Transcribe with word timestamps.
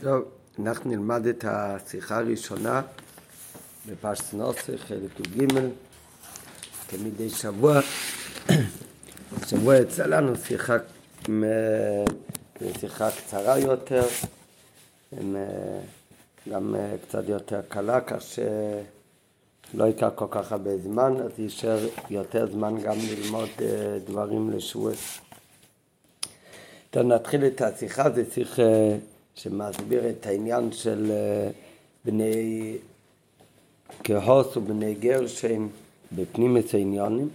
טוב, 0.00 0.24
אנחנו 0.58 0.90
נלמד 0.90 1.26
את 1.26 1.44
השיחה 1.48 2.18
הראשונה 2.18 2.82
בפרשת 3.86 4.34
נוסח, 4.34 4.72
חלק 4.76 5.20
י"ג, 5.20 5.48
כמדי 6.88 7.30
שבוע. 7.30 7.80
השבוע 9.36 9.76
יצא 9.76 10.06
לנו 10.06 10.36
שיחה, 10.36 10.76
שיחה 12.80 13.10
קצרה 13.10 13.58
יותר, 13.58 14.06
גם 16.50 16.76
קצת 17.08 17.28
יותר 17.28 17.60
קלה, 17.68 18.00
כך 18.00 18.22
שלא 18.22 19.84
ייקח 19.84 20.08
כל 20.14 20.26
כך 20.30 20.52
הרבה 20.52 20.78
זמן, 20.78 21.14
אז 21.24 21.30
יישאר 21.38 21.78
יותר 22.10 22.52
זמן 22.52 22.80
גם 22.82 22.96
ללמוד 23.10 23.48
אה, 23.60 23.98
דברים 24.06 24.50
לשבועס. 24.50 25.18
טוב, 26.90 27.02
נתחיל 27.02 27.46
את 27.46 27.60
השיחה, 27.60 28.10
זה 28.10 28.24
שיחה 28.34 28.62
שמסביר 29.38 30.10
את 30.10 30.26
העניין 30.26 30.72
של 30.72 31.10
אה, 31.10 31.50
בני 32.04 32.76
כהוס 34.04 34.56
ובני 34.56 34.94
גרשם 34.94 35.68
בפנים 36.12 36.56
עניונים, 36.74 37.28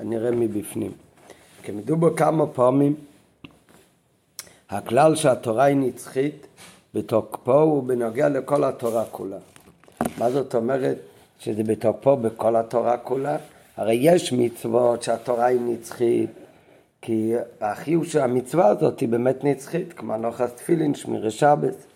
אני 0.00 0.16
אראה 0.16 0.30
מבפנים. 0.30 0.92
כי 1.62 1.72
מדובר 1.72 2.16
כמה 2.16 2.46
פעמים, 2.46 2.94
הכלל 4.70 5.16
שהתורה 5.16 5.64
היא 5.64 5.76
נצחית 5.76 6.46
בתוקפו 6.94 7.60
הוא 7.60 7.82
בנוגע 7.82 8.28
לכל 8.28 8.64
התורה 8.64 9.04
כולה. 9.04 9.38
מה 10.18 10.30
זאת 10.30 10.54
אומרת 10.54 10.98
שזה 11.38 11.62
בתוקפו 11.62 12.16
בכל 12.16 12.56
התורה 12.56 12.96
כולה? 12.96 13.36
הרי 13.76 13.94
יש 13.94 14.32
מצוות 14.32 15.02
שהתורה 15.02 15.44
היא 15.46 15.60
נצחית, 15.60 16.30
כי 17.02 17.34
החיוב 17.60 18.04
של 18.04 18.20
המצווה 18.20 18.66
הזאת 18.66 19.00
היא 19.00 19.08
באמת 19.08 19.44
נצחית, 19.44 19.92
כמו 19.92 20.16
נוחס 20.16 20.52
תפילין, 20.52 20.94
שמירי 20.94 21.30
שבס. 21.30 21.86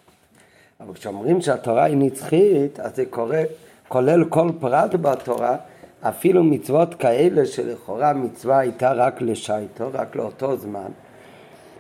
אבל 0.81 0.95
כשאומרים 0.95 1.41
שהתורה 1.41 1.85
היא 1.85 1.97
נצחית, 1.97 2.81
אז 2.81 2.97
זה 2.97 3.05
קורה, 3.11 3.43
כולל 3.89 4.25
כל 4.25 4.51
פרט 4.61 4.95
בתורה, 4.95 5.57
אפילו 6.01 6.45
מצוות 6.45 6.95
כאלה 6.95 7.47
שלכאורה 7.47 8.11
המצווה 8.11 8.59
הייתה 8.59 8.93
רק 8.93 9.23
לשייטו, 9.23 9.91
רק 9.93 10.17
לאותו 10.17 10.57
זמן, 10.57 10.89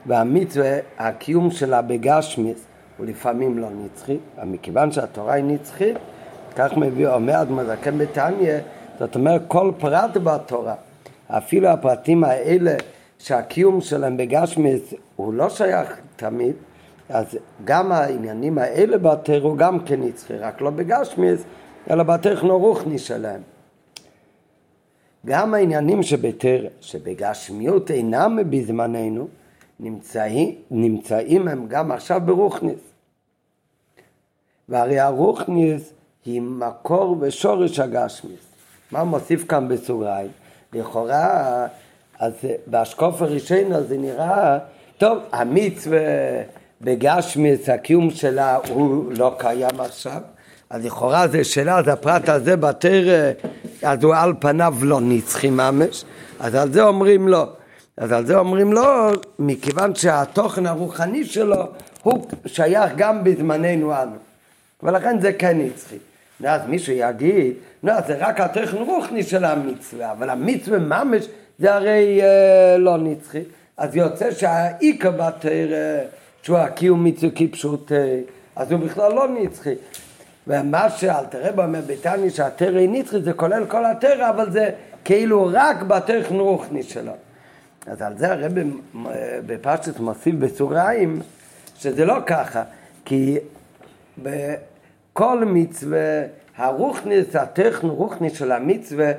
והמצווה, 0.06 0.78
הקיום 0.98 1.50
שלה 1.50 1.83
בגשמיס 1.83 2.64
הוא 2.98 3.06
לפעמים 3.06 3.59
לא 3.59 3.69
נצחי, 3.70 4.16
מכיוון 4.44 4.92
שהתורה 4.92 5.33
היא 5.34 5.44
נצחית, 5.44 5.97
כך 6.56 6.77
מביא 6.77 7.09
אומר 7.09 7.42
אדמר 7.42 7.64
זקן 7.64 7.98
בתניא, 7.98 8.55
זאת 8.98 9.14
אומרת 9.14 9.42
כל 9.48 9.72
פרט 9.78 10.16
בתורה, 10.16 10.75
אפילו 11.28 11.69
הפרטים 11.69 12.25
האלה 12.25 12.75
שהקיום 13.25 13.80
שלהם 13.80 14.17
בגשמיס 14.17 14.94
הוא 15.17 15.34
לא 15.34 15.50
שייך 15.50 16.00
תמיד, 16.17 16.55
אז 17.08 17.39
גם 17.64 17.92
העניינים 17.92 18.58
האלה 18.58 18.98
בתר 18.98 19.42
הוא 19.42 19.56
גם 19.56 19.84
כן 19.84 20.03
נצחי, 20.03 20.36
רק 20.36 20.61
לא 20.61 20.70
בגשמיס, 20.70 21.44
אלא 21.91 22.03
בטכנו 22.03 22.58
רוחני 22.58 22.98
שלהם. 22.98 23.41
גם 25.27 25.55
העניינים 25.55 26.03
שבתר, 26.03 26.66
שבגשמיות 26.81 27.91
אינם 27.91 28.39
בזמננו, 28.50 29.28
נמצאים, 29.81 30.55
נמצאים 30.70 31.48
הם 31.48 31.66
גם 31.69 31.92
עכשיו 31.92 32.20
ברוכניס. 32.25 32.81
והרי 34.69 35.00
הרוכניס 35.00 35.92
היא 36.25 36.42
מקור 36.42 37.16
ושורש 37.20 37.78
הגשמיס. 37.78 38.47
מה 38.91 39.05
מוסיף 39.05 39.44
כאן 39.48 39.69
בסוגריים? 39.69 40.31
לכאורה 40.72 41.66
אז 42.18 42.32
באשקוף 42.66 43.22
הראשון 43.22 43.82
זה 43.88 43.96
נראה, 43.98 44.58
טוב, 44.98 45.18
המצווה 45.32 45.98
בגשמיס, 46.80 47.68
הקיום 47.68 48.10
שלה 48.10 48.58
הוא 48.68 49.12
לא 49.12 49.34
קיים 49.38 49.80
עכשיו, 49.80 50.20
אז 50.70 50.84
לכאורה 50.84 51.28
זה 51.28 51.44
שאלה, 51.44 51.78
אז 51.78 51.88
הפרט 51.88 52.28
הזה 52.28 52.56
בתר, 52.56 53.32
אז 53.82 54.04
הוא 54.04 54.14
על 54.14 54.32
פניו 54.38 54.74
לא 54.82 55.00
נצחי 55.00 55.50
ממש, 55.50 56.04
אז 56.41 56.54
על 56.54 56.72
זה 56.72 56.82
אומרים 56.82 57.28
לא. 57.28 57.47
אז 57.97 58.12
על 58.12 58.26
זה 58.26 58.38
אומרים 58.38 58.72
לא, 58.72 59.10
מכיוון 59.38 59.94
שהתוכן 59.94 60.66
הרוחני 60.66 61.24
שלו 61.24 61.66
הוא 62.03 62.26
שייך 62.47 62.92
גם 62.97 63.24
בזמננו 63.24 64.03
אנו. 64.03 64.16
ולכן 64.82 65.20
זה 65.20 65.32
כן 65.32 65.58
נצחי. 65.58 65.97
ואז 66.41 66.60
מישהו 66.69 66.92
יגיד, 66.92 67.53
לא, 67.82 68.00
זה 68.06 68.16
רק 68.19 68.41
התוכן 68.41 68.76
רוחני 68.76 69.22
של 69.22 69.44
המצווה, 69.44 70.12
אבל 70.12 70.30
המצווה 70.30 70.78
ממש 70.78 71.26
זה 71.59 71.75
הרי 71.75 72.22
אה, 72.22 72.76
לא 72.78 72.98
נצחי. 72.98 73.42
אז 73.76 73.97
יוצא 73.97 74.31
שהאיכא 74.31 75.10
בתרא, 75.10 75.98
שהוא 76.42 76.59
הקיום 76.59 77.04
מצווה 77.04 77.31
כפשוט, 77.34 77.92
אה, 77.92 78.20
אז 78.56 78.72
הוא 78.72 78.81
בכלל 78.81 79.12
לא 79.12 79.28
נצחי. 79.28 79.75
ומה 80.47 80.91
שאלתרבה 80.91 81.65
אומר 81.65 81.81
בתניא 81.87 82.31
שהתרא 82.31 82.78
היא 82.78 82.88
נצחי, 82.88 83.22
זה 83.22 83.32
כולל 83.32 83.66
כל 83.66 83.84
התרא, 83.84 84.31
אבל 84.31 84.50
זה 84.50 84.70
כאילו 85.04 85.50
רק 85.53 85.82
בטכן 85.82 86.34
רוחני 86.34 86.82
שלו. 86.82 87.12
אז 87.86 88.03
על 88.03 88.19
זה 88.19 88.32
הרב 88.32 88.53
בפשטות 89.47 90.00
מוסיף 90.00 90.34
בסוגריים 90.34 91.21
שזה 91.78 92.04
לא 92.04 92.16
ככה, 92.26 92.62
כי 93.04 93.38
בכל 94.22 95.44
מצווה 95.44 96.22
הרוחניס, 96.56 97.36
הטכן 97.36 97.86
רוחני 97.86 98.31
של 98.31 98.53
המצווה 98.53 99.12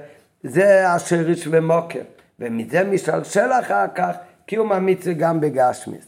זה 0.44 0.90
השרש 0.90 1.48
ומוקר. 1.52 2.02
ומזה 2.40 2.84
משלשל 2.84 3.52
אחר 3.62 3.86
כך 3.96 4.16
קיום 4.46 4.72
המצווה 4.72 5.14
גם 5.14 5.42
בגשמיס. 5.42 6.06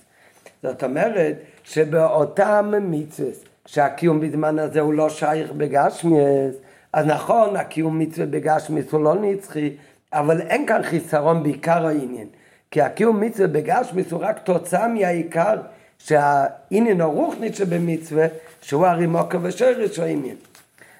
זאת 0.63 0.83
אומרת 0.83 1.35
שבאותם 1.63 2.73
מצווה 2.81 3.29
שהקיום 3.65 4.19
בזמן 4.19 4.59
הזה 4.59 4.79
הוא 4.79 4.93
לא 4.93 5.09
שייך 5.09 5.51
בגשמיס, 5.51 6.55
אז 6.93 7.05
נכון, 7.05 7.55
הקיום 7.55 7.99
מצווה 7.99 8.25
בגשמיס 8.25 8.91
הוא 8.91 9.03
לא 9.03 9.15
נצחי, 9.15 9.73
אבל 10.13 10.41
אין 10.41 10.65
כאן 10.65 10.83
חיסרון 10.83 11.43
בעיקר 11.43 11.87
העניין. 11.87 12.27
כי 12.71 12.81
הקיום 12.81 13.21
מצווה 13.21 13.47
בגשמיס 13.47 14.11
הוא 14.11 14.21
רק 14.23 14.39
תוצאה 14.39 14.87
מהעיקר 14.87 15.55
שהעניין 15.97 17.01
הרוחנית 17.01 17.55
שבמצווה, 17.55 18.25
שהוא 18.61 18.85
הרי 18.85 19.05
מוקר 19.05 19.37
ושרש 19.41 19.99
העניין. 19.99 20.35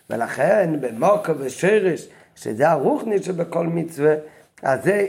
ולכן 0.10 0.70
במוקר 0.82 1.34
ושרש, 1.38 2.08
שזה 2.36 2.70
הרוחנית 2.70 3.24
שבכל 3.24 3.68
מצווה, 3.68 4.14
אז 4.64 4.84
זה, 4.84 5.08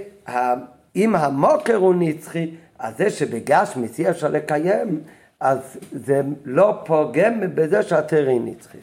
אם 0.96 1.16
המוקר 1.16 1.76
הוא 1.76 1.94
נצחי, 1.98 2.50
אז 2.78 2.98
זה 2.98 3.10
שבגשמיס 3.10 3.98
אי 3.98 4.10
אפשר 4.10 4.28
לקיים, 4.28 5.00
אז 5.40 5.58
זה 5.92 6.20
לא 6.44 6.82
פוגם 6.84 7.40
בזה 7.54 7.82
שהתר 7.82 8.28
היא 8.28 8.40
נצחית. 8.44 8.80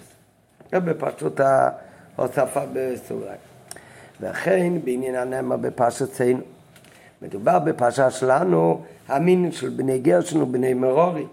זה 0.72 0.80
בפשוט 0.80 1.40
ההוספה 2.18 2.62
בסוגריים. 2.74 3.40
וכן 4.22 4.74
בעניין 4.84 5.16
הנאמר 5.16 5.58
בפרשת 5.58 6.12
ציינו. 6.12 6.42
מדובר 7.22 7.60
בפרשה 7.60 8.12
שלנו, 8.12 8.82
המין 9.08 9.52
של 9.52 9.70
בני 9.70 10.00
גרשן 10.00 10.42
ובני 10.42 10.74
מרורי, 10.74 11.26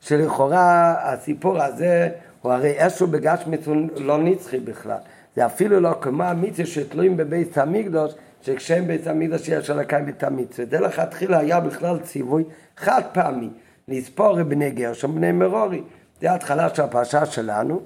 שלכאורה 0.00 0.94
הסיפור 1.02 1.62
הזה 1.62 2.08
הוא 2.42 2.52
הרי 2.52 2.70
איזשהו 2.70 3.06
בגשמיס 3.06 3.66
הוא 3.66 3.76
לא 3.96 4.18
נצחי 4.18 4.60
בכלל. 4.60 4.96
זה 5.36 5.46
אפילו 5.46 5.80
לא 5.80 5.94
כמו 6.00 6.22
המצווה 6.22 6.66
שתלויים 6.66 7.16
בבית 7.16 7.58
המקדוש, 7.58 8.12
שכשהם 8.42 8.86
בית 8.86 9.06
המקדוש 9.06 9.48
יש 9.48 9.70
לקיים 9.70 10.08
את 10.08 10.22
המצווה. 10.22 10.66
זה 10.70 10.80
לכתחילה 10.80 11.38
היה 11.38 11.60
בכלל 11.60 11.98
ציווי 11.98 12.44
חד 12.76 13.02
פעמי, 13.12 13.48
לספור 13.88 14.42
בני 14.42 14.70
גרשם 14.70 15.14
בני 15.14 15.32
מרורי. 15.32 15.82
זה 16.20 16.30
ההתחלה 16.30 16.74
של 16.74 16.82
הפרשה 16.82 17.26
שלנו. 17.26 17.80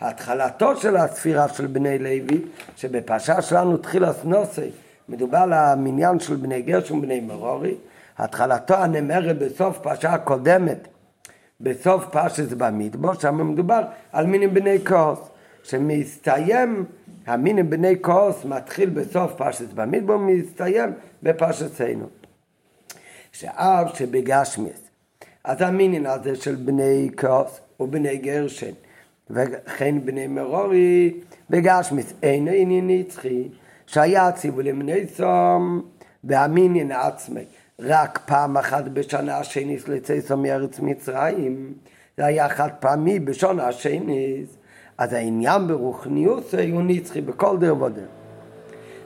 התחלתו 0.00 0.76
של 0.76 0.96
הספירה 0.96 1.48
של 1.48 1.66
בני 1.66 1.98
לוי, 1.98 2.42
שבפרשה 2.76 3.42
שלנו 3.42 3.76
תחילה 3.76 4.12
סנוסי, 4.12 4.70
מדובר 5.08 5.38
על 5.38 5.52
המניין 5.52 6.20
של 6.20 6.36
בני 6.36 6.62
גרשם 6.62 6.98
ובני 6.98 7.20
מרורי, 7.20 7.74
התחלתו 8.18 8.74
הנאמרת 8.74 9.38
בסוף 9.38 9.78
פרשה 9.78 10.12
הקודמת, 10.12 10.88
בסוף 11.60 12.04
פרשת 12.10 12.52
במדבור, 12.52 13.14
שם 13.14 13.50
מדובר 13.52 13.82
על 14.12 14.26
מינים 14.26 14.54
בני 14.54 14.78
כוס, 14.86 15.18
שמסתיים 15.62 16.84
המינים 17.28 17.70
בני 17.70 17.94
כוס 18.00 18.44
מתחיל 18.44 18.90
בסוף 18.90 19.32
פרשת 19.34 19.72
במדבר, 19.72 20.16
מסתיים 20.16 20.90
בפרשת 21.22 21.74
סיינו. 21.74 22.06
שאב 23.32 23.94
שבגשמיס, 23.94 24.90
אז 25.44 25.62
המינין 25.62 26.06
הזה 26.06 26.36
של 26.36 26.54
בני 26.54 27.10
כוס 27.18 27.60
ובני 27.80 28.16
גרשן, 28.16 28.72
וכן 29.30 30.00
בני 30.04 30.26
מרורי 30.26 31.20
בגשמיס, 31.50 32.12
אין 32.22 32.48
עניין 32.48 32.90
נצחי, 32.90 33.48
שהיה 33.86 34.32
ציווי 34.32 34.64
למני 34.64 35.06
סום 35.06 35.82
והמינין 36.24 36.92
עצמי. 36.92 37.44
רק 37.80 38.18
פעם 38.26 38.56
אחת 38.56 38.84
בשנה 38.84 39.38
השניס 39.38 39.88
לצייסו 39.88 40.36
מארץ 40.36 40.80
מצרים, 40.80 41.72
זה 42.16 42.26
היה 42.26 42.48
חד 42.48 42.70
פעמי 42.80 43.20
בשנה 43.20 43.68
השניס, 43.68 44.57
אז 44.98 45.12
העניין 45.12 45.66
ברוחניות 45.66 46.54
הוא 46.72 46.82
נצחי 46.82 47.20
בכל 47.20 47.58
דר 47.58 47.82
ודר. 47.82 48.06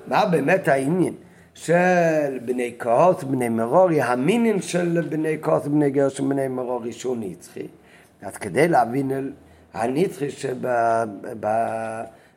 מה 0.06 0.27
באמת 0.27 0.69
העניין 0.69 1.15
של 1.55 2.39
בני 2.44 2.75
כעוס, 2.79 3.23
בני 3.25 3.49
מרורי, 3.49 4.03
המינין 4.03 4.62
של 4.62 5.06
בני 5.09 5.37
כעוס, 5.43 5.67
בני 5.67 5.91
גרש 5.91 6.21
ובני 6.21 6.49
מרורי 6.49 6.93
שהוא 6.93 7.17
נצחי? 7.21 7.67
אז 8.23 8.37
כדי 8.37 8.69
להבין 8.69 9.33
הנצחי 9.75 10.29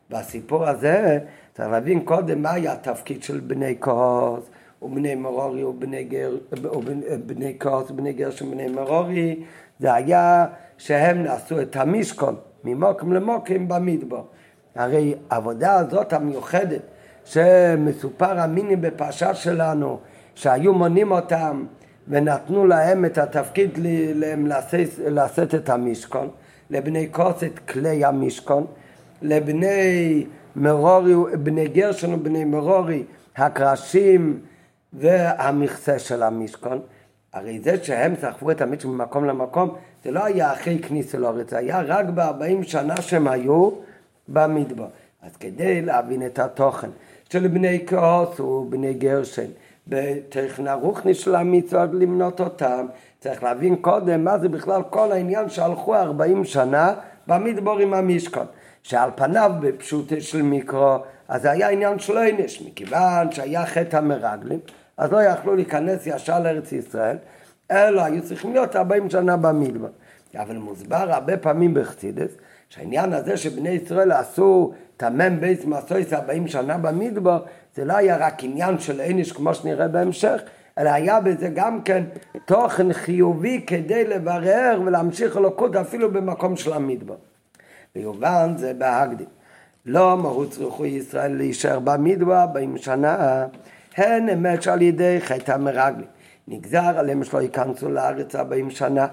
שבסיפור 0.09 0.67
הזה, 0.67 1.19
צריך 1.53 1.69
להבין 1.69 1.99
קודם 1.99 2.41
מה 2.41 2.51
היה 2.51 2.73
התפקיד 2.73 3.23
של 3.23 3.39
בני 3.39 3.75
כוס 3.79 4.49
ובני 4.81 5.15
מרורי 5.15 5.63
ובני, 5.63 6.03
גר, 6.03 6.37
ובני 6.51 7.57
ובני 7.91 8.13
ובני 8.41 8.67
מרורי, 8.67 9.43
זה 9.79 9.93
היה 9.93 10.45
שהם 10.77 11.23
נעשו 11.23 11.61
את 11.61 11.75
המשכון 11.75 12.35
ממוקם 12.65 13.13
למוקם 13.13 13.67
במדבר. 13.67 14.21
הרי 14.75 15.15
העבודה 15.29 15.73
הזאת 15.73 16.13
המיוחדת 16.13 16.81
שמסופר 17.25 18.39
המיני 18.39 18.75
בפרשה 18.75 19.33
שלנו, 19.33 19.99
שהיו 20.35 20.73
מונים 20.73 21.11
אותם 21.11 21.65
ונתנו 22.07 22.67
להם 22.67 23.05
את 23.05 23.17
התפקיד 23.17 23.79
לשאת 25.07 25.55
את 25.55 25.69
המשכון, 25.69 26.29
לבני 26.69 27.07
כוס 27.11 27.43
את 27.43 27.59
כלי 27.59 28.05
המשכון, 28.05 28.65
לבני 29.21 30.25
מרורי, 30.55 31.13
בני 31.43 31.67
גרשון 31.67 32.13
ובני 32.13 32.45
מרורי, 32.45 33.03
הקרשים 33.35 34.39
והמכסה 34.93 35.99
של 35.99 36.23
המשכון. 36.23 36.79
הרי 37.35 37.59
זה 37.59 37.83
שהם 37.83 38.13
סחבו 38.21 38.51
את 38.51 38.61
המשכון 38.61 38.91
ממקום 38.97 39.25
למקום, 39.25 39.75
זה 40.03 40.11
לא 40.11 40.25
היה 40.25 40.53
אחרי 40.53 40.79
כניסה 40.79 41.17
לארץ, 41.17 41.49
זה 41.49 41.57
היה 41.57 41.81
רק 41.81 42.05
ב-40 42.05 42.63
שנה 42.63 43.01
שהם 43.01 43.27
היו 43.27 43.69
במדבר. 44.27 44.87
אז 45.23 45.37
כדי 45.37 45.81
להבין 45.81 46.25
את 46.25 46.39
התוכן 46.39 46.89
של 47.29 47.47
בני 47.47 47.83
כעוס 47.87 48.39
ובני 48.39 48.93
גרשן, 48.93 49.49
בטכנה 49.87 50.73
רוחני 50.73 51.13
של 51.13 51.35
המצוות 51.35 51.89
למנות 51.93 52.39
אותם, 52.39 52.85
צריך 53.19 53.43
להבין 53.43 53.75
קודם 53.75 54.23
מה 54.23 54.37
זה 54.37 54.49
בכלל 54.49 54.81
כל 54.89 55.11
העניין 55.11 55.49
שהלכו 55.49 55.95
40 55.95 56.45
שנה 56.45 56.93
במדבור 57.27 57.79
עם 57.79 57.93
המשכון. 57.93 58.45
שעל 58.83 59.09
פניו 59.15 59.51
בפשוט 59.59 60.13
של 60.19 60.41
מיקרו, 60.41 60.97
אז 61.27 61.41
זה 61.41 61.51
היה 61.51 61.69
עניין 61.69 61.99
של 61.99 62.17
עונש, 62.17 62.61
מכיוון 62.61 63.31
שהיה 63.31 63.65
חטא 63.65 63.97
המרגלים, 63.97 64.59
אז 64.97 65.11
לא 65.11 65.23
יכלו 65.23 65.55
להיכנס 65.55 66.07
ישר 66.07 66.39
לארץ 66.39 66.71
ישראל, 66.71 67.17
אלא 67.71 68.01
היו 68.01 68.23
צריכים 68.23 68.53
להיות 68.53 68.75
40 68.75 69.09
שנה 69.09 69.37
במדבר. 69.37 69.89
אבל 70.35 70.57
מוסבר 70.57 71.11
הרבה 71.13 71.37
פעמים 71.37 71.73
בחסידס, 71.73 72.31
שהעניין 72.69 73.13
הזה 73.13 73.37
שבני 73.37 73.69
ישראל 73.69 74.11
עשו 74.11 74.73
תמם 74.97 75.39
בייס 75.39 75.65
מסויס 75.65 76.13
40 76.13 76.47
שנה 76.47 76.77
במדבר, 76.77 77.43
זה 77.75 77.85
לא 77.85 77.93
היה 77.93 78.17
רק 78.17 78.43
עניין 78.43 78.79
של 78.79 79.01
עניש 79.01 79.31
כמו 79.31 79.53
שנראה 79.53 79.87
בהמשך, 79.87 80.41
אלא 80.77 80.89
היה 80.89 81.19
בזה 81.19 81.49
גם 81.55 81.81
כן 81.81 82.03
תוכן 82.45 82.93
חיובי 82.93 83.63
כדי 83.67 84.07
לברר 84.07 84.81
ולהמשיך 84.85 85.37
אלוקות 85.37 85.75
אפילו 85.75 86.11
במקום 86.11 86.55
של 86.55 86.73
המדבר. 86.73 87.15
ויובן 87.95 88.53
זה 88.57 88.73
בהקדים. 88.73 89.27
לא 89.85 90.17
מהות 90.17 90.51
צריכו 90.51 90.85
ישראל 90.85 91.35
להישאר 91.35 91.79
במדבר 91.79 92.41
40 92.41 92.77
שנה, 92.77 93.45
הן 93.97 94.29
אמת 94.29 94.61
שעל 94.61 94.81
ידי 94.81 95.17
חטא 95.21 95.51
המרגלים. 95.51 96.07
נגזר 96.47 96.99
עליהם 96.99 97.23
שלא 97.23 97.41
ייכנסו 97.41 97.89
לארץ 97.89 98.35
40 98.35 98.69
שנה. 98.69 99.07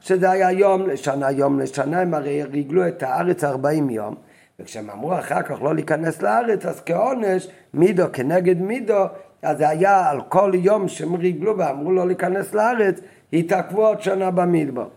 שזה 0.00 0.30
היה 0.30 0.50
יום 0.50 0.86
לשנה, 0.86 1.30
יום 1.30 1.60
לשנה, 1.60 2.00
הם 2.00 2.14
הרי 2.14 2.42
ריגלו 2.42 2.88
את 2.88 3.02
הארץ 3.02 3.44
40 3.44 3.90
יום, 3.90 4.14
וכשהם 4.60 4.90
אמרו 4.90 5.18
אחר 5.18 5.42
כך 5.42 5.62
לא 5.62 5.74
להיכנס 5.74 6.22
לארץ, 6.22 6.66
אז 6.66 6.82
כעונש, 6.86 7.48
מידו 7.74 8.04
כנגד 8.12 8.60
מידו, 8.60 9.04
אז 9.42 9.58
זה 9.58 9.68
היה 9.68 10.10
על 10.10 10.20
כל 10.28 10.52
יום 10.54 10.88
שהם 10.88 11.14
ריגלו 11.14 11.58
ואמרו 11.58 11.92
לא 11.92 12.06
להיכנס 12.06 12.54
לארץ, 12.54 13.00
התעכבו 13.32 13.86
עוד 13.86 14.02
שנה 14.02 14.30
במדבר. 14.30 14.88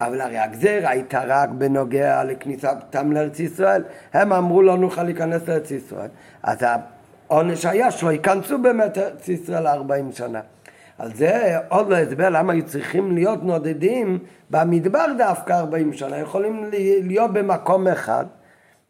אבל 0.00 0.20
הרי 0.20 0.38
הגזירה 0.38 0.90
הייתה 0.90 1.22
רק 1.26 1.48
בנוגע 1.48 2.24
לכניסתם 2.24 3.12
לארץ 3.12 3.40
ישראל. 3.40 3.82
הם 4.12 4.32
אמרו 4.32 4.62
לא 4.62 4.78
נוכל 4.78 5.02
להיכנס 5.02 5.48
לארץ 5.48 5.70
ישראל. 5.70 6.08
אז 6.42 6.58
העונש 7.30 7.66
היה 7.66 7.90
שלא 7.90 8.12
ייכנסו 8.12 8.58
באמת 8.58 8.96
לארץ 8.96 9.28
ישראל 9.28 9.66
40 9.66 10.12
שנה. 10.12 10.40
על 10.98 11.14
זה 11.14 11.58
עוד 11.68 11.88
לא 11.88 11.96
הסבר 11.96 12.28
למה 12.30 12.52
היו 12.52 12.66
צריכים 12.66 13.14
להיות 13.14 13.44
נודדים 13.44 14.18
במדבר 14.50 15.06
דווקא 15.18 15.52
40 15.52 15.92
שנה, 15.92 16.18
יכולים 16.18 16.70
להיות 17.02 17.32
במקום 17.32 17.88
אחד, 17.88 18.24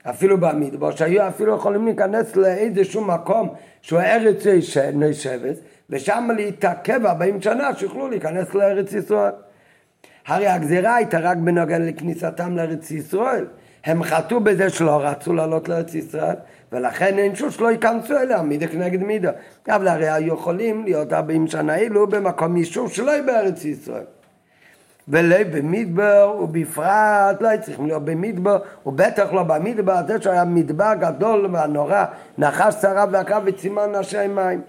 אפילו 0.02 0.40
במדבר, 0.40 0.90
שהיו 0.90 1.28
אפילו 1.28 1.56
יכולים 1.56 1.84
להיכנס 1.84 2.36
לאיזשהו 2.36 3.04
מקום 3.04 3.48
שהוא 3.82 4.00
ארץ 4.00 4.46
נשבת, 4.94 5.56
ושם 5.90 6.28
להתעכב 6.36 7.06
40 7.06 7.42
שנה 7.42 7.74
שיוכלו 7.74 8.08
להיכנס 8.08 8.54
לארץ 8.54 8.92
ישראל. 8.92 9.32
הרי 10.26 10.46
הגזירה 10.46 10.94
הייתה 10.94 11.18
רק 11.18 11.36
בנוגע 11.36 11.78
לכניסתם 11.78 12.56
לארץ 12.56 12.90
ישראל. 12.90 13.44
הם 13.84 14.02
חטאו 14.02 14.40
בזה 14.40 14.70
שלא 14.70 15.00
רצו 15.02 15.32
לעלות 15.32 15.68
לארץ 15.68 15.94
ישראל, 15.94 16.36
ולכן 16.72 17.18
אין 17.18 17.34
שום 17.34 17.50
שלא 17.50 17.70
ייכנסו 17.70 18.16
אליה, 18.16 18.42
מידה 18.42 18.66
כנגד 18.66 19.02
מידה. 19.02 19.30
אבל 19.68 19.88
הרי 19.88 20.10
היו 20.10 20.34
יכולים 20.34 20.84
להיות 20.84 21.12
40 21.12 21.46
שנה 21.46 21.76
אלו 21.76 22.06
במקום 22.06 22.56
יישוב 22.56 22.92
שלא 22.92 23.10
יהיה 23.10 23.22
בארץ 23.22 23.64
ישראל. 23.64 24.04
ולא 25.08 25.36
במדבר, 25.52 26.36
ובפרט 26.42 27.40
לא 27.40 27.48
צריכים 27.60 27.86
להיות 27.86 28.04
במדבר, 28.04 28.58
ובטח 28.86 29.32
לא 29.32 29.42
במדבר, 29.42 30.00
זה 30.06 30.22
שהיה 30.22 30.44
מדבר 30.44 30.92
גדול 31.00 31.48
והנורא, 31.52 32.04
נחש 32.38 32.74
שרה 32.74 33.04
והקרב 33.10 33.42
וצימן 33.46 33.96
נשי 33.96 34.26
מים. 34.26 34.60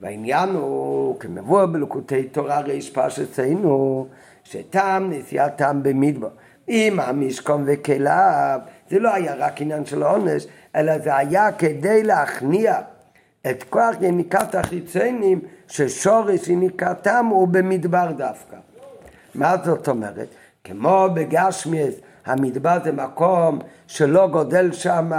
והעניין 0.00 0.48
הוא, 0.48 1.20
כמבוא 1.20 1.66
בלקוטי 1.66 2.22
תורה 2.22 2.60
ריש 2.60 2.90
פרשתנו, 2.90 4.06
שטעם 4.44 5.10
נסיעתם 5.10 5.80
במדבר. 5.82 6.28
עם 6.66 7.00
המשכון 7.00 7.64
וכליו, 7.66 8.60
זה 8.90 8.98
לא 8.98 9.14
היה 9.14 9.34
רק 9.34 9.60
עניין 9.60 9.84
של 9.84 10.02
עונש, 10.02 10.46
אלא 10.76 10.98
זה 10.98 11.16
היה 11.16 11.52
כדי 11.52 12.02
להכניע 12.02 12.78
את 13.50 13.64
כוח 13.70 13.94
יניקת 14.00 14.54
החיצונים 14.54 15.40
ששורש 15.68 16.48
יניקתם 16.48 17.26
הוא 17.30 17.48
במדבר 17.48 18.12
דווקא. 18.16 18.56
מה 19.34 19.54
זאת 19.64 19.88
אומרת? 19.88 20.28
כמו 20.64 21.06
בגשמיאס, 21.14 21.94
המדבר 22.26 22.78
זה 22.84 22.92
מקום 22.92 23.58
שלא 23.86 24.28
גודל 24.28 24.72
שם 24.72 25.10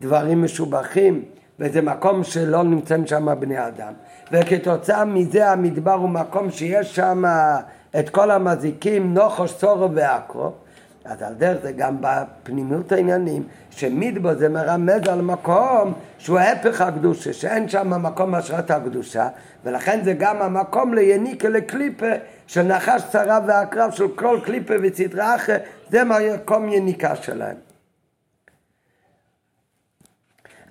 דברים 0.00 0.44
משובחים, 0.44 1.24
וזה 1.60 1.82
מקום 1.82 2.24
שלא 2.24 2.62
נמצאים 2.62 3.06
שם 3.06 3.40
בני 3.40 3.66
אדם. 3.66 3.92
וכתוצאה 4.32 5.04
מזה 5.04 5.50
המדבר 5.50 5.92
הוא 5.92 6.08
מקום 6.08 6.50
שיש 6.50 6.96
שם 6.96 7.24
את 7.98 8.08
כל 8.08 8.30
המזיקים, 8.30 9.14
נוחוש, 9.14 9.54
צורו 9.54 9.92
ועקרו. 9.94 10.52
אז 11.06 11.22
על 11.22 11.34
דרך 11.34 11.62
זה 11.62 11.72
גם 11.72 11.96
בפנימיות 12.00 12.92
העניינים, 12.92 13.42
שמדבר 13.70 14.38
זה 14.38 14.48
מרמז 14.48 15.08
על 15.08 15.20
מקום 15.20 15.92
שהוא 16.18 16.38
ההפך 16.38 16.80
הקדושה, 16.80 17.32
שאין 17.32 17.68
שם 17.68 18.02
מקום 18.02 18.34
השראת 18.34 18.70
הקדושה, 18.70 19.28
ולכן 19.64 20.00
זה 20.04 20.12
גם 20.12 20.42
המקום 20.42 20.94
ליניקה 20.94 21.48
לקליפה 21.48 22.12
של 22.46 22.62
נחש 22.62 23.02
צרה 23.12 23.40
והקרב 23.46 23.90
של 23.90 24.08
כל 24.14 24.40
קליפה 24.44 24.74
וצדרה 24.82 25.36
אחרת, 25.36 25.62
זה 25.90 26.02
מקום 26.04 26.68
יניקה 26.68 27.16
שלהם. 27.16 27.56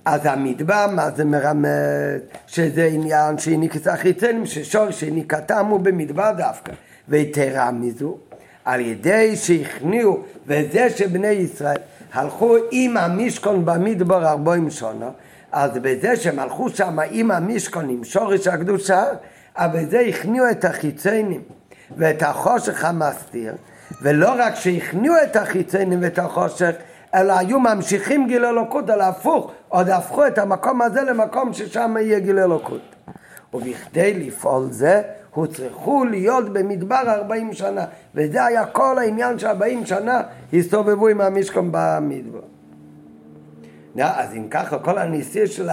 אז 0.05 0.25
המדבר, 0.25 0.85
מה 0.91 1.11
זה 1.11 1.25
מרמז? 1.25 2.21
שזה 2.47 2.85
עניין 2.85 3.37
שהיניקת 3.37 3.87
החיצונים, 3.87 4.45
ששור 4.45 4.91
שהיניקתם 4.91 5.65
הוא 5.65 5.79
במדבר 5.79 6.31
דווקא. 6.37 6.73
ויתרה 7.09 7.71
מזו, 7.71 8.17
על 8.65 8.79
ידי 8.79 9.35
שהכניעו, 9.35 10.23
וזה 10.47 10.89
שבני 10.89 11.27
ישראל 11.27 11.77
הלכו 12.13 12.55
עם 12.71 12.97
המשכון 12.97 13.65
במדבר 13.65 14.27
ארבעים 14.27 14.71
שונה, 14.71 15.09
אז 15.51 15.71
בזה 15.81 16.15
שהם 16.15 16.39
הלכו 16.39 16.69
שם 16.69 16.99
עם 17.11 17.31
המשכון, 17.31 17.89
עם 17.89 18.03
שורש 18.03 18.47
הקדושה, 18.47 19.03
אבל 19.57 19.79
בזה 19.79 19.99
הכניעו 19.99 20.49
את 20.51 20.65
החיציינים 20.65 21.41
ואת 21.97 22.23
החושך 22.23 22.85
המסתיר, 22.85 23.53
ולא 24.01 24.33
רק 24.37 24.55
שהכניעו 24.55 25.15
את 25.23 25.35
החיציינים 25.35 25.99
ואת 26.01 26.19
החושך, 26.19 26.71
אלא 27.15 27.33
היו 27.37 27.59
ממשיכים 27.59 28.27
גיל 28.27 28.45
אלוקות, 28.45 28.89
אלא 28.89 29.03
הפוך, 29.03 29.51
עוד 29.69 29.89
הפכו 29.89 30.27
את 30.27 30.37
המקום 30.37 30.81
הזה 30.81 31.01
למקום 31.01 31.53
ששם 31.53 31.95
יהיה 31.99 32.19
גיל 32.19 32.39
אלוקות. 32.39 32.95
ובכדי 33.53 34.13
לפעול 34.13 34.67
זה, 34.71 35.01
הוצרכו 35.35 36.05
להיות 36.05 36.53
במדבר 36.53 37.01
ארבעים 37.07 37.53
שנה, 37.53 37.85
וזה 38.15 38.45
היה 38.45 38.65
כל 38.65 38.97
העניין 38.99 39.39
שארבעים 39.39 39.85
שנה 39.85 40.21
הסתובבו 40.53 41.07
עם 41.07 41.21
המשכון 41.21 41.69
במדבר. 41.71 42.39
אז 43.99 44.33
אם 44.33 44.47
ככה, 44.49 44.79
כל 44.79 44.97
הניסי 44.97 45.47
של 45.47 45.69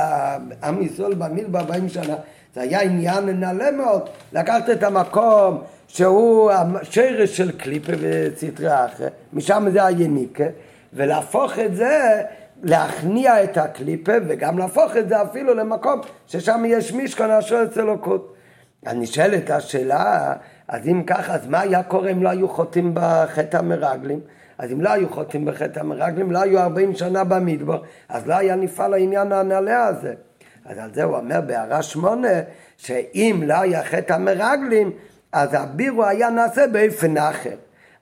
עם 0.62 0.83
ישראל 0.83 1.14
במדבר 1.14 1.59
ארבעים 1.59 1.88
שנה, 1.88 2.14
זה 2.54 2.61
היה 2.61 2.81
עניין 2.81 3.40
נעלה 3.40 3.71
מאוד, 3.71 4.09
לקחת 4.33 4.71
את 4.71 4.83
המקום 4.83 5.62
שהוא 5.88 6.50
השרש 6.50 7.37
של 7.37 7.52
קליפה 7.59 7.92
וסטרי 8.00 8.85
אחר, 8.85 9.09
משם 9.33 9.66
זה 9.73 9.85
היניקה, 9.85 10.45
ולהפוך 10.92 11.59
את 11.59 11.76
זה 11.76 12.23
להכניע 12.62 13.45
את 13.45 13.57
הקליפה 13.57 14.12
וגם 14.28 14.59
להפוך 14.59 14.97
את 14.97 15.09
זה 15.09 15.23
אפילו 15.23 15.54
למקום 15.54 16.00
ששם 16.26 16.64
יש 16.66 16.92
משכון 16.92 17.31
אשר 17.31 17.64
אצל 17.64 17.81
אלוקות. 17.81 18.35
אז 18.87 18.97
נשאלת 18.97 19.51
השאלה, 19.51 20.33
אז 20.69 20.89
אם 20.89 21.03
ככה, 21.07 21.35
אז 21.35 21.47
מה 21.47 21.61
היה 21.61 21.83
קורה 21.83 22.11
אם 22.11 22.23
לא 22.23 22.29
היו 22.29 22.49
חוטאים 22.49 22.91
בחטא 22.95 23.57
המרגלים? 23.57 24.21
אז 24.59 24.73
אם 24.73 24.81
לא 24.81 24.91
היו 24.91 25.09
חוטאים 25.09 25.45
בחטא 25.45 25.81
המרגלים, 25.81 26.33
לא 26.33 26.43
היו 26.43 26.61
40 26.61 26.95
שנה 26.95 27.25
במדבר, 27.25 27.83
אז 28.09 28.27
לא 28.27 28.35
היה 28.35 28.57
נפעל 28.57 28.95
העניין 28.95 29.33
הנעלה 29.33 29.87
הזה. 29.87 30.15
אז 30.65 30.79
על 30.79 30.95
זה 30.95 31.03
הוא 31.03 31.17
אומר 31.17 31.41
בהערה 31.41 31.83
שמונה, 31.83 32.29
שאם 32.77 33.43
לא 33.47 33.55
היה 33.55 33.85
חטא 33.85 34.12
המרגלים, 34.12 34.93
אז 35.33 35.55
הבירו 35.55 36.05
היה 36.05 36.31
נעשה 36.31 36.67
באופן 36.67 37.17
אחר. 37.17 37.57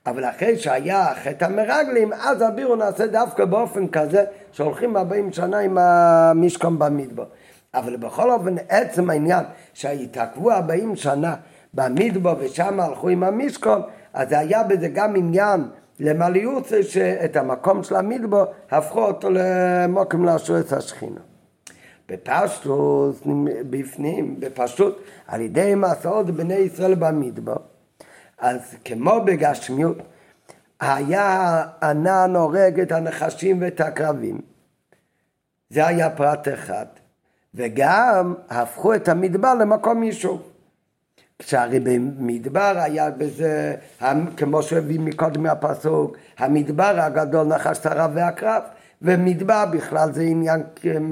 אבל 0.05 0.25
אחרי 0.25 0.57
שהיה 0.57 1.13
חטא 1.23 1.45
המרגלים, 1.45 2.13
אז 2.13 2.41
הבירו 2.41 2.75
נעשה 2.75 3.07
דווקא 3.07 3.45
באופן 3.45 3.87
כזה, 3.87 4.23
שהולכים 4.51 4.97
40 4.97 5.31
שנה 5.31 5.59
עם 5.59 5.77
המשכון 5.77 6.79
במדבר. 6.79 7.25
אבל 7.73 7.95
בכל 7.95 8.31
אופן, 8.31 8.55
עצם 8.69 9.09
העניין 9.09 9.43
שהתעכבו 9.73 10.51
40 10.51 10.95
שנה 10.95 11.35
במדבר 11.73 12.35
ושם 12.39 12.79
הלכו 12.79 13.09
עם 13.09 13.23
המשכון, 13.23 13.81
אז 14.13 14.31
היה 14.31 14.63
בזה 14.63 14.87
גם 14.87 15.15
עניין 15.15 15.69
למעליות 15.99 16.67
שאת 16.81 17.35
המקום 17.35 17.83
של 17.83 17.95
המדבר 17.95 18.45
הפכו 18.71 19.05
אותו 19.05 19.29
למוקם 19.31 20.29
את 20.59 20.73
השכינה. 20.73 21.21
בפשטות, 22.09 23.15
בפנים, 23.69 24.39
בפשטות, 24.39 25.01
על 25.27 25.41
ידי 25.41 25.75
מסעות 25.75 26.29
בני 26.31 26.53
ישראל 26.53 26.95
במדבר, 26.95 27.57
אז 28.37 28.75
כמו 28.85 29.21
בגשמיות, 29.25 29.97
היה 30.79 31.63
ענן 31.83 32.35
הורג 32.35 32.79
את 32.79 32.91
הנחשים 32.91 33.61
ואת 33.61 33.81
הקרבים. 33.81 34.41
זה 35.69 35.87
היה 35.87 36.09
פרט 36.09 36.47
אחד. 36.47 36.85
וגם 37.55 38.33
הפכו 38.49 38.93
את 38.93 39.07
המדבר 39.07 39.53
למקום 39.53 40.03
יישוב. 40.03 40.41
כשהרי 41.39 41.79
במדבר 41.79 42.73
היה 42.75 43.09
בזה, 43.09 43.75
כמו 44.37 44.63
שהביא 44.63 44.99
מקודם 44.99 45.43
מהפסוק, 45.43 46.17
המדבר 46.37 46.99
הגדול 46.99 47.47
נחש 47.47 47.77
שרה 47.77 48.07
והקרב, 48.13 48.63
ומדבר 49.01 49.65
בכלל 49.71 50.11
זה 50.11 50.21
עניין 50.21 50.63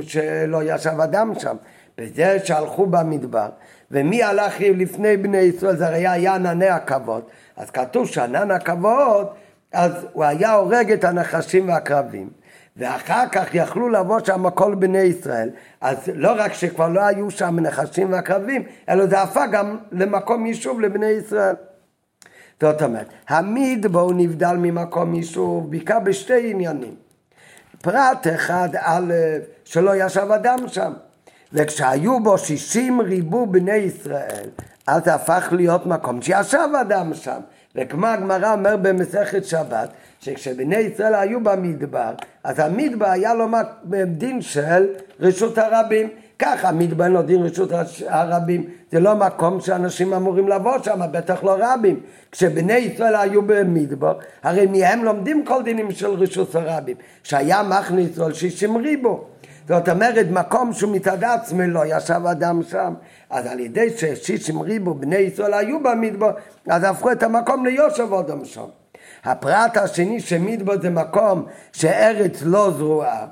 שלא 0.02 0.64
ישב 0.64 1.00
אדם 1.00 1.34
שם. 1.40 1.56
בזה 1.98 2.38
שהלכו 2.44 2.86
במדבר, 2.86 3.50
ומי 3.92 4.24
הלך 4.24 4.56
לפני 4.60 5.18
בני 5.18 5.38
ישראל, 5.38 5.76
זה 5.76 5.88
הרי 5.88 6.08
היה 6.08 6.36
ענני 6.36 6.68
הכבוד. 6.68 7.24
אז 7.58 7.70
כתוב 7.70 8.08
שענן 8.08 8.52
הכבוד, 8.52 9.28
אז 9.74 9.92
הוא 10.14 10.24
היה 10.24 10.54
הורג 10.54 10.92
את 10.92 11.04
הנחשים 11.04 11.70
והקרבים. 11.70 12.30
ואחר 12.80 13.24
כך 13.32 13.56
יכלו 13.56 13.90
לבוא 13.90 14.20
שם 14.26 14.50
כל 14.50 14.76
בני 14.76 14.98
ישראל. 14.98 15.50
אז 15.82 15.98
לא 16.14 16.32
רק 16.38 16.54
שכבר 16.54 16.88
לא 16.88 17.02
היו 17.02 17.32
שם 17.32 17.60
נחשים 17.60 18.14
ועקרבים, 18.14 18.64
אלא 18.90 19.06
זה 19.06 19.22
הפך 19.22 19.46
גם 19.52 19.78
למקום 19.92 20.46
יישוב 20.46 20.82
לבני 20.82 21.06
ישראל. 21.06 21.56
זאת 22.62 22.82
אומרת, 22.82 23.08
המדבור 23.28 24.14
נבדל 24.14 24.56
ממקום 24.56 25.16
יישוב 25.16 25.72
בעיקר 25.72 26.00
בשתי 26.00 26.52
עניינים. 26.52 26.96
פרט 27.82 28.28
אחד 28.36 28.70
א', 28.76 29.14
שלא 29.66 30.06
ישב 30.06 30.32
אדם 30.32 30.58
שם. 30.68 30.94
וכשהיו 31.54 32.24
בו 32.24 32.38
שישים 32.38 33.02
ריבו 33.02 33.46
בני 33.46 33.72
ישראל, 33.72 34.50
אז 34.88 35.04
זה 35.06 35.14
הפך 35.14 35.48
להיות 35.52 35.86
מקום 35.86 36.22
שישב 36.22 36.70
אדם 36.82 37.14
שם. 37.14 37.40
וכמו 37.76 38.08
הגמרא 38.08 38.54
אומר 38.54 38.78
במסכת 38.78 39.46
שבת, 39.46 39.90
שכשבני 40.20 40.76
ישראל 40.76 41.16
היו 41.16 41.44
במדבר, 41.44 42.14
אז 42.44 42.60
המדבר 42.60 43.06
היה 43.06 43.34
לו 43.34 43.48
דין 44.08 44.42
של 44.42 44.88
רשות 45.20 45.58
הרבים. 45.58 46.10
ככה 46.40 46.72
לא 47.10 47.22
דין 47.22 47.44
רשות 47.44 47.70
הרבים, 48.08 48.64
זה 48.92 49.00
לא 49.00 49.16
מקום 49.16 49.62
שאנשים 49.62 50.14
אמורים 50.14 50.48
לבוא 50.48 50.78
שם, 50.84 51.02
בטח 51.12 51.44
לא 51.44 51.58
רבים. 51.60 52.00
כשבני 52.32 52.74
ישראל 52.74 53.16
היו 53.16 53.42
במדבר, 53.42 54.14
הרי 54.44 54.66
מהם 54.66 55.04
לומדים 55.04 55.46
כל 55.46 55.64
דינים 55.64 55.92
של 55.92 56.10
רשות 56.10 56.56
הרבים. 56.56 56.96
שהיה 57.24 57.64
מחנה 57.64 58.02
ישראל 58.02 58.34
שישים 58.34 58.78
ריבו. 58.78 59.26
זאת 59.68 59.90
אומרת, 59.90 60.26
מקום 60.32 60.74
שהוא 60.74 60.92
מצד 60.92 61.24
עצמי 61.24 61.68
לא 61.68 61.82
ישב 61.86 62.22
אדם 62.32 62.64
שם. 62.64 62.94
אז 63.30 63.46
על 63.46 63.60
ידי 63.60 63.90
ששישים 63.98 64.62
ריבו 64.62 64.94
בני 64.94 65.16
ישראל 65.16 65.54
היו 65.54 65.84
במדבר, 65.84 66.32
אז 66.68 66.84
הפכו 66.84 67.12
את 67.12 67.24
המקום 67.24 67.66
ליושב 67.66 68.14
אדם 68.14 68.46
שם. 68.46 68.79
הפרט 69.24 69.78
השני 69.78 70.20
שמדבר 70.20 70.82
זה 70.82 70.90
מקום 70.90 71.46
שארץ 71.74 72.42
לא 72.42 72.72
זרועה, 72.78 73.28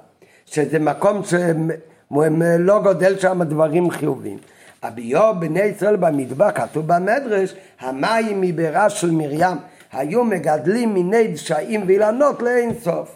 שזה 0.46 0.79
מקום 0.79 1.22
שלא 1.24 2.82
גודל 2.84 3.20
שם 3.20 3.44
דברים 3.44 3.91
חיובים. 3.91 4.38
הביו 4.84 5.34
בני 5.39 5.62
ישראל 5.62 5.96
במדבר, 5.96 6.51
כתוב 6.51 6.88
במדרש, 6.88 7.56
המים 7.79 8.41
מבירה 8.41 8.89
של 8.89 9.12
מרים 9.12 9.58
היו 9.91 10.24
מגדלים 10.24 10.94
מיני 10.94 11.27
דשאים 11.27 11.84
ואילנות 11.88 12.41
לאין 12.41 12.74
סוף. 12.84 13.15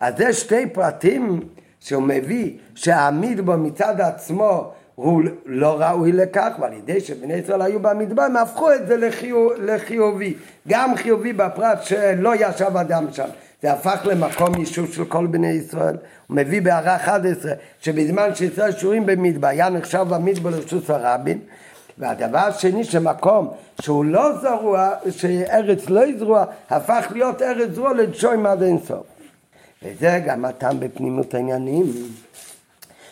אז 0.00 0.14
זה 0.16 0.32
שתי 0.32 0.66
פרטים 0.66 1.40
שהוא 1.80 2.02
מביא 2.02 2.52
שהמדבר 2.74 3.56
מצד 3.56 4.00
עצמו 4.00 4.72
הוא 4.96 5.22
לא 5.46 5.80
ראוי 5.80 6.12
לכך, 6.12 6.48
ועל 6.60 6.72
ידי 6.72 7.00
שבני 7.00 7.34
ישראל 7.34 7.62
היו 7.62 7.80
במדבר, 7.80 8.22
הם 8.22 8.36
הפכו 8.36 8.72
את 8.72 8.86
זה 8.86 8.96
לחיוב, 8.96 9.52
לחיובי. 9.58 10.34
גם 10.68 10.96
חיובי 10.96 11.32
בפרט 11.32 11.82
שלא 11.82 12.34
ישב 12.34 12.76
אדם 12.76 13.12
שם. 13.12 13.28
זה 13.62 13.72
הפך 13.72 14.00
למקום 14.04 14.54
יישוב 14.54 14.92
של 14.92 15.04
כל 15.04 15.26
בני 15.26 15.46
ישראל. 15.46 15.96
הוא 16.26 16.36
מביא 16.36 16.62
בהערה 16.62 16.96
11, 16.96 17.52
שבזמן 17.80 18.34
שישראל 18.34 18.72
שורים 18.72 19.06
במדבר, 19.06 19.48
היה 19.48 19.68
נחשב 19.68 20.06
במדבר 20.10 20.50
לרשות 20.50 20.90
הרבים. 20.90 21.40
והדבר 21.98 22.38
השני, 22.38 22.84
שמקום 22.84 23.48
שהוא 23.80 24.04
לא 24.04 24.38
זרוע, 24.42 24.90
שארץ 25.10 25.88
לא 25.88 26.06
יזרוע, 26.06 26.44
הפך 26.70 27.06
להיות 27.10 27.42
ארץ 27.42 27.70
זרוע 27.70 27.92
לדשוים 27.92 28.46
עד 28.46 28.62
אינסוף. 28.62 29.06
וזה 29.82 30.20
גם 30.26 30.44
הטעם 30.44 30.80
בפנימות 30.80 31.34
העניינים, 31.34 31.84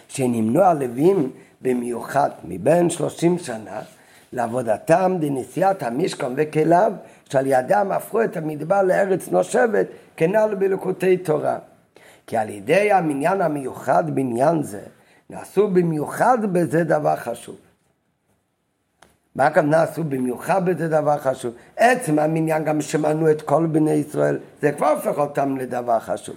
שנמנו 0.09 0.63
הלווים 0.63 1.31
במיוחד 1.65 2.31
מבין 2.45 2.91
שלושים 2.91 3.39
שנה 3.39 3.81
לעבודתם 4.33 5.17
דנסיעת 5.21 5.83
המשכון 5.83 6.35
וכליו 6.37 6.93
שעל 7.31 7.47
ידם 7.47 7.89
הפכו 7.93 8.25
את 8.25 8.37
המדבר 8.37 8.83
לארץ 8.83 9.29
נושבת 9.29 9.87
כנ"ל 10.17 10.55
בלקוטי 10.59 11.17
תורה. 11.17 11.59
כי 12.27 12.37
על 12.37 12.49
ידי 12.49 12.93
המניין 12.93 13.41
המיוחד 13.41 14.15
בעניין 14.15 14.63
זה 14.63 14.81
נעשו 15.31 15.69
במיוחד 15.69 16.39
בזה 16.53 16.85
דבר 16.85 17.17
חשוב. 17.17 17.57
מה 19.37 19.51
גם 19.51 19.71
נעשו 19.71 20.05
במיוחד 20.05 20.65
בזה 20.65 20.89
דבר 20.89 21.19
חשוב? 21.19 21.55
עצם 21.77 22.19
המניין 22.19 22.65
גם 22.65 22.81
שמענו 22.81 23.31
את 23.31 23.43
כל 23.43 23.67
בני 23.67 23.91
ישראל, 23.91 24.39
זה 24.63 24.73
כבר 24.73 24.89
הופך 24.89 25.19
אותם 25.19 25.57
לדבר 25.57 26.01
חשוב. 26.01 26.37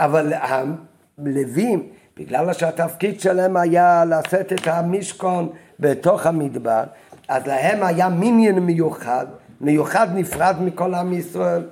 אבל 0.00 0.32
הלווים 0.32 1.88
בגלל 2.20 2.52
שהתפקיד 2.52 3.20
שלהם 3.20 3.56
היה 3.56 4.04
לשאת 4.04 4.52
את 4.52 4.66
המשכון 4.66 5.48
בתוך 5.80 6.26
המדבר, 6.26 6.82
אז 7.28 7.46
להם 7.46 7.82
היה 7.82 8.08
מיניון 8.08 8.58
מיוחד, 8.58 9.26
מיוחד 9.60 10.08
נפרד 10.14 10.56
מכל 10.60 10.94
עם 10.94 11.12
ישראל. 11.12 11.62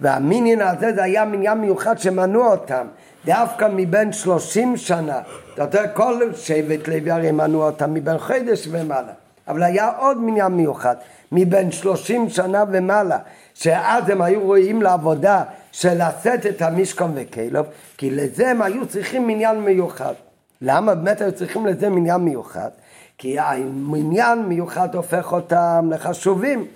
והמיניון 0.00 0.60
הזה 0.60 0.92
זה 0.94 1.02
היה 1.02 1.24
מניין 1.24 1.58
מיוחד 1.58 1.98
שמנעו 1.98 2.46
אותם, 2.46 2.86
דווקא 3.24 3.68
מבין 3.72 4.12
שלושים 4.12 4.76
שנה. 4.76 5.20
אתה 5.54 5.62
יודע, 5.62 5.88
כל 5.88 6.30
שבט 6.34 6.88
לוי 6.88 7.10
הרי 7.10 7.32
מנעו 7.32 7.62
אותם 7.62 7.94
מבין 7.94 8.18
חודש 8.18 8.68
ומעלה. 8.70 9.12
אבל 9.48 9.62
היה 9.62 9.90
עוד 9.98 10.18
מניין 10.20 10.52
מיוחד, 10.52 10.96
מבין 11.32 11.72
שלושים 11.72 12.28
שנה 12.28 12.64
ומעלה, 12.72 13.18
שאז 13.54 14.08
הם 14.08 14.22
היו 14.22 14.40
רואים 14.40 14.82
לעבודה 14.82 15.42
של 15.72 16.02
לשאת 16.02 16.46
את 16.46 16.62
המשכון 16.62 17.12
וכלוב, 17.14 17.66
כי 17.96 18.10
לזה 18.10 18.50
הם 18.50 18.62
היו 18.62 18.86
צריכים 18.86 19.26
מניין 19.26 19.60
מיוחד. 19.60 20.14
למה 20.62 20.94
באמת 20.94 21.20
היו 21.20 21.32
צריכים 21.32 21.66
לזה 21.66 21.88
מניין 21.88 22.20
מיוחד? 22.20 22.70
כי 23.18 23.38
המניין 23.38 24.42
מיוחד 24.42 24.94
הופך 24.94 25.32
אותם 25.32 25.90
לחשובים, 25.90 26.66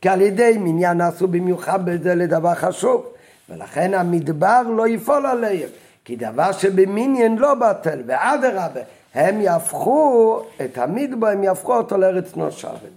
כי 0.00 0.08
על 0.08 0.20
ידי 0.20 0.56
מניין 0.58 1.00
עשו 1.00 1.28
במיוחד 1.28 1.84
בזה 1.84 2.14
לדבר 2.14 2.54
חשוב, 2.54 3.06
ולכן 3.48 3.94
המדבר 3.94 4.62
לא 4.76 4.88
יפול 4.88 5.26
עליהם, 5.26 5.68
כי 6.04 6.16
דבר 6.16 6.52
שבמניין 6.52 7.38
לא 7.38 7.54
בטל, 7.54 8.02
ואדרבה, 8.06 8.80
הם 9.14 9.40
יהפכו 9.40 10.40
את 10.64 10.78
המדבר, 10.78 11.26
הם 11.26 11.44
יהפכו 11.44 11.76
אותו 11.76 11.96
לארץ 11.96 12.36
נושבת. 12.36 12.92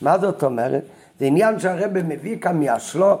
מה 0.00 0.18
זאת 0.18 0.42
אומרת? 0.42 0.82
זה 1.20 1.24
עניין 1.26 1.58
שהרבא 1.58 2.00
מביא 2.02 2.38
כאן 2.40 2.60
מהשלו 2.60 3.18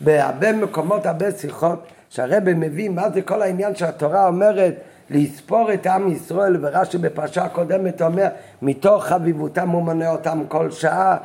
בהרבה 0.00 0.52
מקומות, 0.52 1.06
הרבה 1.06 1.32
שיחות, 1.32 1.86
שהרבא 2.10 2.54
מביא 2.54 2.88
מה 2.88 3.10
זה 3.10 3.22
כל 3.22 3.42
העניין 3.42 3.74
שהתורה 3.74 4.26
אומרת 4.26 4.74
לספור 5.10 5.72
את 5.72 5.86
עם 5.86 6.12
ישראל, 6.12 6.56
ורש"י 6.60 6.98
בפרשה 6.98 7.44
הקודמת 7.44 8.02
אומר, 8.02 8.26
מתוך 8.62 9.04
חביבותם 9.04 9.68
הוא 9.68 9.82
מונה 9.82 10.10
אותם 10.10 10.42
כל 10.48 10.70
שעה, 10.70 11.16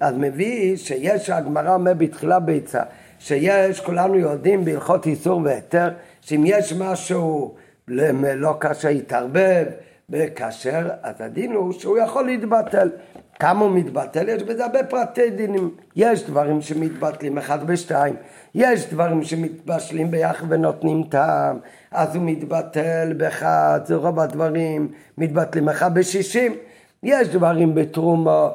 אז 0.00 0.14
מביא 0.18 0.76
שיש, 0.76 1.30
הגמרא 1.30 1.74
אומר 1.74 1.94
בתחילה 1.94 2.40
ביצה, 2.40 2.82
שיש, 3.18 3.80
כולנו 3.80 4.16
יודעים 4.16 4.64
בהלכות 4.64 5.06
איסור 5.06 5.40
והיתר, 5.44 5.88
שאם 6.20 6.42
יש 6.46 6.72
משהו 6.72 7.54
לא 7.88 8.54
קשה, 8.58 8.90
יתערבב 8.90 9.66
בכשר, 10.10 10.88
אז 11.02 11.14
הדין 11.20 11.52
הוא 11.52 11.72
שהוא 11.72 11.98
יכול 11.98 12.26
להתבטל. 12.26 12.90
כמה 13.38 13.60
הוא 13.60 13.70
מתבטל? 13.70 14.28
יש 14.28 14.42
בזה 14.42 14.64
הרבה 14.64 14.84
פרטי 14.84 15.30
דינים. 15.30 15.70
יש 15.96 16.26
דברים 16.26 16.62
שמתבטלים 16.62 17.38
אחד 17.38 17.58
ושתיים, 17.66 18.14
יש 18.54 18.90
דברים 18.92 19.24
שמתבשלים 19.24 20.10
ביחד 20.10 20.46
ונותנים 20.48 21.02
טעם, 21.02 21.58
אז 21.90 22.16
הוא 22.16 22.24
מתבטל 22.26 23.12
באחד, 23.16 23.80
רוב 23.90 24.20
הדברים 24.20 24.88
מתבטלים 25.18 25.68
אחד 25.68 25.94
בשישים. 25.94 26.54
יש 27.02 27.28
דברים 27.28 27.74
בתרומו, 27.74 28.50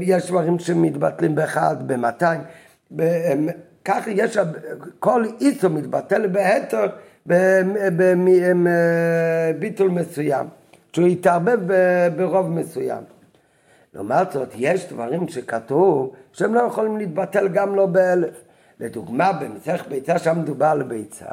יש 0.00 0.26
דברים 0.26 0.58
שמתבטלים 0.58 1.34
באחד, 1.34 1.76
במאתיים. 1.86 2.40
ככה 3.84 4.10
יש, 4.10 4.38
כל 4.98 5.24
איסו 5.40 5.70
מתבטל 5.70 6.26
בהתר 6.26 6.86
בביטול 9.56 9.90
מסוים, 9.90 10.46
שהוא 10.92 11.08
יתערבב 11.08 11.58
ברוב 12.16 12.50
מסוים. 12.50 13.02
לעומת 13.94 14.32
זאת, 14.32 14.48
יש 14.56 14.92
דברים 14.92 15.28
שכתוב 15.28 16.14
שהם 16.32 16.54
לא 16.54 16.60
יכולים 16.60 16.96
להתבטל 16.96 17.48
גם 17.48 17.74
לא 17.74 17.86
באלף. 17.86 18.34
לדוגמה, 18.80 19.32
במסכת 19.32 19.88
ביצה 19.88 20.18
שם 20.18 20.38
מדובר 20.38 20.66
על 20.66 20.82
ביצה, 20.82 21.26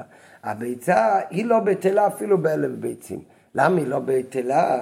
הביצה 0.44 1.20
היא 1.30 1.46
לא 1.46 1.60
בטלה 1.60 2.08
אפילו 2.08 2.38
באלף 2.38 2.72
ביצים. 2.80 3.20
למה 3.56 3.78
היא 3.78 3.88
לא 3.88 4.00
בטלה? 4.06 4.80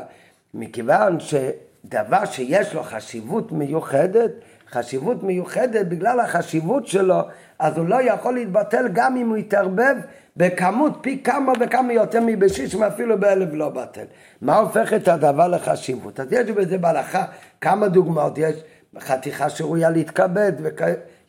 מכיוון 0.54 1.18
שדבר 1.20 2.26
שיש 2.26 2.74
לו 2.74 2.84
חשיבות 2.84 3.52
מיוחדת, 3.52 4.32
חשיבות 4.72 5.24
מיוחדת 5.24 5.86
בגלל 5.86 6.20
החשיבות 6.20 6.88
שלו, 6.88 7.22
אז 7.60 7.78
הוא 7.78 7.88
לא 7.88 8.02
יכול 8.02 8.34
להתבטל 8.34 8.88
גם 8.94 9.18
אם 9.18 9.30
הוא 9.30 9.38
יתערבב 9.38 9.96
בכמות 10.38 10.98
פי 11.02 11.24
כמה 11.24 11.54
וכמה 11.60 11.94
יותר 11.94 12.20
מבשיש, 12.26 12.76
אפילו 12.76 13.20
באלף 13.20 13.50
לא 13.52 13.70
בטל. 13.70 14.06
מה 14.42 14.56
הופך 14.58 14.94
את 14.94 15.08
הדבר 15.08 15.48
לחשיבות? 15.48 16.20
אז 16.20 16.28
יש 16.32 16.50
בזה 16.50 16.78
בהלכה 16.78 17.26
כמה 17.62 17.88
דוגמאות, 17.88 18.38
יש 18.38 18.56
חתיכה 19.00 19.50
שראויה 19.50 19.90
להתכבד, 19.90 20.52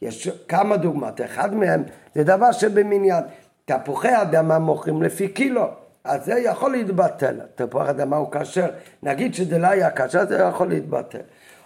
ויש 0.03 0.29
כמה 0.49 0.77
דוגמאות, 0.77 1.21
אחד 1.21 1.55
מהם 1.55 1.83
זה 2.15 2.25
דבר 2.25 2.53
שבמניין, 2.53 3.25
תפוחי 3.65 4.23
אדמה 4.23 4.59
מוכרים 4.59 5.03
לפי 5.03 5.29
קילו, 5.29 5.69
אז 6.05 6.25
זה 6.25 6.35
יכול 6.39 6.73
להתבטל, 6.73 7.41
תפוח 7.55 7.89
אדמה 7.89 8.17
הוא 8.17 8.29
כשר, 8.33 8.67
נגיד 9.03 9.35
שזה 9.35 9.59
לא 9.59 9.67
היה 9.67 9.91
כשר, 9.91 10.27
זה 10.27 10.39
יכול 10.39 10.69
להתבטל. 10.69 11.19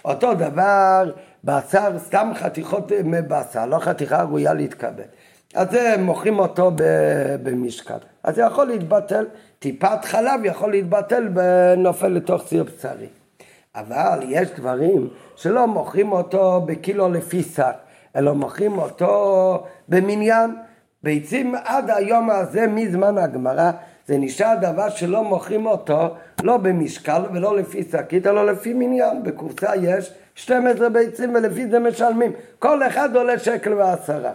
אותו 0.05 0.35
דבר, 0.35 1.13
בשר, 1.45 1.99
סתם 1.99 2.31
חתיכות 2.35 2.93
מבשר, 3.05 3.67
לא 3.67 3.79
חתיכה 3.79 4.23
ראויה 4.23 4.55
להתכבד. 4.55 5.05
אז 5.55 5.69
מוכרים 5.99 6.39
אותו 6.39 6.71
במשקל. 7.43 7.99
אז 8.23 8.35
זה 8.35 8.43
יכול 8.43 8.67
להתבטל, 8.67 9.27
טיפת 9.59 10.05
חלב 10.05 10.41
יכול 10.45 10.71
להתבטל 10.71 11.29
ונופל 11.35 12.09
לתוך 12.09 12.43
סיר 12.47 12.65
בשרי. 12.65 13.07
אבל 13.75 14.19
יש 14.29 14.49
דברים 14.51 15.09
שלא 15.37 15.67
מוכרים 15.67 16.13
אותו 16.13 16.61
בקילו 16.61 17.09
לפי 17.09 17.43
שק, 17.43 17.77
אלא 18.17 18.35
מוכרים 18.35 18.79
אותו 18.79 19.65
במניין. 19.89 20.57
ביצים 21.03 21.55
עד 21.65 21.91
היום 21.91 22.31
הזה, 22.31 22.67
מזמן 22.67 23.19
הגמרא, 23.19 23.71
זה 24.07 24.19
נשאר 24.19 24.55
דבר 24.61 24.89
שלא 24.89 25.25
מוכרים 25.25 25.67
אותו 25.67 26.15
לא 26.43 26.57
במשקל 26.57 27.23
ולא 27.33 27.57
לפי 27.57 27.83
שקית, 27.93 28.27
אלא 28.27 28.47
לפי 28.47 28.75
מניין. 28.75 29.23
בקורסה 29.23 29.77
יש 29.77 30.13
12 30.45 30.89
ביצים 30.89 31.35
ולפי 31.35 31.67
זה 31.71 31.79
משלמים. 31.79 32.33
כל 32.59 32.83
אחד 32.87 33.17
עולה 33.17 33.39
שקל 33.39 33.75
ועשרה. 33.75 34.33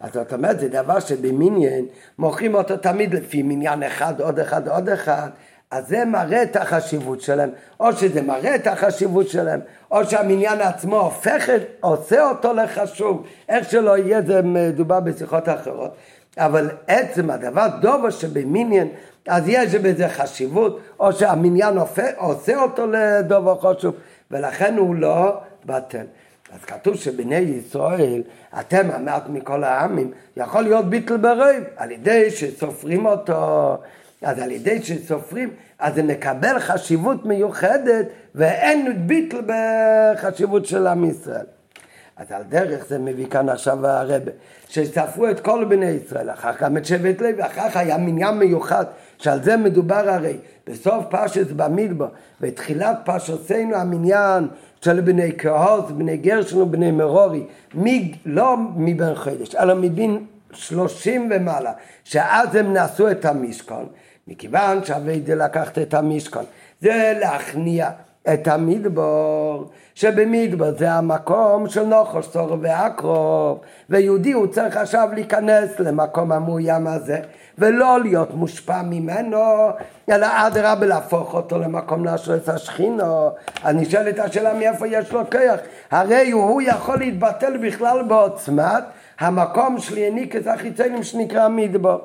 אז 0.00 0.10
זאת 0.12 0.32
אומרת, 0.32 0.60
זה 0.60 0.68
דבר 0.68 1.00
שבמיניאן 1.00 1.84
מוכרים 2.18 2.54
אותו 2.54 2.76
תמיד 2.76 3.14
לפי 3.14 3.42
מניין 3.42 3.82
אחד, 3.82 4.20
עוד 4.20 4.38
אחד, 4.38 4.68
עוד 4.68 4.88
אחד, 4.88 5.28
אז 5.70 5.88
זה 5.88 6.04
מראה 6.04 6.42
את 6.42 6.56
החשיבות 6.56 7.20
שלהם, 7.20 7.50
או 7.80 7.92
שזה 7.92 8.22
מראה 8.22 8.54
את 8.54 8.66
החשיבות 8.66 9.28
שלהם, 9.28 9.60
או 9.90 10.04
שהמניין 10.04 10.60
עצמו 10.60 11.00
הופך, 11.00 11.48
עושה 11.80 12.28
אותו 12.28 12.52
לחשוב, 12.52 13.26
איך 13.48 13.70
שלא 13.70 13.98
יהיה, 13.98 14.22
זה 14.22 14.42
מדובר 14.42 15.00
בשיחות 15.00 15.48
אחרות. 15.48 15.90
אבל 16.38 16.70
עצם 16.86 17.30
הדבר 17.30 17.66
דובו 17.80 18.12
שבמיניאן, 18.12 18.86
אז 19.28 19.42
יש 19.46 19.74
בזה 19.74 20.08
חשיבות, 20.08 20.80
או 21.00 21.12
שהמניין 21.12 21.78
הופך, 21.78 22.10
עושה 22.16 22.62
אותו 22.62 22.86
לדובו 22.86 23.56
חשוב, 23.56 23.94
ולכן 24.30 24.76
הוא 24.76 24.94
לא 24.94 25.40
בטל. 25.66 26.04
אז 26.52 26.64
כתוב 26.64 26.96
שבני 26.96 27.36
ישראל, 27.36 28.22
אתם 28.60 28.90
המעט 28.90 29.22
מכל 29.28 29.64
העמים, 29.64 30.10
יכול 30.36 30.62
להיות 30.62 30.84
בטל 30.90 31.16
ברוב, 31.16 31.64
על 31.76 31.90
ידי 31.90 32.30
שסופרים 32.30 33.06
אותו, 33.06 33.76
אז 34.22 34.38
על 34.38 34.50
ידי 34.50 34.82
שסופרים, 34.82 35.50
אז 35.78 35.94
זה 35.94 36.02
מקבל 36.02 36.58
חשיבות 36.58 37.26
מיוחדת, 37.26 38.06
ואין 38.34 39.06
בטל 39.06 39.40
בחשיבות 39.46 40.66
של 40.66 40.86
עם 40.86 41.04
ישראל. 41.04 41.46
אז 42.16 42.32
על 42.32 42.42
דרך 42.42 42.86
זה 42.88 42.98
מביא 42.98 43.26
כאן 43.26 43.48
עכשיו 43.48 43.86
הרבי, 43.86 44.32
שספרו 44.68 45.28
את 45.28 45.40
כל 45.40 45.64
בני 45.64 45.90
ישראל, 45.90 46.30
אחר 46.30 46.52
כך 46.52 46.68
את 46.76 46.84
שבט 46.84 47.20
לוי, 47.20 47.46
אחר 47.46 47.70
כך 47.70 47.76
היה 47.76 47.98
מניין 47.98 48.34
מיוחד, 48.34 48.84
שעל 49.18 49.42
זה 49.42 49.56
מדובר 49.56 50.08
הרי. 50.08 50.36
בסוף 50.66 51.04
פרשת 51.10 51.46
במדבר, 51.50 52.08
בתחילת 52.40 52.98
פרשתנו 53.04 53.76
המניין 53.76 54.48
של 54.80 55.00
בני 55.00 55.32
קהות, 55.32 55.90
בני 55.90 56.16
גרשון 56.16 56.62
ובני 56.62 56.90
מרורי, 56.90 57.44
מי, 57.74 58.14
לא 58.26 58.56
מבין 58.76 59.14
חודש, 59.14 59.54
אלא 59.54 59.74
מבין 59.74 60.24
שלושים 60.52 61.30
ומעלה, 61.34 61.72
שאז 62.04 62.54
הם 62.54 62.76
נשאו 62.76 63.10
את 63.10 63.24
המשכון, 63.24 63.86
מכיוון 64.28 64.84
שהווידה 64.84 65.34
לקחת 65.34 65.78
את 65.78 65.94
המשכון, 65.94 66.44
זה 66.80 67.18
להכניע 67.20 67.90
את 68.32 68.48
המדבור, 68.48 69.70
שבמדבר 69.94 70.78
זה 70.78 70.92
המקום 70.92 71.68
של 71.68 71.82
נוחוש, 71.82 72.28
צור 72.28 72.56
ועקרוב, 72.60 73.58
ויהודי 73.90 74.32
הוא 74.32 74.46
צריך 74.46 74.76
עכשיו 74.76 75.08
להיכנס 75.14 75.80
למקום 75.80 76.32
המאוים 76.32 76.86
הזה, 76.86 77.20
ולא 77.58 78.00
להיות 78.00 78.34
מושפע 78.34 78.82
ממנו, 78.82 79.70
אלא 80.10 80.26
אדרבה 80.30 80.86
להפוך 80.86 81.34
אותו 81.34 81.58
למקום 81.58 82.04
את 82.08 82.48
השכינו. 82.48 83.30
אז 83.64 83.76
נשאלת 83.76 84.18
השאלה 84.18 84.54
מאיפה 84.54 84.86
יש 84.86 85.12
לו 85.12 85.30
כוח. 85.30 85.60
הרי 85.90 86.30
הוא 86.30 86.62
יכול 86.62 86.98
להתבטל 86.98 87.56
בכלל 87.56 88.02
בעוצמת 88.02 88.84
המקום 89.18 89.78
של 89.78 89.98
יניקס 89.98 90.46
החיצונים 90.46 91.02
שנקרא 91.02 91.48
מדבר. 91.48 91.98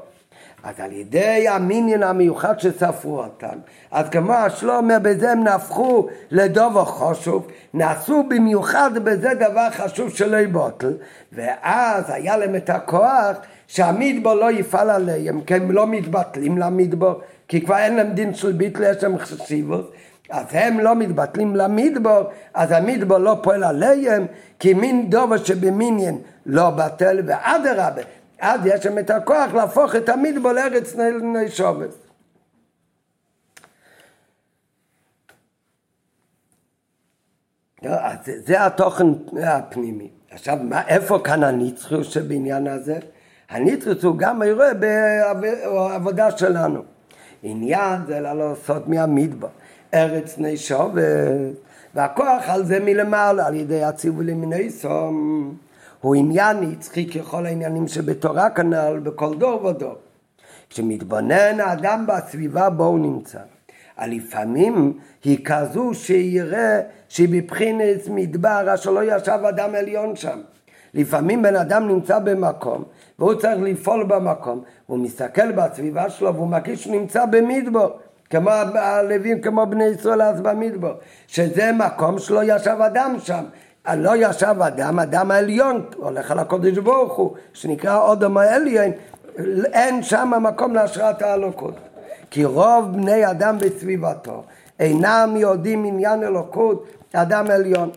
אז 0.64 0.80
על 0.80 0.92
ידי 0.92 1.48
המיניון 1.48 2.04
המיוחד 2.04 2.60
שספרו 2.60 3.20
אותם, 3.20 3.58
אז 3.92 4.10
כמו 4.10 4.34
השלום 4.34 4.90
בזה 5.02 5.32
הם 5.32 5.44
נהפכו 5.44 6.08
לדובו 6.32 6.86
חשוב, 6.86 7.48
נעשו 7.74 8.24
במיוחד 8.30 8.92
בזה 8.94 9.34
דבר 9.34 9.70
חשוב 9.72 10.10
שלא 10.10 10.38
יבוטל, 10.38 10.94
ואז 11.34 12.04
היה 12.08 12.38
להם 12.38 12.56
את 12.56 12.70
הכוח 12.70 13.38
שהמדבור 13.74 14.34
לא 14.34 14.52
יפעל 14.52 14.90
עליהם, 14.90 15.42
כי 15.42 15.54
הם 15.54 15.72
לא 15.72 15.88
מתבטלים 15.88 16.58
למדבור, 16.58 17.14
כי 17.48 17.62
כבר 17.62 17.78
אין 17.78 17.96
להם 17.96 18.14
דין 18.14 18.34
של 18.34 18.52
ביטל, 18.52 18.84
יש 18.84 19.04
להם 19.04 19.18
חשיבות, 19.18 19.94
אז 20.30 20.46
הם 20.52 20.80
לא 20.80 20.96
מתבטלים 20.96 21.56
למדבור, 21.56 22.22
אז 22.54 22.72
המדבור 22.72 23.18
לא 23.18 23.40
פועל 23.44 23.64
עליהם, 23.64 24.26
כי 24.60 24.74
מין 24.74 25.10
דובר 25.10 25.38
שבמיניון 25.38 26.22
לא 26.46 26.70
בטל, 26.70 27.20
ואדרבה, 27.28 28.02
אז 28.40 28.62
יש 28.66 28.86
להם 28.86 29.00
את 29.00 29.10
הכוח 29.10 29.54
להפוך 29.54 29.96
את 29.96 30.10
המדבור 30.10 30.52
לארץ 30.52 30.96
נשובת. 31.22 31.90
לא, 37.84 37.92
זה 38.26 38.66
התוכן 38.66 39.06
הפנימי. 39.44 40.10
עכשיו, 40.32 40.58
מה, 40.64 40.88
איפה 40.88 41.20
כאן 41.24 41.44
הנצחיות 41.44 42.06
שבעניין 42.06 42.68
הזה? 42.68 43.00
הניטרוס 43.50 44.04
הוא 44.04 44.18
גם 44.18 44.44
אירוע 44.44 44.74
בעבודה 44.74 46.32
שלנו. 46.32 46.82
עניין 47.44 48.02
זה 48.08 48.20
לעשות 48.20 48.88
מהמדבר, 48.88 49.48
ארץ 49.94 50.36
נשובת, 50.38 51.02
והכוח 51.96 52.44
על 52.48 52.66
זה 52.66 52.80
מלמעלה, 52.80 53.48
על 53.48 53.56
ידי 53.56 53.84
הציווי 53.84 54.26
למיני 54.26 54.70
סום. 54.70 55.56
הוא 56.02 56.16
עניין 56.16 56.58
נצחי 56.62 57.10
ככל 57.10 57.46
העניינים 57.46 57.88
שבתורה 57.88 58.50
כנ"ל, 58.50 59.00
בכל 59.04 59.36
דור 59.38 59.66
ודור. 59.66 59.96
כשמתבונן 60.70 61.60
האדם 61.60 62.06
בסביבה 62.08 62.70
בו 62.70 62.86
הוא 62.86 63.00
נמצא, 63.00 63.40
לפעמים 64.08 64.94
היא 65.24 65.46
כזו 65.46 65.94
שיראה 65.94 66.80
שהיא 67.10 67.30
בבחינת 67.32 68.08
מדבר 68.08 68.74
אשר 68.74 68.92
לא 68.92 69.16
ישב 69.16 69.40
אדם 69.50 69.76
עליון 69.76 70.16
שם. 70.16 70.40
לפעמים 70.94 71.42
בן 71.42 71.56
אדם 71.56 71.88
נמצא 71.88 72.20
במקום 72.20 72.84
והוא 73.20 73.34
צריך 73.34 73.62
לפעול 73.62 74.04
במקום, 74.04 74.64
הוא 74.86 75.00
מסתכל 75.00 75.52
בסביבה 75.52 76.10
שלו 76.10 76.36
והוא 76.36 76.48
מרגיש 76.48 76.84
שהוא 76.84 76.96
נמצא 76.96 77.26
במדבר, 77.26 77.92
כמו 78.30 78.50
הלווים, 78.76 79.42
כמו 79.42 79.66
בני 79.66 79.84
ישראל 79.84 80.22
אז 80.22 80.42
במדבר, 80.42 80.96
שזה 81.28 81.72
מקום 81.72 82.20
שלא 82.20 82.42
ישב 82.44 82.78
אדם 82.82 83.16
שם. 83.20 83.44
לא 83.98 84.12
ישב 84.16 84.56
אדם, 84.62 85.00
אדם 85.00 85.32
העליון, 85.32 85.86
הולך 85.96 86.32
על 86.32 86.40
הקודש 86.40 86.78
ברוך 86.78 87.14
הוא, 87.14 87.34
שנקרא 87.54 88.00
אודם 88.00 88.38
העליון, 88.38 88.92
אין 89.74 90.04
שם 90.04 90.32
מקום 90.42 90.74
להשראת 90.74 91.22
האלוקות. 91.22 91.74
כי 92.32 92.46
רוב 92.46 92.94
בני 92.94 93.32
אדם 93.32 93.58
בסביבתו 93.58 94.44
אינם 94.80 95.34
יודעים 95.38 95.86
עניין 95.86 96.24
אלוקות 96.24 96.86
אדם 97.14 97.46
עליון. 97.52 97.90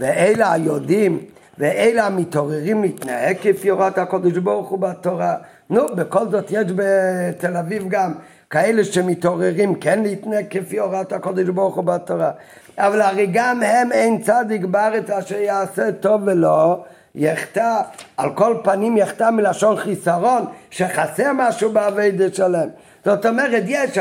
ואלה 0.00 0.52
היודעים 0.52 1.18
ואלה 1.58 2.06
המתעוררים 2.06 2.82
להתנהג 2.82 3.36
כפי 3.42 3.68
הוראת 3.68 3.98
הקודש 3.98 4.38
ברוך 4.38 4.68
הוא 4.68 4.78
בתורה. 4.78 5.34
נו, 5.70 5.86
בכל 5.96 6.28
זאת 6.28 6.50
יש 6.50 6.66
בתל 6.76 7.56
אביב 7.56 7.84
גם 7.88 8.14
כאלה 8.50 8.84
שמתעוררים 8.84 9.74
כן 9.74 10.02
להתנהג 10.02 10.46
כפי 10.50 10.78
הוראת 10.78 11.12
הקודש 11.12 11.48
ברוך 11.48 11.74
הוא 11.74 11.84
בתורה. 11.84 12.30
אבל 12.78 13.02
הרי 13.02 13.28
גם 13.32 13.62
הם 13.62 13.92
אין 13.92 14.22
צדיק 14.22 14.64
בארץ 14.64 15.10
אשר 15.10 15.38
יעשה 15.38 15.92
טוב 15.92 16.22
ולא 16.24 16.84
יחטא, 17.14 17.80
על 18.16 18.30
כל 18.34 18.56
פנים 18.64 18.96
יחטא 18.96 19.30
מלשון 19.30 19.76
חיסרון, 19.76 20.44
שחסר 20.70 21.32
משהו 21.34 21.72
בעבודת 21.72 22.34
שלהם. 22.34 22.68
זאת 23.04 23.26
אומרת, 23.26 23.62
יש 23.66 23.98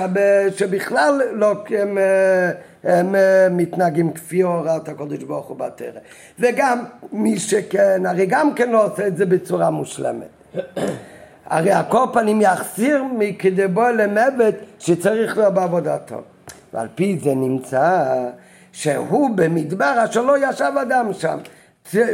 שבכלל 0.56 1.22
לא 1.32 1.54
הם, 1.70 1.98
הם 2.84 3.16
מתנהגים 3.52 4.14
כפי 4.14 4.42
הוראת 4.42 4.90
הקודש 4.90 5.24
ברוך 5.24 5.48
הוא 5.48 5.58
בתרא. 5.58 6.00
וגם 6.40 6.86
מי 7.12 7.40
שכן, 7.40 8.06
הרי 8.06 8.26
גם 8.26 8.54
כן 8.54 8.70
לא 8.70 8.86
עושה 8.86 9.08
את 9.08 9.18
זה 9.18 9.26
בצורה 9.26 9.70
מושלמת. 9.70 10.28
הרי 11.46 11.72
על 11.72 11.84
כל 11.90 12.06
פנים 12.14 12.42
יחסיר 12.42 13.04
מכדבו 13.18 13.88
למוות 13.98 14.56
שצריך 14.80 15.38
לו 15.38 15.54
בעבודתו. 15.54 16.22
ועל 16.74 16.88
פי 16.96 17.20
זה 17.24 17.36
נמצא 17.36 18.06
שהוא 18.72 19.30
במדבר 19.36 20.06
אשר 20.06 20.22
לא 20.22 20.50
ישב 20.50 20.72
אדם 20.82 21.14
שם. 21.14 21.38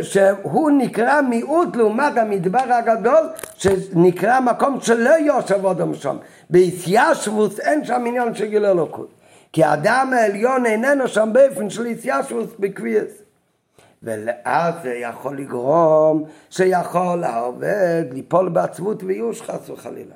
שהוא 0.01 0.71
נקרא 0.71 1.21
מיעוט 1.21 1.75
לעומת 1.75 2.17
המדבר 2.17 2.73
הגדול 2.73 3.29
שנקרא 3.55 4.39
מקום 4.39 4.82
שלא 4.82 5.10
יושב 5.10 5.65
אדם 5.65 5.93
שם. 5.93 6.17
בהתיישבוס 6.49 7.60
אין 7.60 7.86
שם 7.86 8.03
עניין 8.08 8.36
של 8.36 8.45
גיל 8.45 8.65
אלוקות. 8.65 9.18
כי 9.53 9.63
האדם 9.63 10.13
העליון 10.17 10.65
איננו 10.65 11.07
שם 11.07 11.29
באופן 11.33 11.69
של 11.69 11.85
התיישבוס 11.85 12.49
בקביעס. 12.59 13.12
ואז 14.03 14.73
זה 14.83 14.93
יכול 14.93 15.38
לגרום 15.38 16.23
שיכול 16.49 17.23
העובד 17.23 18.03
ליפול 18.12 18.49
בעצבות 18.49 19.03
וייאוש 19.03 19.41
חס 19.41 19.69
וחלילה. 19.69 20.15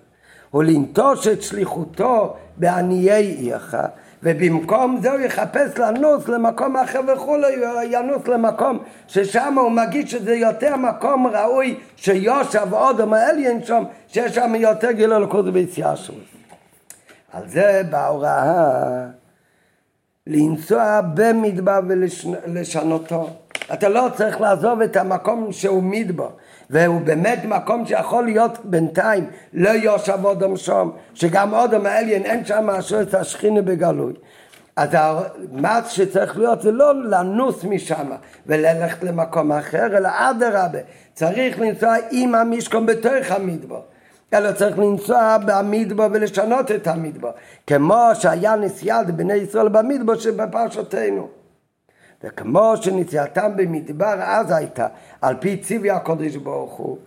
ולנטוש 0.54 1.28
את 1.28 1.42
שליחותו 1.42 2.36
בעניי 2.58 3.24
עירך, 3.24 3.76
ובמקום 4.24 5.00
זה 5.02 5.12
הוא 5.12 5.20
יחפש 5.20 5.78
לנוס 5.78 6.28
למקום 6.28 6.78
אחר 6.78 7.00
וכולי, 7.14 7.56
הוא 7.56 7.82
ינוס 7.90 8.28
למקום 8.28 8.80
ששם 9.08 9.54
הוא 9.60 9.72
מגיד 9.72 10.08
שזה 10.08 10.36
יותר 10.36 10.76
מקום 10.76 11.28
ראוי 11.28 11.80
שיושב 11.96 12.68
אודם 12.72 13.14
האליין 13.14 13.64
שם, 13.64 13.84
שיש 14.08 14.36
שם 14.36 14.56
יותר 14.56 14.92
גילו 14.92 15.20
לקודש 15.20 15.50
ביציאשוס. 15.50 16.16
על 17.34 17.50
זה 17.50 17.82
בהוראה 17.90 19.06
לנסוע 20.28 21.02
במדבר 21.14 21.80
ולשנותו. 21.88 23.30
אתה 23.74 23.90
לא 23.90 24.08
צריך 24.16 24.42
לעזוב 24.42 24.82
את 24.82 24.96
המקום 24.96 25.52
שהוא 25.52 25.84
מדבר. 25.84 26.30
והוא 26.70 27.02
באמת 27.02 27.40
מקום 27.46 27.86
שיכול 27.86 28.24
להיות 28.26 28.58
בינתיים 28.64 29.26
לא 29.54 29.70
יושב 29.70 30.20
אודם 30.24 30.58
שם, 30.58 30.90
שגם 31.14 31.54
אודם 31.54 31.86
העליין 31.86 32.26
אין 32.26 32.46
שם 32.46 32.70
אשר 32.70 33.02
את 33.02 33.14
השכינה 33.14 33.62
בגלוי. 33.62 34.14
אז 34.76 34.90
מה 35.52 35.80
שצריך 35.90 36.38
להיות 36.38 36.62
זה 36.62 36.72
לא 36.72 37.04
לנוס 37.10 37.64
משם 37.64 38.10
וללכת 38.48 39.04
למקום 39.04 39.52
אחר, 39.52 39.86
אלא 39.98 40.10
אדרבה, 40.12 40.80
צריך 41.14 41.60
לנסוע 41.60 41.96
עם 42.12 42.36
המשכון 42.36 42.86
בתוך 42.86 43.32
המדבר. 43.32 43.82
אלא 44.34 44.52
צריך 44.52 44.80
לנסוע 44.80 45.38
במדבר 45.46 46.08
ולשנות 46.12 46.72
את 46.72 46.88
המדבר, 46.88 47.32
כמו 47.68 48.02
שהיה 48.14 48.56
נסיעת 48.56 49.12
בני 49.12 49.34
ישראל 49.34 49.68
במדבר 49.68 50.18
שבפרשתנו. 50.20 51.28
וכמו 52.24 52.74
שנסיעתם 52.82 53.52
במדבר 53.56 54.16
אז 54.22 54.52
הייתה 54.52 54.88
על 55.22 55.36
פי 55.40 55.58
ציווי 55.58 55.92
הקודש 55.92 56.36
ברוך 56.36 56.74
הוא 56.74 56.98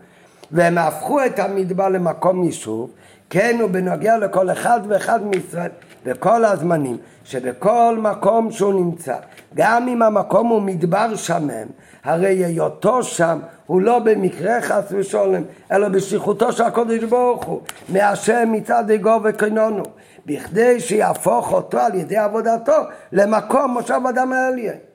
והם 0.53 0.79
הפכו 0.79 1.25
את 1.25 1.39
המדבר 1.39 1.89
למקום 1.89 2.45
יישוב 2.45 2.91
כן 3.31 3.59
ובנוגע 3.65 4.19
לכל 4.19 4.51
אחד 4.51 4.81
ואחד 4.89 5.23
מישראל 5.23 5.71
בכל 6.07 6.45
הזמנים 6.45 6.97
שבכל 7.25 7.99
מקום 8.01 8.51
שהוא 8.51 8.75
נמצא 8.75 9.17
גם 9.55 9.89
אם 9.89 10.03
המקום 10.03 10.49
הוא 10.49 10.63
מדבר 10.63 11.17
שמם 11.17 11.67
הרי 12.05 12.45
היותו 12.45 13.03
שם 13.03 13.39
הוא 13.67 13.81
לא 13.81 13.99
במקרה 13.99 14.63
חס 14.63 14.85
ושולם 14.91 15.43
אלא 15.73 15.89
בשליחותו 15.89 16.53
של 16.53 16.63
הקודש 16.63 17.05
ברוך 17.05 17.45
הוא 17.45 17.61
מהשם 17.89 18.49
מצד 18.53 18.91
אגו 18.91 19.21
וקנונו 19.25 19.83
בכדי 20.27 20.81
שיהפוך 20.81 21.53
אותו 21.53 21.79
על 21.79 21.95
ידי 21.95 22.17
עבודתו 22.17 22.83
למקום 23.13 23.71
מושב 23.71 24.01
אדם 24.09 24.33
העליין 24.33 24.86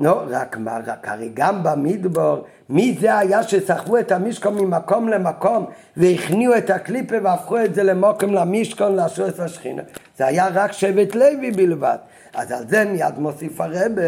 נו, 0.00 0.14
רק 0.28 0.56
מה, 0.56 0.78
רק 0.86 1.08
הרי 1.08 1.30
גם 1.34 1.62
במדבר, 1.62 2.42
מי 2.68 2.96
זה 3.00 3.18
היה 3.18 3.42
שסחבו 3.42 3.98
את 3.98 4.12
המשכון 4.12 4.54
ממקום 4.54 5.08
למקום 5.08 5.66
והכניעו 5.96 6.56
את 6.56 6.70
הקליפה 6.70 7.14
והפכו 7.22 7.60
את 7.64 7.74
זה 7.74 7.82
למוקם 7.82 8.32
למשכון 8.32 8.94
לעשות 8.96 9.40
השכינה? 9.40 9.82
זה 10.16 10.26
היה 10.26 10.48
רק 10.48 10.72
שבט 10.72 11.14
לוי 11.14 11.50
בלבד. 11.50 11.96
אז 12.34 12.52
על 12.52 12.68
זה 12.68 12.84
מיד 12.84 13.18
מוסיף 13.18 13.60
הרבה 13.60 14.02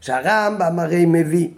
שהרמב"ם 0.00 0.78
הרי 0.78 1.06
מביא. 1.06 1.48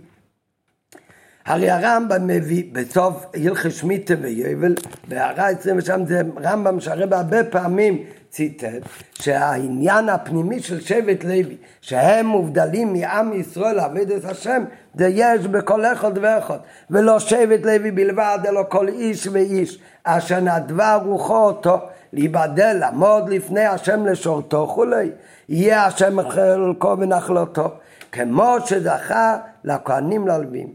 הרי 1.46 1.70
הרמב"ם 1.70 2.26
מביא 2.26 2.64
בסוף 2.72 3.26
הלכי 3.34 3.70
שמיטה 3.70 4.14
ויבל, 4.20 4.74
בהערה 5.08 5.48
20 5.48 5.78
ושם 5.78 6.06
זה 6.06 6.22
רמב"ם 6.42 6.80
שהרבה 6.80 7.16
הרבה 7.16 7.44
פעמים 7.44 8.04
ציטט 8.32 8.88
שהעניין 9.12 10.08
הפנימי 10.08 10.62
של 10.62 10.80
שבט 10.80 11.24
לוי 11.24 11.56
שהם 11.80 12.26
מובדלים 12.26 12.92
מעם 12.92 13.32
ישראל 13.32 13.76
לעבד 13.76 14.10
את 14.10 14.24
השם 14.24 14.64
זה 14.94 15.08
יש 15.08 15.46
בכל 15.46 15.84
אחד 15.84 16.12
ואחד 16.14 16.58
ולא 16.90 17.18
שבט 17.18 17.64
לוי 17.64 17.90
בלבד 17.90 18.38
אלא 18.48 18.60
כל 18.68 18.88
איש 18.88 19.26
ואיש 19.26 19.78
אשר 20.04 20.40
נדבה 20.40 20.94
רוחו 20.94 21.36
אותו 21.36 21.78
להיבדל 22.12 22.72
לעמוד 22.72 23.28
לפני 23.28 23.64
השם 23.66 24.06
לשורתו 24.06 24.66
כולי 24.74 25.10
יהיה 25.48 25.84
השם 25.86 26.28
חלקו 26.28 26.96
ונחלתו 26.98 27.70
כמו 28.12 28.56
שזכה 28.64 29.36
לכהנים 29.64 30.28
ללווים. 30.28 30.68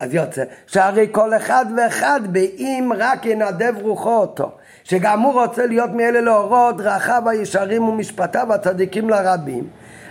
אז 0.00 0.14
יוצא 0.14 0.44
שהרי 0.66 1.08
כל 1.12 1.34
אחד 1.36 1.66
ואחד 1.76 2.20
באם 2.32 2.92
רק 2.98 3.26
ינדב 3.26 3.74
רוחו 3.82 4.16
אותו 4.16 4.52
שגם 4.84 5.20
הוא 5.20 5.32
רוצה 5.32 5.66
להיות 5.66 5.90
מאלה 5.90 6.20
להורות 6.20 6.76
דרכיו 6.76 7.28
הישרים 7.28 7.88
ומשפטיו 7.88 8.52
הצדיקים 8.52 9.10
לרבים. 9.10 9.64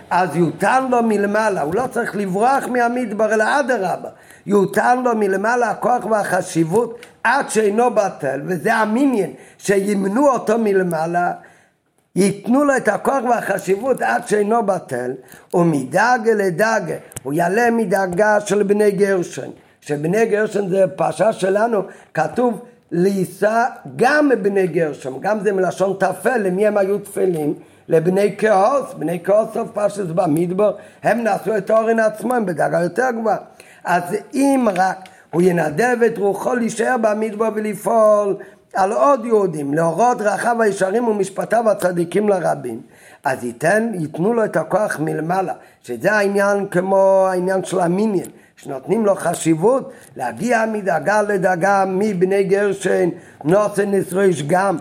אז 0.10 0.36
יותן 0.36 0.88
לו 0.92 1.04
מלמעלה, 1.04 1.62
הוא 1.62 1.76
לא 1.76 1.84
צריך 1.92 2.16
לברוח 2.16 2.68
מהמדבר 2.68 3.34
אלא 3.34 3.60
אדרבה, 3.60 4.10
יותן 4.46 5.04
לו 5.04 5.16
מלמעלה 5.16 5.70
הכוח 5.70 6.06
והחשיבות 6.06 7.06
עד 7.24 7.50
שאינו 7.50 7.94
בטל, 7.94 8.42
וזה 8.46 8.74
המניין, 8.74 9.30
שימנו 9.58 10.30
אותו 10.30 10.58
מלמעלה, 10.58 11.32
ייתנו 12.16 12.64
לו 12.64 12.78
את 12.78 12.88
הכוח 12.88 13.24
והחשיבות 13.30 14.02
עד 14.02 14.28
שאינו 14.28 14.66
בטל, 14.66 15.12
ומדרגה 15.54 16.34
לדרגה, 16.34 16.96
הוא 17.24 17.34
יעלה 17.34 17.72
מדרגה 17.72 18.40
של 18.40 18.64
בני 18.64 18.92
גרשן, 18.92 19.50
שבני 19.82 20.26
גרשן 20.26 20.70
זה 20.70 20.86
פרשה 20.96 21.34
שלנו, 21.34 21.82
כתוב 22.14 22.62
נשא 22.92 23.66
גם 23.96 24.30
בני 24.30 24.68
גרשן, 24.68 25.20
גם 25.20 25.40
זה 25.40 25.54
מלשון 25.54 25.96
טפל, 26.00 26.38
למי 26.38 26.68
הם 26.68 26.78
היו 26.78 27.00
טפלים? 27.00 27.54
לבני 27.90 28.36
כעוס, 28.38 28.94
בני 28.94 29.20
כעוס 29.24 29.54
סוף 29.54 29.70
פרשת 29.74 30.06
במדבר, 30.06 30.76
הם 31.04 31.24
נעשו 31.24 31.58
את 31.58 31.72
אורן 31.72 32.00
עצמם 32.00 32.44
בדרגה 32.46 32.80
יותר 32.80 33.12
גבוהה. 33.20 33.38
אז 33.84 34.04
אם 34.34 34.68
רק 34.76 34.98
הוא 35.34 35.42
ינדב 35.42 35.98
את 36.06 36.18
רוחו 36.18 36.56
להישאר 36.56 36.96
במדבר 37.02 37.50
ולפעול 37.56 38.36
על 38.74 38.92
עוד 38.92 39.26
יהודים, 39.26 39.74
להורות 39.74 40.18
דרכיו 40.18 40.62
הישרים 40.62 41.08
ומשפטיו 41.08 41.70
הצדיקים 41.70 42.30
לרבים, 42.30 42.82
אז 43.24 43.44
ייתן, 43.44 43.92
ייתנו 43.94 44.34
לו 44.34 44.46
את 44.46 44.58
הכוח 44.58 45.00
מלמעלה, 45.00 45.54
שזה 45.84 46.12
העניין 46.12 46.68
כמו 46.68 47.28
העניין 47.32 47.64
של 47.64 47.80
המיניאן, 47.80 48.30
שנותנים 48.64 49.06
לו 49.06 49.16
חשיבות 49.16 49.92
להגיע 50.16 50.66
מדאגה 50.72 51.22
לדאגה 51.22 51.86
מבני 51.88 52.44
גרשן 52.44 53.10
נוסן 53.44 53.92
נשריש 53.92 54.44
גם. 54.44 54.78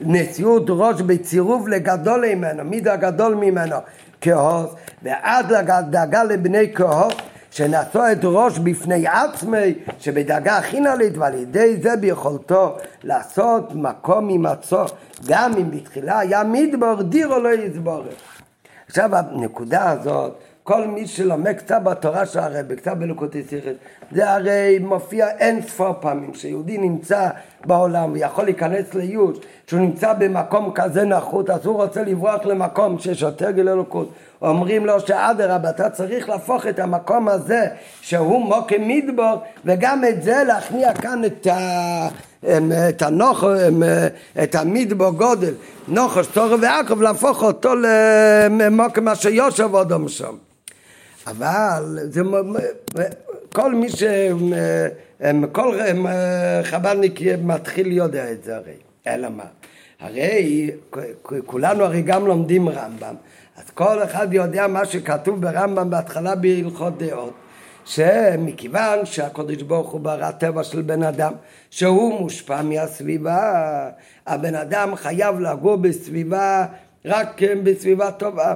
נשיאות 0.00 0.64
ראש 0.68 1.00
בצירוף 1.00 1.68
לגדול 1.68 2.24
ממנו, 2.34 2.64
מיד 2.64 2.88
הגדול 2.88 3.34
ממנו 3.34 3.76
כהוס 4.20 4.70
ועד 5.02 5.52
לדאגה 5.52 6.24
לבני 6.24 6.74
כהוס 6.74 7.14
שנשוא 7.50 8.12
את 8.12 8.18
ראש 8.22 8.58
בפני 8.58 9.06
עצמי 9.06 9.74
שבדאגה 9.98 10.56
הכי 10.56 10.80
נלית 10.80 11.18
ועל 11.18 11.34
ידי 11.34 11.76
זה 11.82 11.96
ביכולתו 11.96 12.76
לעשות 13.02 13.74
מקום 13.74 14.28
הימצאו 14.28 14.84
גם 15.26 15.52
אם 15.56 15.70
בתחילה 15.70 16.18
היה 16.18 16.42
מדבר 16.44 17.02
דירו 17.02 17.38
לא 17.38 17.54
יסבורך 17.54 18.14
עכשיו 18.86 19.16
הנקודה 19.16 19.90
הזאת 19.90 20.38
כל 20.64 20.86
מי 20.86 21.06
שלומד 21.06 21.52
קצת 21.52 21.82
בתורה 21.82 22.26
של 22.26 22.38
הרבי, 22.38 22.76
קצת 22.76 22.92
בלוקותי 22.92 23.42
סיכס, 23.42 23.72
זה 24.12 24.30
הרי 24.30 24.78
מופיע 24.80 25.28
אין 25.28 25.62
ספור 25.62 25.94
פעמים 26.00 26.34
שיהודי 26.34 26.78
נמצא 26.78 27.28
בעולם 27.66 28.12
ויכול 28.12 28.44
להיכנס 28.44 28.94
ליוש, 28.94 29.38
שהוא 29.66 29.80
נמצא 29.80 30.12
במקום 30.12 30.72
כזה 30.74 31.04
נחות, 31.04 31.50
אז 31.50 31.66
הוא 31.66 31.82
רוצה 31.82 32.02
לברוח 32.02 32.44
למקום 32.44 32.98
שיש 32.98 33.22
יותר 33.22 33.50
גיל 33.50 33.68
אלוקות. 33.68 34.12
אומרים 34.42 34.86
לו 34.86 35.00
שאדרבה, 35.00 35.70
אתה 35.70 35.90
צריך 35.90 36.28
להפוך 36.28 36.66
את 36.66 36.78
המקום 36.78 37.28
הזה 37.28 37.66
שהוא 38.00 38.44
מוקם 38.44 38.88
מדבור, 38.88 39.42
וגם 39.64 40.04
את 40.04 40.22
זה 40.22 40.42
להכניע 40.46 40.94
כאן 40.94 41.24
את 41.24 41.46
ה... 41.46 42.08
את 42.88 43.02
הנוח, 43.02 43.44
את 44.42 44.54
המדבור 44.54 45.10
גודל, 45.10 45.54
נוחש, 45.88 46.26
צורך 46.26 46.60
ועקב, 46.62 47.02
להפוך 47.02 47.42
אותו 47.42 47.70
למוקם 48.48 49.08
אשר 49.08 49.28
יושב 49.28 49.74
אודום 49.74 50.08
שם. 50.08 50.51
אבל 51.26 51.98
זה, 52.02 52.20
כל 53.52 53.74
מי 53.74 53.88
ש... 53.88 54.02
כל 55.52 55.78
חב"דניק 56.62 57.20
מתחיל 57.42 57.92
יודע 57.92 58.32
את 58.32 58.44
זה 58.44 58.56
הרי, 58.56 58.74
אלא 59.06 59.28
מה? 59.28 59.44
הרי 60.00 60.70
כולנו 61.46 61.84
הרי 61.84 62.02
גם 62.02 62.26
לומדים 62.26 62.68
רמב"ם, 62.68 63.14
אז 63.56 63.70
כל 63.70 64.02
אחד 64.02 64.34
יודע 64.34 64.66
מה 64.66 64.84
שכתוב 64.84 65.40
ברמב"ם 65.40 65.90
בהתחלה 65.90 66.34
בהלכות 66.34 66.98
דעות, 66.98 67.32
שמכיוון 67.84 69.06
שהקדוש 69.06 69.62
ברוך 69.62 69.90
הוא 69.90 70.00
ברא 70.00 70.30
טבע 70.30 70.64
של 70.64 70.82
בן 70.82 71.02
אדם, 71.02 71.32
שהוא 71.70 72.20
מושפע 72.20 72.62
מהסביבה, 72.62 73.90
הבן 74.26 74.54
אדם 74.54 74.96
חייב 74.96 75.40
לגור 75.40 75.76
בסביבה, 75.76 76.66
רק 77.04 77.40
בסביבה 77.62 78.10
טובה. 78.10 78.54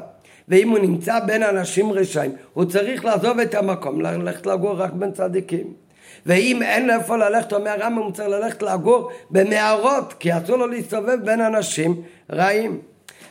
ואם 0.49 0.69
הוא 0.69 0.79
נמצא 0.79 1.21
בין 1.21 1.43
אנשים 1.43 1.93
רשעים, 1.93 2.33
הוא 2.55 2.65
צריך 2.65 3.05
לעזוב 3.05 3.39
את 3.39 3.55
המקום, 3.55 4.01
ללכת 4.01 4.47
לגור 4.47 4.73
רק 4.73 4.93
בין 4.93 5.13
צדיקים. 5.13 5.73
ואם 6.27 6.63
אין 6.63 6.87
לו 6.87 6.95
איפה 6.95 7.17
ללכת, 7.17 7.53
אומר 7.53 7.71
הרמב"ם, 7.71 8.03
הוא 8.03 8.13
צריך 8.13 8.29
ללכת 8.29 8.63
לגור 8.63 9.11
במערות, 9.31 10.15
כי 10.19 10.37
אסור 10.37 10.57
לו 10.57 10.67
להסתובב 10.67 11.19
בין 11.25 11.41
אנשים 11.41 12.03
רעים. 12.33 12.81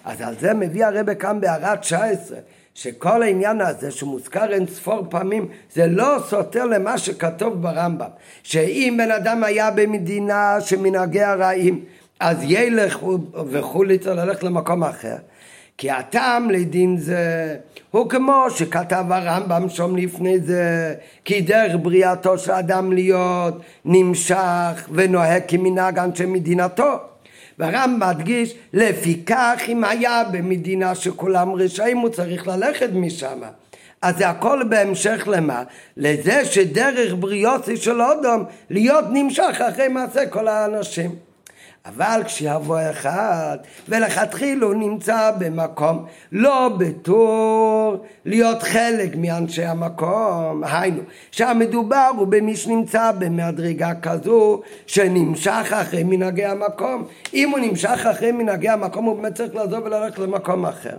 אז 0.06 0.21
על 0.21 0.36
זה 0.39 0.54
מביא 0.54 0.86
הרבה 0.86 1.15
כאן 1.15 1.41
בהערה 1.41 1.78
19, 1.78 2.38
שכל 2.73 3.23
העניין 3.23 3.62
הזה 3.62 3.91
שמוזכר 3.91 4.54
אין 4.54 4.67
ספור 4.67 5.06
פעמים, 5.10 5.47
זה 5.73 5.88
לא 5.88 6.17
סותר 6.28 6.65
למה 6.65 6.97
שכתוב 6.97 7.62
ברמב"ם, 7.62 8.10
שאם 8.43 8.95
בן 8.97 9.12
אדם 9.12 9.43
היה 9.43 9.71
במדינה 9.71 10.58
שמנהגי 10.62 11.21
הרעים, 11.21 11.86
אז 12.19 12.38
ילך 12.41 12.99
וכולי 13.51 13.97
צריך 13.97 14.15
ללכת 14.15 14.43
למקום 14.43 14.84
אחר. 14.84 15.15
כי 15.77 15.91
הטעם 15.91 16.49
לדין 16.49 16.97
זה 16.97 17.55
הוא 17.91 18.09
כמו 18.09 18.45
שכתב 18.49 19.05
הרמב"ם 19.09 19.69
שם 19.69 19.95
לפני 19.95 20.39
זה 20.39 20.95
כי 21.25 21.41
דרך 21.41 21.75
בריאתו 21.81 22.38
של 22.38 22.51
אדם 22.51 22.91
להיות 22.91 23.61
נמשך 23.85 24.89
ונוהג 24.91 25.43
כמנהג 25.47 25.99
אנשי 25.99 26.25
מדינתו 26.25 26.97
והרמב"ם 27.59 28.09
מדגיש 28.09 28.55
לפיכך 28.73 29.61
אם 29.67 29.83
היה 29.83 30.23
במדינה 30.31 30.95
שכולם 30.95 31.53
רשעים 31.53 31.97
הוא 31.97 32.09
צריך 32.09 32.47
ללכת 32.47 32.89
משם 32.93 33.39
אז 34.01 34.17
זה 34.17 34.29
הכל 34.29 34.63
בהמשך 34.69 35.27
למה? 35.27 35.63
לזה 35.97 36.45
שדרך 36.45 37.13
בריאותי 37.19 37.77
של 37.77 38.01
אודום 38.01 38.43
להיות 38.69 39.05
נמשך 39.13 39.61
אחרי 39.61 39.88
מעשה 39.88 40.25
כל 40.25 40.47
האנשים 40.47 41.15
אבל 41.86 42.21
כשיבוא 42.26 42.80
אחד, 42.91 43.58
ולכתחילה 43.89 44.65
הוא 44.65 44.76
נמצא 44.76 45.32
במקום 45.39 46.06
לא 46.32 46.69
בתור 46.78 48.06
להיות 48.26 48.63
חלק 48.63 49.15
מאנשי 49.15 49.65
המקום, 49.65 50.63
היינו, 50.63 51.02
שהמדובר 51.32 52.12
הוא 52.17 52.28
במי 52.28 52.56
שנמצא 52.56 53.12
במדרגה 53.12 53.91
כזו 54.02 54.62
שנמשך 54.88 55.74
אחרי 55.82 56.04
מנהגי 56.04 56.45
המקום. 56.45 57.06
אם 57.34 57.50
הוא 57.50 57.60
נמשך 57.60 58.06
אחרי 58.12 58.32
מנהגי 58.32 58.69
המקום 58.69 59.06
הוא 59.06 59.15
באמת 59.21 59.36
צריך 59.36 59.56
לעזוב 59.56 59.86
וללכת 59.86 60.19
למקום 60.19 60.65
אחר. 60.65 60.98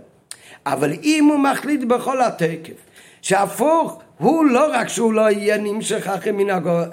אבל 0.65 0.93
אם 1.03 1.29
הוא 1.31 1.39
מחליט 1.39 1.83
בכל 1.83 2.21
התקף 2.21 2.73
שהפוך 3.21 4.01
הוא 4.17 4.45
לא 4.45 4.67
רק 4.73 4.87
שהוא 4.87 5.13
לא 5.13 5.29
יהיה 5.29 5.57
נמשך 5.57 6.07
אחרי 6.07 6.31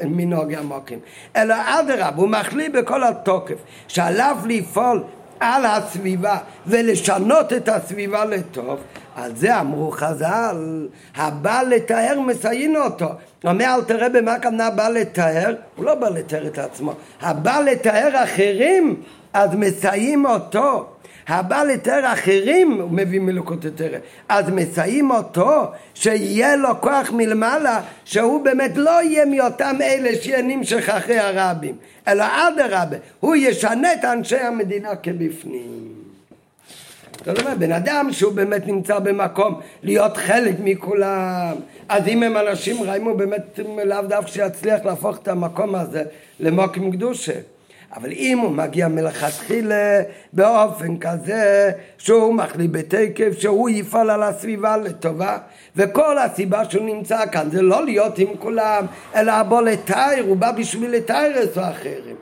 מנהוגי 0.05 0.57
המוקים, 0.57 0.99
אלא 1.37 1.55
אדרבה, 1.67 2.11
הוא 2.17 2.29
מחליט 2.29 2.73
בכל 2.73 3.05
התוקף, 3.05 3.55
שעליו 3.89 4.37
לפעול 4.47 5.05
על 5.41 5.67
הסביבה 5.67 6.39
ולשנות 6.67 7.53
את 7.53 7.69
הסביבה 7.69 8.25
לטוב, 8.25 8.79
על 9.17 9.37
זה 9.37 9.61
אמרו 9.61 9.91
חז"ל, 9.91 10.89
הבא 11.17 11.63
לתאר 11.63 12.21
מסיין 12.21 12.77
אותו. 12.77 13.09
אומר 13.45 13.65
אל 13.65 13.83
תראה 13.83 14.09
במה 14.09 14.33
הכוונה 14.33 14.71
בא 14.71 14.89
לתאר, 14.89 15.55
הוא 15.77 15.85
לא 15.85 15.95
בא 15.95 16.09
לתאר 16.09 16.47
את 16.47 16.59
עצמו, 16.59 16.93
הבא 17.21 17.61
לתאר 17.61 18.25
אחרים, 18.25 19.03
אז 19.33 19.51
מסייעים 19.55 20.27
אותו. 20.27 20.94
הבא 21.29 21.63
לתאר 21.63 22.13
אחרים 22.13 22.87
מביא 22.91 23.21
מלוקות 23.21 23.65
יותר 23.65 23.91
אז 24.29 24.51
מסיים 24.51 25.11
אותו 25.11 25.67
שיהיה 25.95 26.57
לו 26.57 26.81
כוח 26.81 27.11
מלמעלה 27.13 27.81
שהוא 28.05 28.45
באמת 28.45 28.77
לא 28.77 29.03
יהיה 29.03 29.25
מאותם 29.25 29.77
אלה 29.81 30.11
שיהיה 30.23 30.43
נמשך 30.43 30.89
אחרי 30.89 31.19
הרבים 31.19 31.77
אלא 32.09 32.25
אדרבה 32.25 32.97
הוא 33.21 33.37
ישנה 33.37 33.93
את 33.93 34.05
אנשי 34.05 34.37
המדינה 34.37 34.97
כבפנים. 34.97 35.95
זאת 37.25 37.39
אומרת, 37.39 37.59
בן 37.59 37.73
אדם 37.73 38.09
שהוא 38.13 38.33
באמת 38.33 38.67
נמצא 38.67 38.99
במקום 38.99 39.61
להיות 39.83 40.17
חלק 40.17 40.55
מכולם, 40.65 41.55
אז 41.89 42.09
אם 42.09 42.23
הם 42.23 42.37
אנשים 42.37 42.83
רעים 42.83 43.05
הוא 43.05 43.19
באמת 43.19 43.61
לאו 43.85 44.03
דווקא 44.03 44.31
שיצליח 44.31 44.85
להפוך 44.85 45.19
את 45.23 45.29
המקום 45.29 45.75
הזה 45.75 46.03
למוקים 46.41 46.93
קדושה. 46.93 47.33
אבל 47.97 48.13
אם 48.13 48.39
הוא 48.39 48.51
מגיע 48.51 48.89
מלכתחילה 48.89 50.03
באופן 50.33 50.99
כזה 50.99 51.71
שהוא 51.99 52.35
מחליט 52.35 52.71
בתקף, 52.71 53.39
שהוא 53.39 53.71
יפעל 53.71 54.11
על 54.11 54.23
הסביבה 54.23 54.77
לטובה, 54.77 55.39
וכל 55.77 56.19
הסיבה 56.19 56.71
שהוא 56.71 56.87
נמצא 56.87 57.27
כאן 57.33 57.51
זה 57.51 57.63
לא 57.63 57.85
להיות 57.85 58.19
עם 58.19 58.37
כולם, 58.39 58.87
אלא 59.15 59.33
הבוא 59.33 59.63
לתאר, 59.63 60.21
הוא 60.27 60.37
בא 60.37 60.53
בשביל 60.53 60.91
לתאר 60.91 61.43
את 61.43 61.57
האחרים. 61.57 62.17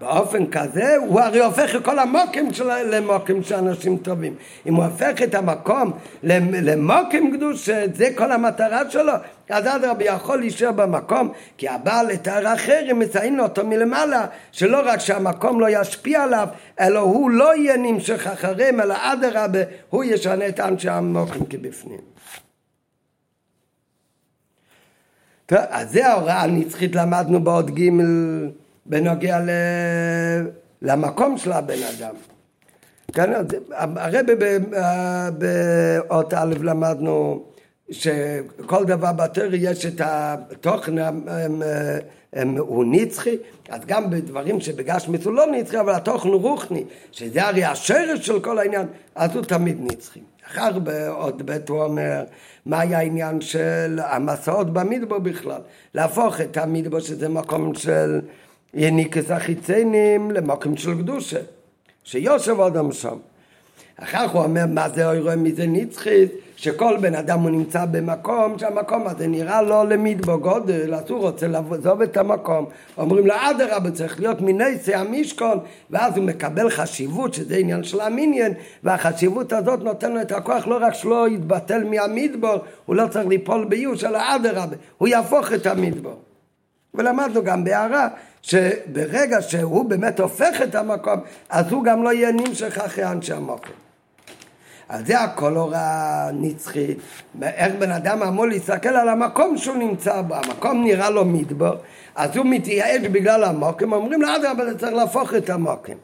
באופן 0.00 0.46
כזה 0.50 0.96
הוא 0.96 1.20
הרי 1.20 1.40
הופך 1.44 1.76
את 1.76 1.84
כל 1.84 1.98
המוקים 1.98 2.52
שלו 2.52 2.70
למוקים 2.84 3.42
של 3.42 3.54
אנשים 3.54 3.96
טובים. 3.96 4.34
אם 4.66 4.74
הוא 4.74 4.84
הופך 4.84 5.22
את 5.22 5.34
המקום 5.34 5.92
למוקים 6.22 7.36
קדוש, 7.36 7.70
זה 7.94 8.08
כל 8.14 8.32
המטרה 8.32 8.90
שלו, 8.90 9.12
אז 9.50 9.66
אדרבה 9.66 10.04
יכול 10.04 10.38
להישאר 10.38 10.72
במקום, 10.72 11.32
כי 11.58 11.68
הבעל 11.68 12.06
לתאר 12.06 12.54
אחר, 12.54 12.84
הם 12.88 12.98
מציינים 12.98 13.40
אותו 13.40 13.66
מלמעלה, 13.66 14.26
שלא 14.52 14.82
רק 14.84 15.00
שהמקום 15.00 15.60
לא 15.60 15.66
ישפיע 15.70 16.22
עליו, 16.22 16.48
אלא 16.80 16.98
הוא 16.98 17.30
לא 17.30 17.56
יהיה 17.56 17.76
נמשך 17.76 18.26
אחריהם, 18.26 18.80
אלא 18.80 18.94
אדרבה, 18.98 19.58
הוא 19.90 20.04
ישנה 20.04 20.48
את 20.48 20.60
אנשי 20.60 20.88
המוקים 20.88 21.46
כבפנים. 21.46 22.00
טוב, 25.46 25.58
אז 25.68 25.90
זה 25.90 26.06
ההוראה 26.06 26.42
הנצחית 26.42 26.94
למדנו 26.94 27.40
בעוד 27.40 27.70
ג' 27.70 27.90
בנוגע 28.88 29.40
ל... 29.40 29.50
למקום 30.82 31.38
של 31.38 31.52
הבן 31.52 31.82
אדם. 31.98 32.14
כן, 33.12 33.32
הרי 33.76 34.18
באות 35.38 36.34
א' 36.34 36.54
למדנו 36.62 37.44
שכל 37.90 38.84
דבר 38.84 39.12
בתר 39.12 39.54
יש 39.54 39.86
את 39.86 40.00
התוכן 40.04 40.94
הוא 42.58 42.84
נצחי, 42.90 43.36
אז 43.68 43.80
גם 43.86 44.10
בדברים 44.10 44.60
שבגשמית 44.60 45.24
הוא 45.24 45.32
לא 45.32 45.46
נצחי, 45.46 45.80
אבל 45.80 45.94
התוכן 45.94 46.28
הוא 46.28 46.40
רוחני, 46.40 46.84
שזה 47.12 47.46
הרי 47.46 47.64
השרש 47.64 48.26
של 48.26 48.40
כל 48.40 48.58
העניין, 48.58 48.86
אז 49.14 49.36
הוא 49.36 49.44
תמיד 49.44 49.76
נצחי. 49.80 50.20
אחר 50.46 50.78
בעוד 50.78 51.42
ב' 51.44 51.58
הוא 51.68 51.82
אומר, 51.82 52.24
מה 52.66 52.80
היה 52.80 52.98
העניין 52.98 53.40
של 53.40 53.98
המסעות 54.02 54.72
במדבר 54.72 55.18
בכלל? 55.18 55.60
להפוך 55.94 56.40
את 56.40 56.56
המדבר 56.56 57.00
שזה 57.00 57.28
מקום 57.28 57.74
של 57.74 58.20
יניקס 58.78 59.30
החיציינים 59.30 60.30
למקום 60.30 60.76
של 60.76 60.94
קדושה, 60.98 61.40
שיושב 62.04 62.60
אדם 62.60 62.92
שם. 62.92 63.16
אחר 63.96 64.28
כך 64.28 64.34
הוא 64.34 64.42
אומר 64.42 64.66
מה 64.66 64.88
זה 64.88 65.06
אוירו 65.06 65.30
מזה 65.36 65.66
נצחית, 65.66 66.30
שכל 66.56 66.96
בן 67.00 67.14
אדם 67.14 67.40
הוא 67.40 67.50
נמצא 67.50 67.84
במקום 67.84 68.58
שהמקום 68.58 69.06
הזה 69.06 69.26
נראה 69.26 69.62
לו 69.62 69.84
למדבו 69.84 70.38
גודל, 70.38 70.94
אז 70.94 71.10
הוא 71.10 71.20
רוצה 71.20 71.46
לעזוב 71.46 72.02
את 72.02 72.16
המקום. 72.16 72.66
אומרים 72.98 73.26
לו 73.26 73.34
אדרבה 73.38 73.90
צריך 73.90 74.20
להיות 74.20 74.40
מנסי 74.40 74.94
המשכון, 74.94 75.58
ואז 75.90 76.16
הוא 76.16 76.24
מקבל 76.24 76.70
חשיבות 76.70 77.34
שזה 77.34 77.56
עניין 77.56 77.84
של 77.84 78.00
המיניאן, 78.00 78.52
והחשיבות 78.84 79.52
הזאת 79.52 79.80
נותן 79.80 80.12
לו 80.12 80.20
את 80.20 80.32
הכוח 80.32 80.66
לא 80.66 80.78
רק 80.80 80.94
שלא 80.94 81.28
יתבטל 81.28 81.84
מהמדבור, 81.84 82.56
הוא 82.86 82.96
לא 82.96 83.06
צריך 83.10 83.26
ליפול 83.26 83.64
ביוש, 83.64 84.04
אלא 84.04 84.18
אדרבה, 84.36 84.76
הוא 84.98 85.08
יהפוך 85.08 85.52
את 85.52 85.66
המדבור. 85.66 86.20
ולמדנו 86.94 87.44
גם 87.44 87.64
בהערה 87.64 88.08
שברגע 88.42 89.42
שהוא 89.42 89.84
באמת 89.84 90.20
הופך 90.20 90.62
את 90.62 90.74
המקום, 90.74 91.20
אז 91.50 91.72
הוא 91.72 91.84
גם 91.84 92.02
לא 92.02 92.12
יהיה 92.12 92.32
נמשך 92.32 92.78
אחרי 92.78 93.04
אנשי 93.04 93.32
המקום. 93.32 93.86
אז 94.88 95.06
זה 95.06 95.20
הכל 95.20 95.56
הוראה 95.56 96.30
נצחית. 96.32 96.98
איך 97.42 97.74
בן 97.78 97.90
אדם 97.90 98.22
אמור 98.22 98.46
להסתכל 98.46 98.88
על 98.88 99.08
המקום 99.08 99.58
שהוא 99.58 99.76
נמצא 99.76 100.20
בו, 100.20 100.34
המקום 100.34 100.84
נראה 100.84 101.10
לו 101.10 101.24
מדבר, 101.24 101.76
אז 102.14 102.36
הוא 102.36 102.46
מתייאש 102.46 103.06
בגלל 103.06 103.44
המוקם, 103.44 103.92
אומרים 103.92 104.22
לו 104.22 104.28
אדרבה 104.36 104.74
צריך 104.78 104.92
להפוך 104.92 105.34
את 105.34 105.50
המוקם. 105.50 105.96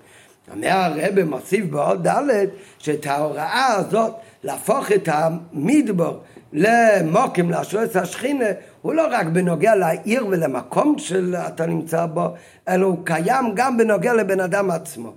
אומר 0.50 0.68
הרב 0.70 1.22
מוסיף 1.22 1.64
בעוד 1.70 2.09
ד' 2.09 2.46
שאת 2.78 3.07
ההוראה 3.07 3.74
הזאת 3.74 4.12
להפוך 4.44 4.92
את 4.92 5.09
המדבר 5.12 6.18
למוקים, 6.52 7.50
לאשרס 7.50 7.96
השכינה, 7.96 8.44
הוא 8.83 8.94
לא 8.94 9.07
רק 9.11 9.26
בנוגע 9.26 9.74
לעיר 9.74 10.26
ולמקום 10.26 10.98
שאתה 10.98 11.66
נמצא 11.66 12.07
בו, 12.07 12.35
אלא 12.68 12.87
הוא 12.87 12.98
קיים 13.05 13.52
גם 13.55 13.76
בנוגע 13.76 14.14
לבן 14.14 14.40
אדם 14.40 14.70
עצמו. 14.70 15.12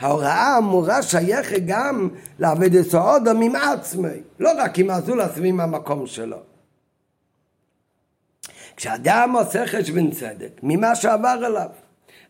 ההוראה 0.00 0.54
האמורה 0.54 1.02
שייכת 1.02 1.62
גם 1.66 2.08
לעבד 2.38 2.82
סעודו 2.82 3.30
ממעצמי, 3.34 4.08
לא 4.40 4.50
רק 4.58 4.78
עם 4.78 4.90
הזולת 4.90 5.30
ועם 5.34 5.60
המקום 5.60 6.06
שלו. 6.06 6.38
כשאדם 8.76 9.36
עושה 9.38 9.66
חשבון 9.66 10.10
צדק 10.10 10.60
ממה 10.62 10.94
שעבר 10.94 11.46
אליו, 11.46 11.68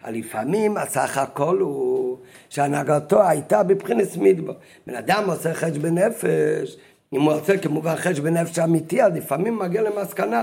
לפעמים 0.08 0.76
הסך 0.76 1.18
הכל 1.18 1.58
הוא 1.58 2.15
שהנהגתו 2.50 3.22
הייתה 3.22 3.62
בבחינס 3.62 4.16
מדבר. 4.16 4.52
בן 4.86 4.94
אדם 4.94 5.30
עושה 5.30 5.54
חשבון 5.54 5.98
נפש, 5.98 6.76
אם 7.12 7.20
הוא 7.20 7.32
עושה 7.32 7.58
כמובן 7.58 7.96
חשבון 7.96 8.36
נפש 8.36 8.58
אמיתי, 8.58 9.02
אז 9.02 9.12
לפעמים 9.16 9.58
מגיע 9.58 9.82
למסקנה 9.82 10.42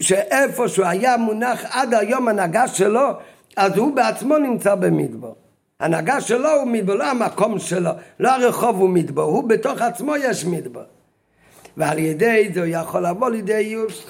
שאיפה 0.00 0.68
שהוא 0.68 0.86
היה 0.86 1.16
מונח 1.16 1.64
עד 1.70 1.94
היום 1.94 2.28
הנהגה 2.28 2.68
שלו, 2.68 3.08
אז 3.56 3.76
הוא 3.76 3.96
בעצמו 3.96 4.38
נמצא 4.38 4.74
במדבר. 4.74 5.32
הנהגה 5.80 6.20
שלו 6.20 6.50
הוא 6.50 6.66
מדבר, 6.66 6.94
לא 6.94 7.10
המקום 7.10 7.58
שלו, 7.58 7.90
לא 8.20 8.30
הרחוב 8.30 8.76
הוא 8.76 8.88
מדבר, 8.88 9.22
הוא 9.22 9.48
בתוך 9.48 9.82
עצמו 9.82 10.16
יש 10.16 10.44
מדבר. 10.44 10.84
ועל 11.76 11.98
ידי 11.98 12.50
זה 12.54 12.60
הוא 12.60 12.68
יכול 12.70 13.06
לבוא 13.06 13.30
לידי 13.30 13.56
איוש 13.56 14.06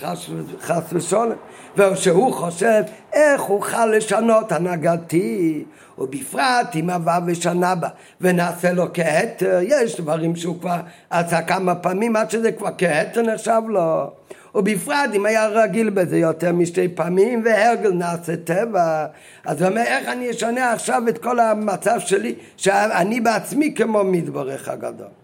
חס 0.60 0.92
ושולם 0.92 1.36
ושהוא 1.76 2.32
חושב 2.32 2.82
איך 3.12 3.50
אוכל 3.50 3.86
לשנות 3.86 4.52
הנהגתי 4.52 5.64
ובפרט 5.98 6.76
אם 6.80 6.90
עבר 6.90 7.18
ושנה 7.26 7.74
בה. 7.74 7.88
ונעשה 8.20 8.72
לו 8.72 8.86
כהתר 8.94 9.58
יש 9.62 10.00
דברים 10.00 10.36
שהוא 10.36 10.60
כבר 10.60 10.76
עשה 11.10 11.42
כמה 11.42 11.74
פעמים 11.74 12.16
עד 12.16 12.30
שזה 12.30 12.52
כבר 12.52 12.70
כהתר 12.78 13.22
נחשב 13.22 13.62
לו. 13.68 14.10
ובפרט 14.54 15.10
אם 15.14 15.26
היה 15.26 15.46
רגיל 15.46 15.90
בזה 15.90 16.18
יותר 16.18 16.52
משתי 16.52 16.88
פעמים 16.88 17.42
והרגל 17.44 17.92
נעשה 17.92 18.36
טבע. 18.36 19.06
אז 19.44 19.62
הוא 19.62 19.70
אומר 19.70 19.82
איך 19.82 20.08
אני 20.08 20.30
אשנה 20.30 20.72
עכשיו 20.72 21.02
את 21.08 21.18
כל 21.18 21.40
המצב 21.40 22.00
שלי 22.00 22.34
שאני 22.56 23.20
בעצמי 23.20 23.74
כמו 23.74 24.04
מתברך 24.04 24.68
הגדול 24.68 25.23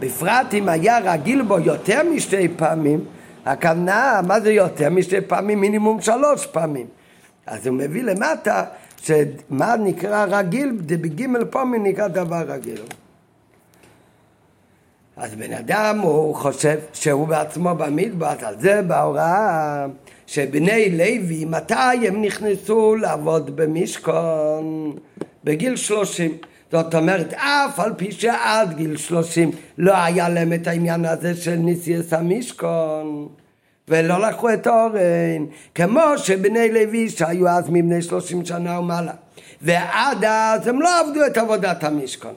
בפרט 0.00 0.54
אם 0.54 0.68
היה 0.68 0.98
רגיל 0.98 1.42
בו 1.42 1.58
יותר 1.58 2.02
משתי 2.14 2.48
פעמים, 2.56 3.04
הכוונה, 3.46 4.20
מה 4.26 4.40
זה 4.40 4.52
יותר 4.52 4.90
משתי 4.90 5.20
פעמים? 5.20 5.60
מינימום 5.60 6.00
שלוש 6.00 6.46
פעמים. 6.46 6.86
אז 7.46 7.66
הוא 7.66 7.76
מביא 7.76 8.02
למטה, 8.02 8.64
שמה 9.02 9.76
נקרא 9.76 10.26
רגיל, 10.28 10.72
בגימל 10.86 11.44
פעמים 11.44 11.86
נקרא 11.86 12.08
דבר 12.08 12.42
רגיל. 12.48 12.80
אז 15.16 15.34
בן 15.34 15.52
אדם 15.52 15.98
הוא 15.98 16.34
חושב 16.34 16.78
שהוא 16.92 17.28
בעצמו 17.28 17.74
במדבר, 17.74 18.34
על 18.42 18.60
זה 18.60 18.82
בהוראה 18.82 19.86
שבני 20.26 20.90
לוי, 20.90 21.44
מתי 21.44 22.08
הם 22.08 22.22
נכנסו 22.22 22.96
לעבוד 22.96 23.56
במשכון? 23.56 24.96
בגיל 25.44 25.76
שלושים. 25.76 26.30
זאת 26.72 26.94
אומרת, 26.94 27.34
אף 27.34 27.80
על 27.80 27.92
פי 27.96 28.12
שעד 28.12 28.76
גיל 28.76 28.96
שלושים 28.96 29.50
לא 29.78 29.96
היה 29.96 30.28
להם 30.28 30.52
את 30.52 30.66
העניין 30.66 31.04
הזה 31.04 31.36
של 31.36 31.56
נשיאס 31.58 32.12
המשכון 32.12 33.28
ולא 33.88 34.28
לקחו 34.28 34.52
את 34.52 34.66
אורן, 34.66 35.46
כמו 35.74 36.00
שבני 36.16 36.72
לוי 36.72 37.08
שהיו 37.08 37.48
אז 37.48 37.64
מבני 37.68 38.02
שלושים 38.02 38.44
שנה 38.44 38.80
ומעלה. 38.80 39.12
ועד 39.62 40.24
אז 40.24 40.66
הם 40.66 40.80
לא 40.80 41.00
עבדו 41.00 41.26
את 41.26 41.36
עבודת 41.36 41.84
המשכון 41.84 42.34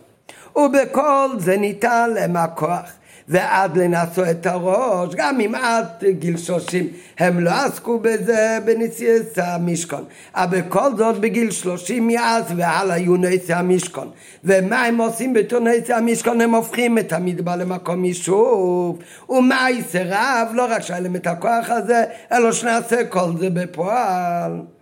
ובכל 0.55 1.29
זה 1.37 1.57
ניתן 1.57 2.09
להם 2.09 2.37
הכוח 2.37 2.91
ועד 3.27 3.77
לנשוא 3.77 4.25
את 4.31 4.45
הראש, 4.45 5.15
גם 5.15 5.39
אם 5.41 5.55
עד 5.55 5.85
גיל 6.09 6.37
שלושים 6.37 6.87
הם 7.19 7.39
לא 7.39 7.51
עסקו 7.51 7.99
בזה 7.99 8.57
בנשיאת 8.65 9.37
המשכון, 9.37 10.03
אבל 10.35 10.61
בכל 10.61 10.95
זאת 10.97 11.19
בגיל 11.19 11.51
שלושים 11.51 12.07
מאז 12.07 12.43
והלאה 12.55 12.95
היו 12.95 13.15
נשיא 13.17 13.55
המשכון. 13.55 14.11
ומה 14.43 14.83
הם 14.85 14.97
עושים 14.97 15.33
בתור 15.33 15.59
נשיא 15.59 15.95
המשכון? 15.95 16.41
הם 16.41 16.55
הופכים 16.55 16.97
את 16.97 17.13
המדבר 17.13 17.55
למקום 17.55 18.05
יישוב. 18.05 18.99
ומה 19.29 19.67
יסרב? 19.71 20.47
לא 20.53 20.65
רק 20.69 20.81
שהיה 20.81 20.99
להם 20.99 21.15
את 21.15 21.27
הכוח 21.27 21.69
הזה, 21.69 22.03
אלא 22.31 22.51
שנעשה 22.51 23.05
כל 23.05 23.31
זה 23.39 23.49
בפועל. 23.49 24.72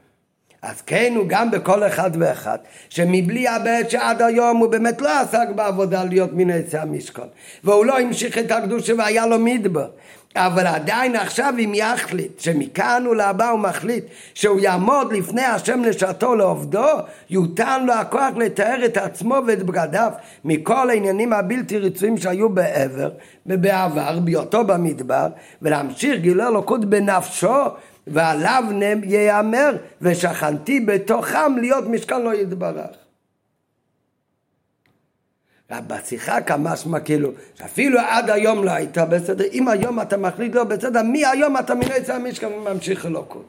אז 0.62 0.82
כן 0.82 1.14
הוא 1.16 1.26
גם 1.28 1.52
בכל 1.52 1.88
אחד 1.88 2.12
ואחד, 2.20 2.58
שמבלי 2.90 3.48
הבט 3.48 3.90
שעד 3.90 4.22
היום 4.22 4.58
הוא 4.58 4.70
באמת 4.70 5.02
לא 5.02 5.20
עסק 5.20 5.48
בעבודה 5.56 6.04
להיות 6.04 6.30
מן 6.34 6.50
עצי 6.50 6.78
המשכון, 6.78 7.28
והוא 7.64 7.86
לא 7.86 8.00
המשיך 8.00 8.38
את 8.38 8.52
הקדושה 8.52 8.94
והיה 8.98 9.26
לו 9.26 9.40
מדבר, 9.40 9.88
אבל 10.36 10.68
עדיין 10.68 11.16
עכשיו 11.16 11.54
אם 11.60 11.72
יחליט, 11.76 12.40
שמכאן 12.40 13.08
ולהבא 13.08 13.50
הוא 13.50 13.60
מחליט 13.60 14.06
שהוא 14.34 14.60
יעמוד 14.60 15.14
לפני 15.14 15.42
השם 15.42 15.84
לשעתו 15.84 16.36
לעובדו, 16.36 16.88
יותן 17.30 17.86
לו 17.86 17.94
הכוח 17.94 18.38
לתאר 18.38 18.86
את 18.86 18.98
עצמו 18.98 19.36
ואת 19.48 19.64
בגדיו 19.64 20.12
מכל 20.46 20.90
העניינים 20.90 21.34
הבלתי 21.34 21.78
רצויים 21.78 22.18
שהיו 22.18 22.50
בעבר 22.50 23.10
ובעבר, 23.46 24.20
בהיותו 24.20 24.64
במדבר, 24.64 25.28
ולהמשיך 25.62 26.22
גילה 26.22 26.48
אלוקות 26.48 26.86
בנפשו 26.86 27.66
ועליו 28.08 28.64
ייאמר 29.04 29.78
ושכנתי 30.02 30.80
בתוכם 30.80 31.58
להיות 31.58 31.88
משכן 31.88 32.22
לא 32.22 32.34
יתברך. 32.34 32.96
בשיחה 35.88 36.42
כמשמע 36.42 37.00
כאילו, 37.00 37.32
שאפילו 37.56 38.00
עד 38.00 38.30
היום 38.30 38.64
לא 38.64 38.72
היית 38.72 38.98
בסדר, 38.98 39.44
אם 39.52 39.68
היום 39.68 40.02
אתה 40.02 40.18
מחליט 40.18 40.56
לא 40.56 40.64
בסדר, 40.64 41.02
מהיום 41.04 41.58
אתה 41.58 41.76
מנהל 41.76 42.02
את 42.02 42.10
המשכן 42.10 42.48
וממשיך 42.48 43.06
אלוקות. 43.06 43.46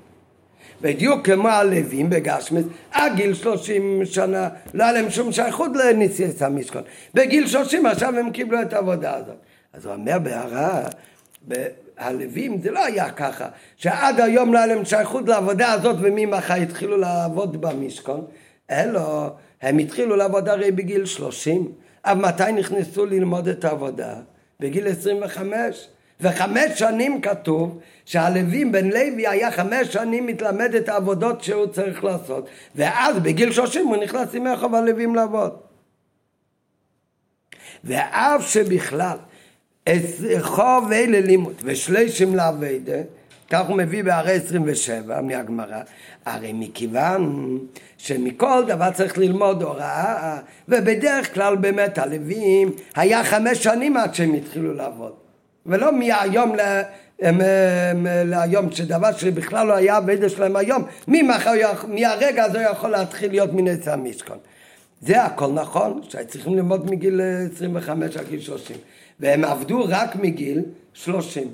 בדיוק 0.81 1.27
כמו 1.27 1.49
הלווים 1.49 2.11
בגשמס, 2.11 2.65
עד 2.91 3.17
גיל 3.17 3.35
שלושים 3.35 4.01
שנה 4.05 4.49
לא 4.75 4.85
היה 4.85 4.93
להם 4.93 5.11
שום 5.11 5.33
שייכות 5.33 5.71
לנשיאת 5.75 6.43
המשכן. 6.43 6.81
בגיל 7.15 7.47
שלושים 7.47 7.87
עכשיו 7.87 8.19
הם 8.19 8.31
קיבלו 8.31 8.63
את 8.63 8.73
העבודה 8.73 9.15
הזאת. 9.17 9.37
אז 9.73 9.87
הוא 9.87 9.95
אומר 9.95 10.19
בהערה, 10.19 10.81
הלווים 11.99 12.61
זה 12.63 12.71
לא 12.71 12.85
היה 12.85 13.11
ככה, 13.11 13.49
שעד 13.77 14.21
היום 14.21 14.53
לא 14.53 14.59
היה 14.59 14.67
להם 14.67 14.85
שייכות 14.85 15.29
לעבודה 15.29 15.73
הזאת 15.73 15.97
וממחר 16.01 16.55
התחילו 16.55 16.97
לעבוד 16.97 17.61
במשכון, 17.61 18.25
אלא 18.71 19.31
הם 19.63 19.79
התחילו 19.79 20.17
לעבוד 20.17 20.49
הרי 20.49 20.71
בגיל 20.71 21.05
שלושים, 21.05 21.73
אבל 22.05 22.21
מתי 22.21 22.53
נכנסו 22.53 23.07
ללמוד 23.07 23.49
את 23.49 23.65
העבודה? 23.65 24.15
בגיל 24.61 24.89
עשרים 24.89 25.17
וחמש. 25.25 25.89
וחמש 26.21 26.79
שנים 26.79 27.21
כתוב 27.21 27.81
שהלווים, 28.05 28.73
בן 28.73 28.89
לוי 28.89 29.27
היה 29.27 29.51
חמש 29.51 29.89
שנים 29.89 30.27
מתלמד 30.27 30.75
את 30.75 30.89
העבודות 30.89 31.45
שהוא 31.45 31.67
צריך 31.67 32.05
לעשות 32.05 32.47
ואז 32.75 33.19
בגיל 33.19 33.53
שלושים 33.53 33.87
הוא 33.87 33.97
נכנס 33.97 34.35
עם 34.35 34.47
יחוב 34.47 34.75
הלווים 34.75 35.15
לעבוד 35.15 35.57
ואף 37.85 38.49
שבכלל 38.49 39.17
חוב 40.41 40.93
אלה 40.93 41.21
לימוד 41.21 41.55
ושלישים 41.65 42.37
לאביידה, 42.37 42.99
כך 43.51 43.69
הוא 43.69 43.77
מביא 43.77 44.05
בהרי 44.05 44.33
27 44.33 45.21
מהגמרא, 45.21 45.81
הרי 46.25 46.53
מכיוון 46.53 47.59
שמכל 47.99 48.63
דבר 48.67 48.91
צריך 48.91 49.19
ללמוד 49.19 49.63
הוראה, 49.63 50.39
ובדרך 50.69 51.35
כלל 51.35 51.57
באמת 51.57 51.99
הלווים 51.99 52.73
היה 52.95 53.25
חמש 53.25 53.63
שנים 53.63 53.97
עד 53.97 54.15
שהם 54.15 54.35
התחילו 54.35 54.75
לעבוד, 54.75 55.13
ולא 55.67 55.93
מהיום 55.93 56.55
ל... 56.57 56.61
להיום, 58.25 58.71
שדבר 58.71 59.13
שבכלל 59.13 59.67
לא 59.67 59.75
היה 59.75 59.99
אביידה 59.99 60.29
שלהם 60.29 60.57
היום, 60.57 60.85
ממחר, 61.09 61.51
מהרגע 61.89 62.45
הזה 62.45 62.63
יכול 62.73 62.91
להתחיל 62.91 63.31
להיות 63.31 63.53
מנצח 63.53 63.93
המשכון. 63.93 64.39
זה 65.01 65.23
הכל 65.23 65.53
נכון, 65.53 66.01
שצריכים 66.09 66.55
ללמוד 66.55 66.91
מגיל 66.91 67.21
25 67.55 68.17
עד 68.17 68.29
גיל 68.29 68.41
30. 68.41 68.77
והם 69.21 69.45
עבדו 69.45 69.85
רק 69.89 70.17
מגיל 70.17 70.63
שלושים. 70.93 71.49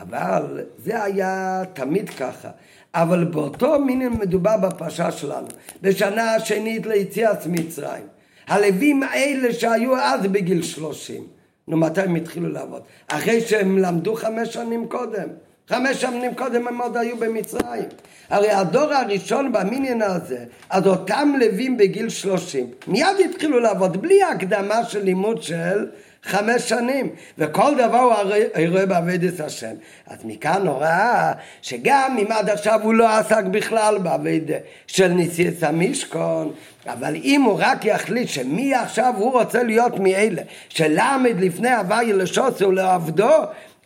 אבל 0.00 0.60
זה 0.84 1.02
היה 1.02 1.62
תמיד 1.72 2.10
ככה. 2.10 2.50
אבל 2.94 3.24
באותו 3.24 3.80
מין 3.80 4.08
מדובר 4.08 4.56
בפרשה 4.56 5.12
שלנו, 5.12 5.46
בשנה 5.82 6.34
השנית 6.34 6.86
ליציאת 6.86 7.46
מצרים. 7.46 8.06
הלווים 8.46 9.02
האלה 9.02 9.52
שהיו 9.52 9.96
אז 9.96 10.20
בגיל 10.26 10.62
שלושים. 10.62 11.26
נו, 11.68 11.76
מתי 11.76 12.00
הם 12.00 12.14
התחילו 12.14 12.48
לעבוד? 12.48 12.82
אחרי 13.08 13.40
שהם 13.40 13.78
למדו 13.78 14.14
חמש 14.14 14.54
שנים 14.54 14.88
קודם. 14.88 15.28
חמש 15.68 16.00
שנים 16.00 16.34
קודם 16.34 16.68
הם 16.68 16.80
עוד 16.80 16.96
היו 16.96 17.16
במצרים. 17.16 17.88
הרי 18.30 18.50
הדור 18.50 18.92
הראשון 18.92 19.52
במניין 19.52 20.02
הזה, 20.02 20.44
אז 20.70 20.86
אותם 20.86 21.32
לווים 21.40 21.76
בגיל 21.76 22.08
שלושים, 22.08 22.66
מיד 22.86 23.16
התחילו 23.30 23.60
לעבוד 23.60 24.02
בלי 24.02 24.22
הקדמה 24.22 24.84
של 24.84 25.02
לימוד 25.02 25.42
של 25.42 25.86
חמש 26.26 26.68
שנים, 26.68 27.10
וכל 27.38 27.74
דבר 27.74 27.98
הוא 27.98 28.68
רואה 28.68 28.86
בעבודת 28.86 29.40
השם. 29.40 29.74
אז 30.06 30.18
מכאן 30.24 30.66
הוראה 30.66 31.32
שגם 31.62 32.16
אם 32.22 32.32
עד 32.32 32.50
עכשיו 32.50 32.80
הוא 32.82 32.94
לא 32.94 33.08
עסק 33.08 33.44
בכלל 33.44 33.98
בעבודה 33.98 34.56
של 34.86 35.08
נשיאת 35.08 35.62
המשכון, 35.62 36.52
אבל 36.86 37.14
אם 37.14 37.42
הוא 37.42 37.58
רק 37.58 37.84
יחליט 37.84 38.28
שמי 38.28 38.74
עכשיו 38.74 39.14
הוא 39.16 39.32
רוצה 39.32 39.62
להיות 39.62 39.98
מאלה 39.98 40.42
שלמד 40.68 41.40
לפני 41.40 41.70
הוואי 41.70 42.12
לשוסו 42.12 42.72
לעבדו, 42.72 43.34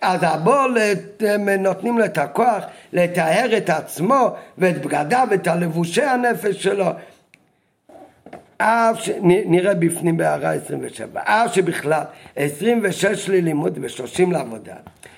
אז 0.02 0.20
הבול 0.22 0.78
נותנים 1.58 1.98
לו 1.98 2.04
את 2.04 2.18
הכוח 2.18 2.64
לטהר 2.92 3.56
את 3.56 3.70
עצמו 3.70 4.30
ואת 4.58 4.86
בגדיו 4.86 5.26
ואת 5.30 5.46
הלבושי 5.46 6.02
הנפש 6.02 6.62
שלו 6.62 6.86
אף 8.62 9.00
ש... 9.00 9.10
נראה 9.22 9.74
בפנים 9.74 10.16
בהערה 10.16 10.52
27, 10.52 11.20
אף 11.24 11.54
שבכלל 11.54 12.02
26 12.36 13.28
ללימוד 13.28 13.78
ו-30 13.82 14.32
לעבודה. 14.32 14.74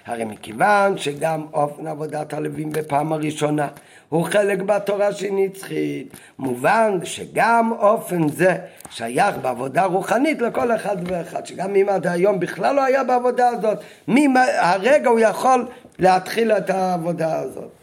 הרי 0.07 0.25
מכיוון 0.25 0.99
שגם 0.99 1.47
אופן 1.53 1.87
עבודת 1.87 2.33
הלווים 2.33 2.73
בפעם 2.73 3.13
הראשונה 3.13 3.69
הוא 4.09 4.25
חלק 4.25 4.59
בתורה 4.59 5.13
שהיא 5.13 5.33
נצחית, 5.33 6.17
מובן 6.39 6.99
שגם 7.05 7.73
אופן 7.79 8.29
זה 8.29 8.57
שייך 8.91 9.37
בעבודה 9.43 9.85
רוחנית 9.85 10.43
לכל 10.43 10.75
אחד 10.75 10.97
ואחד, 11.05 11.47
שגם 11.47 11.77
אם 11.77 11.89
עד 11.89 12.07
היום 12.07 12.41
בכלל 12.41 12.75
לא 12.77 12.85
היה 12.85 13.05
בעבודה 13.05 13.49
הזאת, 13.49 13.79
מהרגע 14.09 15.11
הוא 15.11 15.21
יכול 15.21 15.67
להתחיל 15.99 16.53
את 16.53 16.71
העבודה 16.71 17.39
הזאת. 17.39 17.82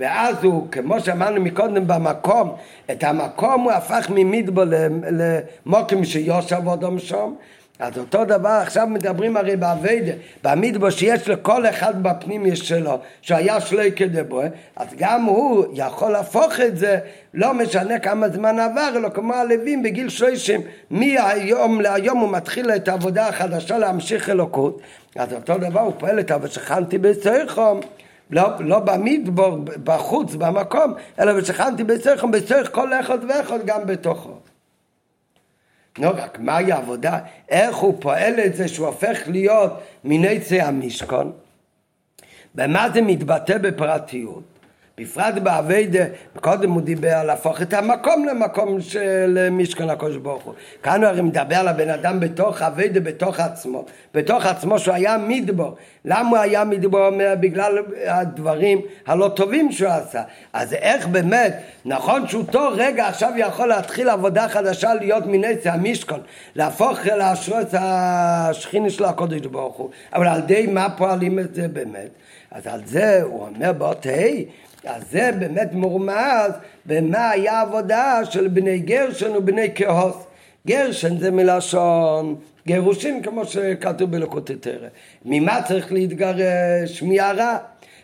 ואז 0.00 0.44
הוא, 0.44 0.66
כמו 0.70 1.00
שאמרנו 1.00 1.40
מקודם 1.40 1.86
במקום, 1.86 2.54
את 2.90 3.04
המקום 3.04 3.62
הוא 3.62 3.72
הפך 3.72 4.06
ממדבו 4.10 4.62
למוקים 5.10 6.04
שיושב 6.04 6.66
אודום 6.66 6.98
שם, 6.98 7.32
אז 7.78 7.98
אותו 7.98 8.24
דבר 8.24 8.48
עכשיו 8.62 8.86
מדברים 8.86 9.36
הרי 9.36 9.56
באביידה, 9.56 10.12
במדבו 10.44 10.90
שיש 10.90 11.28
לכל 11.28 11.66
אחד 11.66 12.02
בפנים 12.02 12.46
יש 12.46 12.68
שלו, 12.68 12.98
שהיה 13.22 13.60
שלוי 13.60 13.92
כדבו, 13.92 14.40
אז 14.76 14.88
גם 14.98 15.24
הוא 15.24 15.64
יכול 15.74 16.12
להפוך 16.12 16.60
את 16.60 16.78
זה, 16.78 16.98
לא 17.34 17.54
משנה 17.54 17.98
כמה 17.98 18.28
זמן 18.28 18.58
עבר, 18.58 18.90
אלא 18.96 19.08
כמו 19.08 19.34
הלווים 19.34 19.82
בגיל 19.82 20.08
שלושים, 20.08 20.60
מהיום 20.90 21.80
להיום 21.80 22.18
הוא 22.18 22.30
מתחיל 22.32 22.70
את 22.70 22.88
העבודה 22.88 23.28
החדשה 23.28 23.78
להמשיך 23.78 24.30
אלוקות, 24.30 24.80
אז 25.16 25.32
אותו 25.32 25.58
דבר 25.58 25.80
הוא 25.80 25.92
פועל 25.98 26.20
את 26.20 26.30
ושכנתי 26.42 26.98
בסייחום 26.98 27.80
לא, 28.30 28.48
לא 28.60 28.78
במדבור, 28.78 29.58
בחוץ, 29.84 30.34
במקום, 30.34 30.94
אלא 31.18 31.32
ושכנתי 31.36 31.84
בסייחום, 31.84 32.30
בסייח 32.30 32.68
כל 32.68 33.00
אחד 33.00 33.18
ואחד 33.28 33.66
גם 33.66 33.86
בתוכו. 33.86 34.38
לא 35.98 36.10
רק 36.16 36.38
מהי 36.38 36.72
העבודה, 36.72 37.18
איך 37.48 37.76
הוא 37.76 37.94
פועל 38.00 38.40
את 38.40 38.56
זה 38.56 38.68
שהוא 38.68 38.86
הופך 38.86 39.18
להיות 39.26 39.72
מניצי 40.04 40.60
המשכון, 40.60 41.32
במה 42.54 42.90
זה 42.94 43.02
מתבטא 43.02 43.58
בפרטיות. 43.58 44.49
בפרט 45.00 45.34
באביידה, 45.34 46.04
קודם 46.40 46.70
הוא 46.70 46.82
דיבר 46.82 47.22
להפוך 47.22 47.62
את 47.62 47.72
המקום 47.72 48.24
למקום 48.24 48.80
של 48.80 49.48
משכן 49.50 49.90
הקדוש 49.90 50.16
ברוך 50.16 50.42
הוא. 50.42 50.54
כאן 50.82 51.02
הוא 51.02 51.08
הרי 51.08 51.20
מדבר 51.20 51.56
על 51.56 51.68
הבן 51.68 51.90
אדם 51.90 52.20
בתוך 52.20 52.62
אביידה, 52.62 53.00
בתוך 53.00 53.40
עצמו, 53.40 53.84
בתוך 54.14 54.46
עצמו 54.46 54.78
שהוא 54.78 54.94
היה 54.94 55.16
מדבור. 55.18 55.76
למה 56.04 56.28
הוא 56.28 56.38
היה 56.38 56.64
מדבור? 56.64 57.06
אומר 57.06 57.34
בגלל 57.40 57.78
הדברים 58.06 58.80
הלא 59.06 59.28
טובים 59.28 59.72
שהוא 59.72 59.90
עשה. 59.90 60.22
אז 60.52 60.72
איך 60.72 61.06
באמת, 61.06 61.60
נכון 61.84 62.28
שהוא 62.28 62.44
תור 62.50 62.72
רגע 62.76 63.08
עכשיו 63.08 63.32
יכול 63.36 63.68
להתחיל 63.68 64.08
עבודה 64.08 64.48
חדשה 64.48 64.94
להיות 64.94 65.26
מנצי 65.26 65.68
המשכון, 65.68 66.20
להפוך 66.56 66.98
להשרות 67.06 67.68
השכינה 67.72 68.90
של 68.90 69.04
הקודש 69.04 69.40
ברוך 69.40 69.76
הוא, 69.76 69.90
אבל 70.12 70.28
על 70.28 70.38
ידי 70.38 70.66
מה 70.66 70.90
פועלים 70.96 71.38
את 71.38 71.54
זה 71.54 71.68
באמת? 71.68 72.08
אז 72.50 72.66
על 72.66 72.80
זה 72.84 73.22
הוא 73.22 73.46
אומר 73.46 73.72
באות 73.72 74.06
ה' 74.06 74.10
אז 74.84 75.02
זה 75.10 75.30
באמת 75.38 75.72
מורמז 75.72 76.52
במה 76.86 77.30
היה 77.30 77.58
העבודה 77.58 78.20
של 78.24 78.48
בני 78.48 78.78
גרשן 78.78 79.36
ובני 79.36 79.68
קהת. 79.74 80.16
גרשן 80.66 81.18
זה 81.18 81.30
מלשון 81.30 82.36
גירושים 82.66 83.22
כמו 83.22 83.44
שכתוב 83.44 84.10
בלקוטי. 84.10 84.54
ממה 85.24 85.62
צריך 85.62 85.92
להתגרש? 85.92 87.02
מהרע. 87.02 87.56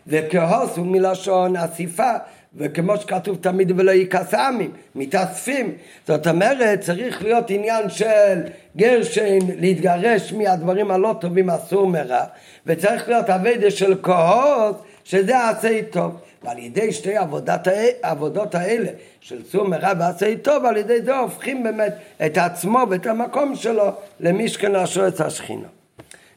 וקהת 0.07 0.77
הוא 0.77 0.85
מלשון 0.85 1.55
אסיפה. 1.55 2.11
וכמו 2.57 2.97
שכתוב 2.97 3.37
תמיד 3.41 3.71
ולא 3.79 3.91
יקסמים, 3.91 4.71
מתאספים. 4.95 5.73
זאת 6.07 6.27
אומרת, 6.27 6.81
צריך 6.81 7.23
להיות 7.23 7.49
עניין 7.49 7.89
של 7.89 8.41
גרשן 8.77 9.37
להתגרש 9.59 10.33
מהדברים 10.33 10.91
הלא 10.91 11.15
טובים 11.21 11.49
אסור 11.49 11.87
מרע, 11.87 12.23
וצריך 12.65 13.09
להיות 13.09 13.29
אביידה 13.29 13.71
של 13.71 13.95
כהוס, 14.03 14.75
שזה 15.03 15.49
עשה 15.49 15.79
טוב. 15.91 16.15
ועל 16.43 16.59
ידי 16.59 16.91
שתי 16.91 17.17
עבודת, 17.17 17.67
העבודות 18.03 18.55
האלה 18.55 18.89
של 19.19 19.43
צור 19.43 19.67
מרע 19.67 19.91
ועשה 19.99 20.37
טוב, 20.37 20.65
על 20.65 20.77
ידי 20.77 21.01
זה 21.01 21.17
הופכים 21.17 21.63
באמת 21.63 21.93
את 22.25 22.37
עצמו 22.37 22.79
ואת 22.89 23.05
המקום 23.05 23.55
שלו 23.55 23.85
למשכן 24.19 24.75
השועץ 24.75 25.21
השכינה. 25.21 25.67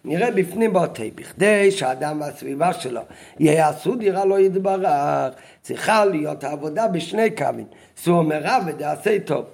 נראה 0.04 0.30
בפנים 0.30 0.72
באותי, 0.72 1.10
בכדי 1.14 1.70
שהאדם 1.70 2.20
והסביבה 2.20 2.72
שלו 2.72 3.00
יעשו 3.40 3.94
דירה 3.94 4.24
לא 4.24 4.38
יתברך, 4.38 5.34
צריכה 5.62 6.04
להיות 6.04 6.44
העבודה 6.44 6.88
בשני 6.88 7.30
קווים, 7.30 7.66
סור 7.96 8.22
מרע 8.22 8.58
ודעשה 8.66 9.18
טוב. 9.24 9.44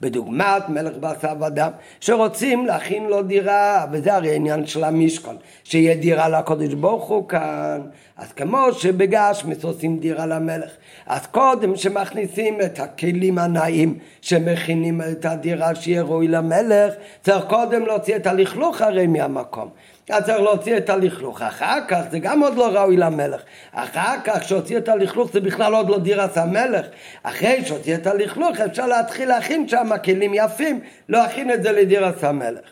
בדוגמת 0.00 0.68
מלך 0.68 0.96
בשר 0.96 1.32
ודם, 1.40 1.70
שרוצים 2.00 2.66
להכין 2.66 3.06
לו 3.06 3.22
דירה, 3.22 3.86
וזה 3.92 4.14
הרי 4.14 4.36
עניין 4.36 4.66
של 4.66 4.84
המשכון, 4.84 5.36
שיהיה 5.64 5.94
דירה 5.94 6.28
לקודש 6.28 6.74
ברוך 6.74 7.08
הוא 7.08 7.28
כאן, 7.28 7.80
אז 8.20 8.32
כמו 8.32 8.72
שבגשמס 8.72 9.64
עושים 9.64 9.98
דירה 9.98 10.26
למלך, 10.26 10.70
אז 11.06 11.26
קודם 11.26 11.76
שמכניסים 11.76 12.60
את 12.60 12.78
הכלים 12.78 13.38
הנאים 13.38 13.98
שמכינים 14.20 15.00
את 15.00 15.24
הדירה 15.24 15.74
שיהיה 15.74 16.02
ראוי 16.02 16.28
למלך, 16.28 16.94
צריך 17.22 17.44
קודם 17.44 17.86
להוציא 17.86 18.16
את 18.16 18.26
הלכלוך 18.26 18.82
הרי 18.82 19.06
מהמקום. 19.06 19.68
אז 20.10 20.24
צריך 20.24 20.40
להוציא 20.40 20.76
את 20.76 20.90
הלכלוך. 20.90 21.42
אחר 21.42 21.78
כך 21.88 22.00
זה 22.10 22.18
גם 22.18 22.42
עוד 22.42 22.56
לא 22.56 22.66
ראוי 22.66 22.96
למלך. 22.96 23.42
אחר 23.72 24.14
כך 24.24 24.44
שהוציא 24.44 24.78
את 24.78 24.88
הלכלוך 24.88 25.32
זה 25.32 25.40
בכלל 25.40 25.74
עוד 25.74 25.88
לא 25.88 25.98
דירת 25.98 26.36
המלך. 26.36 26.86
אחרי 27.22 27.64
שהוציא 27.64 27.94
את 27.94 28.06
הלכלוך 28.06 28.60
אפשר 28.60 28.86
להתחיל 28.86 29.28
להכין 29.28 29.68
שם 29.68 29.88
כלים 30.04 30.32
יפים, 30.34 30.80
להכין 31.08 31.50
את 31.50 31.62
זה 31.62 31.72
לדירת 31.72 32.24
המלך. 32.24 32.64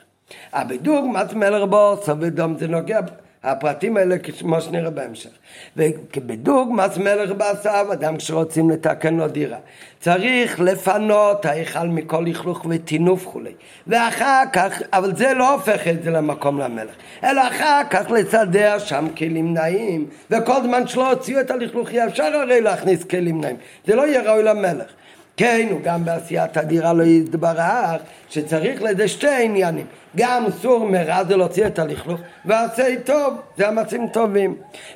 בדוגמת 0.54 1.32
מלך 1.32 1.68
בוסו 1.68 2.20
ודום 2.20 2.58
זה 2.58 2.68
נוגע 2.68 3.00
הפרטים 3.44 3.96
האלה 3.96 4.16
כמו 4.18 4.60
שנראה 4.60 4.90
בהמשך. 4.90 5.30
ובדוגמת 5.76 6.96
מלך 6.96 7.30
בעשיו, 7.30 7.92
אדם 7.92 8.16
כשרוצים 8.16 8.70
לתקן 8.70 9.14
לו 9.14 9.28
דירה, 9.28 9.58
צריך 10.00 10.60
לפנות 10.60 11.44
ההיכל 11.44 11.86
מכל 11.86 12.24
לכלוך 12.26 12.66
וטינוף 12.70 13.26
וכולי. 13.26 13.52
ואחר 13.86 14.42
כך, 14.52 14.82
אבל 14.92 15.16
זה 15.16 15.34
לא 15.34 15.52
הופך 15.54 15.88
את 15.88 16.02
זה 16.02 16.10
למקום 16.10 16.58
למלך, 16.58 16.94
אלא 17.24 17.48
אחר 17.48 17.82
כך 17.90 18.10
לסדר 18.10 18.78
שם 18.78 19.06
כלים 19.16 19.54
נעים, 19.54 20.06
וכל 20.30 20.62
זמן 20.62 20.86
שלא 20.86 21.10
הוציאו 21.10 21.40
את 21.40 21.50
הלכלוך 21.50 21.92
יהיה 21.92 22.06
אפשר 22.06 22.24
הרי 22.24 22.60
להכניס 22.60 23.04
כלים 23.04 23.40
נעים. 23.40 23.56
זה 23.86 23.94
לא 23.94 24.06
יהיה 24.06 24.32
ראוי 24.32 24.42
למלך. 24.42 24.97
כן, 25.38 25.68
הוא 25.70 25.80
גם 25.82 26.04
בעשיית 26.04 26.56
הדירה 26.56 26.92
לא 26.92 27.02
יתברך, 27.02 28.00
שצריך 28.28 28.82
לזה 28.82 29.08
שתי 29.08 29.44
עניינים. 29.44 29.86
גם 30.16 30.44
סור 30.62 30.86
מרע 30.86 31.24
זה 31.24 31.36
להוציא 31.36 31.66
את 31.66 31.78
הלכלוך, 31.78 32.20
ועשה 32.44 32.84
טוב, 33.04 33.34
זה 33.56 33.68
המצים 33.68 34.08
טובים. 34.08 34.54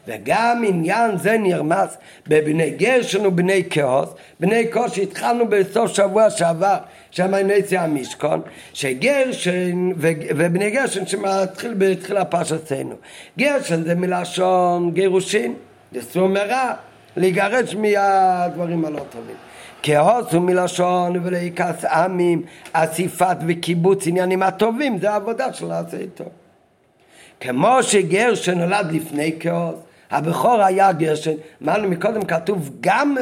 וגם 0.09 0.65
עניין 0.69 1.19
זה 1.19 1.39
נרמס 1.39 1.97
בבני 2.27 2.71
גרשן 2.71 3.27
ובני 3.27 3.63
כעוס, 3.71 4.09
בני 4.41 4.67
כעוס 4.73 4.93
שהתחלנו 4.93 5.49
בסוף 5.49 5.93
שבוע 5.93 6.31
שעבר, 6.31 6.77
נצי 7.19 7.79
המשכון, 7.79 8.41
שגרשן. 8.73 9.91
ובני 10.37 10.71
גרשן 10.71 11.07
שמתחיל 11.07 11.75
בתחילה 11.79 12.25
פרשתנו. 12.25 12.95
גרשן 13.39 13.83
זה 13.83 13.95
מלשון 13.95 14.91
גירושין, 14.91 15.55
זה 15.93 16.03
סור 16.03 16.29
מרע, 16.29 16.73
לגרש 17.17 17.75
מהדברים 17.75 18.85
הלא 18.85 19.01
טובים. 19.11 19.52
קהת 19.83 20.33
הוא 20.33 20.43
מלשון 20.43 21.13
ולו 21.23 21.49
יקהת 21.49 21.85
עמים, 21.85 22.43
אסיפת 22.73 23.37
וקיבוץ 23.49 24.07
עניינים 24.07 24.43
הטובים, 24.43 24.99
זה 24.99 25.11
העבודה 25.11 25.53
של 25.53 25.67
ועשה 25.67 25.97
טוב. 25.97 26.25
כמו 27.41 27.83
שגרשן 27.83 28.35
נולד 28.35 28.93
לפני 28.93 29.37
קהת, 29.41 29.77
הבכור 30.13 30.63
היה 30.63 30.93
גרשן, 30.93 31.33
אמרנו 31.63 31.89
מקודם 31.89 32.25
כתוב 32.25 32.71
גם, 32.81 33.17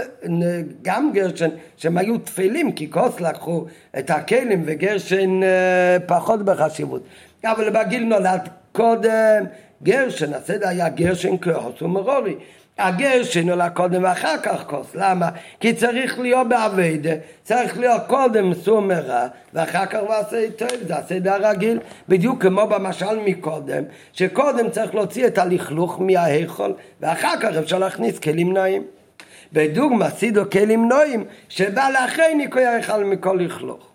גם 0.83 1.11
גרשן 1.15 1.49
שהם 1.77 1.99
היו 1.99 2.19
טפלים 2.19 2.73
כי 2.73 2.91
קהת 2.91 3.21
לקחו 3.21 3.65
את 3.99 4.11
הכלים 4.11 4.63
וגרשן 4.67 5.43
אה, 5.43 5.97
פחות 6.07 6.43
בחשיבות 6.45 7.03
אבל 7.45 7.71
בגיל 7.71 8.05
נולד 8.05 8.49
קודם 8.73 9.45
גרשן, 9.83 10.35
הסדר 10.35 10.69
היה 10.69 10.89
גרשן 10.89 11.37
קהת 11.41 11.83
ומררי 11.83 12.35
גרשן 12.81 13.23
נולד 13.23 13.73
קודם 13.75 14.03
ואחר 14.05 14.37
כך 14.43 14.65
קהת. 14.67 14.95
למה? 14.95 15.29
כי 15.61 15.73
צריך 15.75 16.19
להיות 16.19 16.49
בעבודה, 16.49 17.11
צריך 17.43 17.79
להיות 17.79 18.03
קודם 18.07 18.55
סור 18.55 18.81
מרע 18.81 19.27
ואחר 19.55 19.87
כך 19.87 19.99
ועשה 20.09 20.51
טוב, 20.51 20.69
זה 20.87 20.97
הסדר 20.97 21.47
הרגיל. 21.47 21.79
בדיוק 22.09 22.43
כמו 22.43 22.67
במשל 22.67 23.19
מקודם, 23.25 23.83
שקודם 24.13 24.71
צריך 24.71 24.95
להוציא 24.95 25.27
את 25.27 25.39
הלכלוך 25.39 26.01
מההיכל 26.01 26.75
ואחר 27.01 27.41
כך 27.41 27.57
אפשר 27.57 27.79
להכניס 27.79 28.19
כלים 28.19 28.53
נעים. 28.53 28.85
בדוגמא 29.53 30.11
סידו 30.11 30.51
כלים 30.51 30.89
נועים 30.89 31.25
שבא 31.49 31.89
לאחרי 31.91 32.35
ניקוי 32.35 32.65
ההיכל 32.65 33.05
מכל 33.05 33.39
לכלוך. 33.41 33.90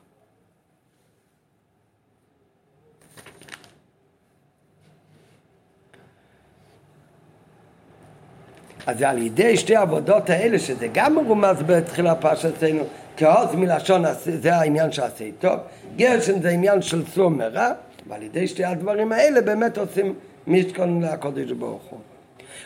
אז 8.88 9.01
על 9.01 9.17
ידי 9.17 9.57
שתי 9.57 9.75
העבודות 9.75 10.29
האלה, 10.29 10.59
שזה 10.59 10.88
גם 10.93 11.15
מרומז 11.15 11.57
בתחילה 11.65 12.15
פרשתנו, 12.15 12.83
כעוז 13.17 13.55
מלשון 13.55 14.03
זה 14.23 14.55
העניין 14.55 14.91
שעשה 14.91 15.25
טוב, 15.39 15.59
גרשן 15.95 16.41
זה 16.41 16.49
עניין 16.49 16.81
של 16.81 17.05
צור 17.05 17.29
מרע, 17.29 17.71
ועל 18.07 18.23
ידי 18.23 18.47
שתי 18.47 18.65
הדברים 18.65 19.11
האלה 19.11 19.41
באמת 19.41 19.77
עושים 19.77 20.13
משכון 20.47 21.03
לקודש 21.03 21.51
ברוך 21.51 21.83
הוא. 21.89 21.99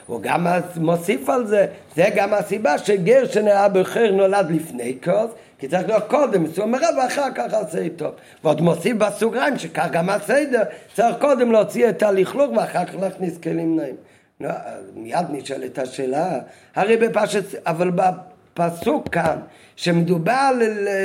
הוא 0.06 0.22
גם 0.22 0.48
מוסיף 0.76 1.30
על 1.30 1.48
זה, 1.48 1.66
זה 1.96 2.06
גם 2.16 2.34
הסיבה 2.34 2.78
שגרשן 2.78 3.46
בחר 3.74 4.12
נולד 4.12 4.52
לפני 4.52 4.98
כעוז, 5.02 5.30
כי 5.60 5.68
צריך 5.68 5.88
להיות 5.88 6.04
קודם 6.08 6.48
צור 6.48 6.66
מרע 6.66 6.88
ואחר 6.98 7.28
כך 7.36 7.54
עשה 7.54 7.88
טוב. 7.96 8.12
ועוד 8.44 8.62
מוסיף 8.62 8.98
בסוגריים 8.98 9.58
שכך 9.58 9.88
גם 9.92 10.10
הסדר, 10.10 10.62
צריך 10.94 11.16
קודם 11.20 11.52
להוציא 11.52 11.90
את 11.90 12.04
הלכלוך 12.04 12.52
ואחר 12.58 12.86
כך 12.86 12.96
להכניס 13.02 13.38
כלים 13.38 13.76
נעים. 13.76 13.96
לא, 14.42 14.50
מיד 14.96 15.26
נשאלת 15.30 15.78
השאלה, 15.78 16.40
הרי 16.76 16.98
בפשט, 16.98 17.68
אבל 17.68 17.92
בפסוק 17.92 19.10
כאן, 19.10 19.38
שמדובר 19.76 20.52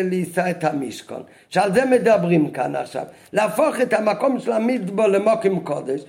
לישא 0.04 0.50
את 0.50 0.64
המשכון, 0.64 1.22
שעל 1.48 1.74
זה 1.74 1.84
מדברים 1.84 2.50
כאן 2.50 2.76
עכשיו, 2.76 3.04
להפוך 3.32 3.80
את 3.82 3.92
המקום 3.92 4.40
של 4.40 4.52
המדבור 4.52 5.06
למוקם 5.06 5.60
קודש, 5.60 6.00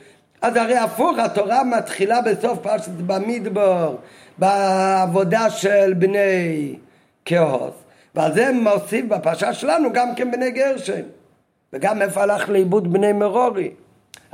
אז 0.42 0.56
הרי 0.56 0.78
הפוך, 0.78 1.20
התורה 1.20 1.64
מתחילה 1.64 2.22
בסוף 2.22 2.60
פרשת 2.60 2.92
במדבור, 2.92 3.96
בעבודה 4.38 5.50
של 5.50 5.94
בני 5.94 6.76
כהוס, 7.26 7.74
ועל 8.16 8.34
זה 8.34 8.52
מוסיף 8.52 9.06
בפרשה 9.06 9.54
שלנו 9.54 9.94
גם 9.94 10.16
כן 10.16 10.32
בני 10.32 10.52
גרשם, 10.52 11.02
וגם 11.74 12.02
איפה 12.02 12.22
הלך 12.24 12.50
לאיבוד 12.50 12.94
בני 12.94 13.14
מרורי. 13.14 13.72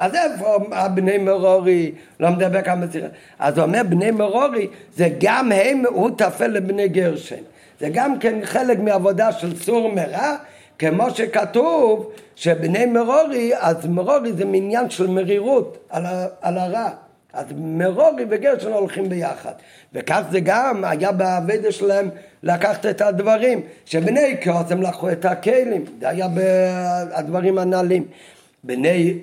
אז 0.02 0.16
איפה 0.16 0.58
הבני 0.72 1.18
מרורי, 1.18 1.92
לא 2.20 2.30
מדבר 2.30 2.62
כאן 2.62 2.88
בשיחה. 2.88 3.08
אז 3.40 3.58
הוא 3.58 3.66
אומר 3.66 3.82
בני 3.90 4.12
מרורי, 4.12 4.68
זה 4.96 5.10
גם 5.20 5.52
הם, 5.52 5.84
הוא 5.90 6.10
טפל 6.18 6.48
לבני 6.48 6.88
גרשן. 6.88 7.42
זה 7.80 7.90
גם 7.94 8.20
כן 8.20 8.40
חלק 8.44 8.80
מעבודה 8.80 9.32
של 9.32 9.60
סור 9.60 9.92
מרע, 9.92 10.36
כמו 10.80 11.10
שכתוב 11.10 12.12
שבני 12.36 12.86
מררי, 12.86 13.52
אז 13.60 13.86
מררי 13.86 14.34
זה 14.34 14.46
מעניין 14.46 14.90
של 14.90 15.08
מרירות 15.08 15.78
על, 15.90 16.06
ה, 16.06 16.28
על 16.42 16.58
הרע. 16.58 16.90
אז 17.34 17.46
מררי 17.58 18.26
וגרשן 18.30 18.72
הולכים 18.72 19.10
ביחד. 19.10 19.54
וכך 19.94 20.22
זה 20.32 20.40
גם 20.40 20.84
היה 20.84 21.12
בעבודה 21.12 21.72
שלהם 21.72 22.10
לקחת 22.44 22.86
את 22.86 23.02
הדברים. 23.02 23.62
שבני 23.86 24.36
קהת 24.44 24.72
הם 24.72 24.82
לקחו 24.82 25.12
את 25.12 25.26
הכלים, 25.26 25.86
זה 26.00 26.10
היה 26.10 26.28
בדברים 26.34 27.58
הנ"לים. 27.58 28.06
בני 28.64 29.18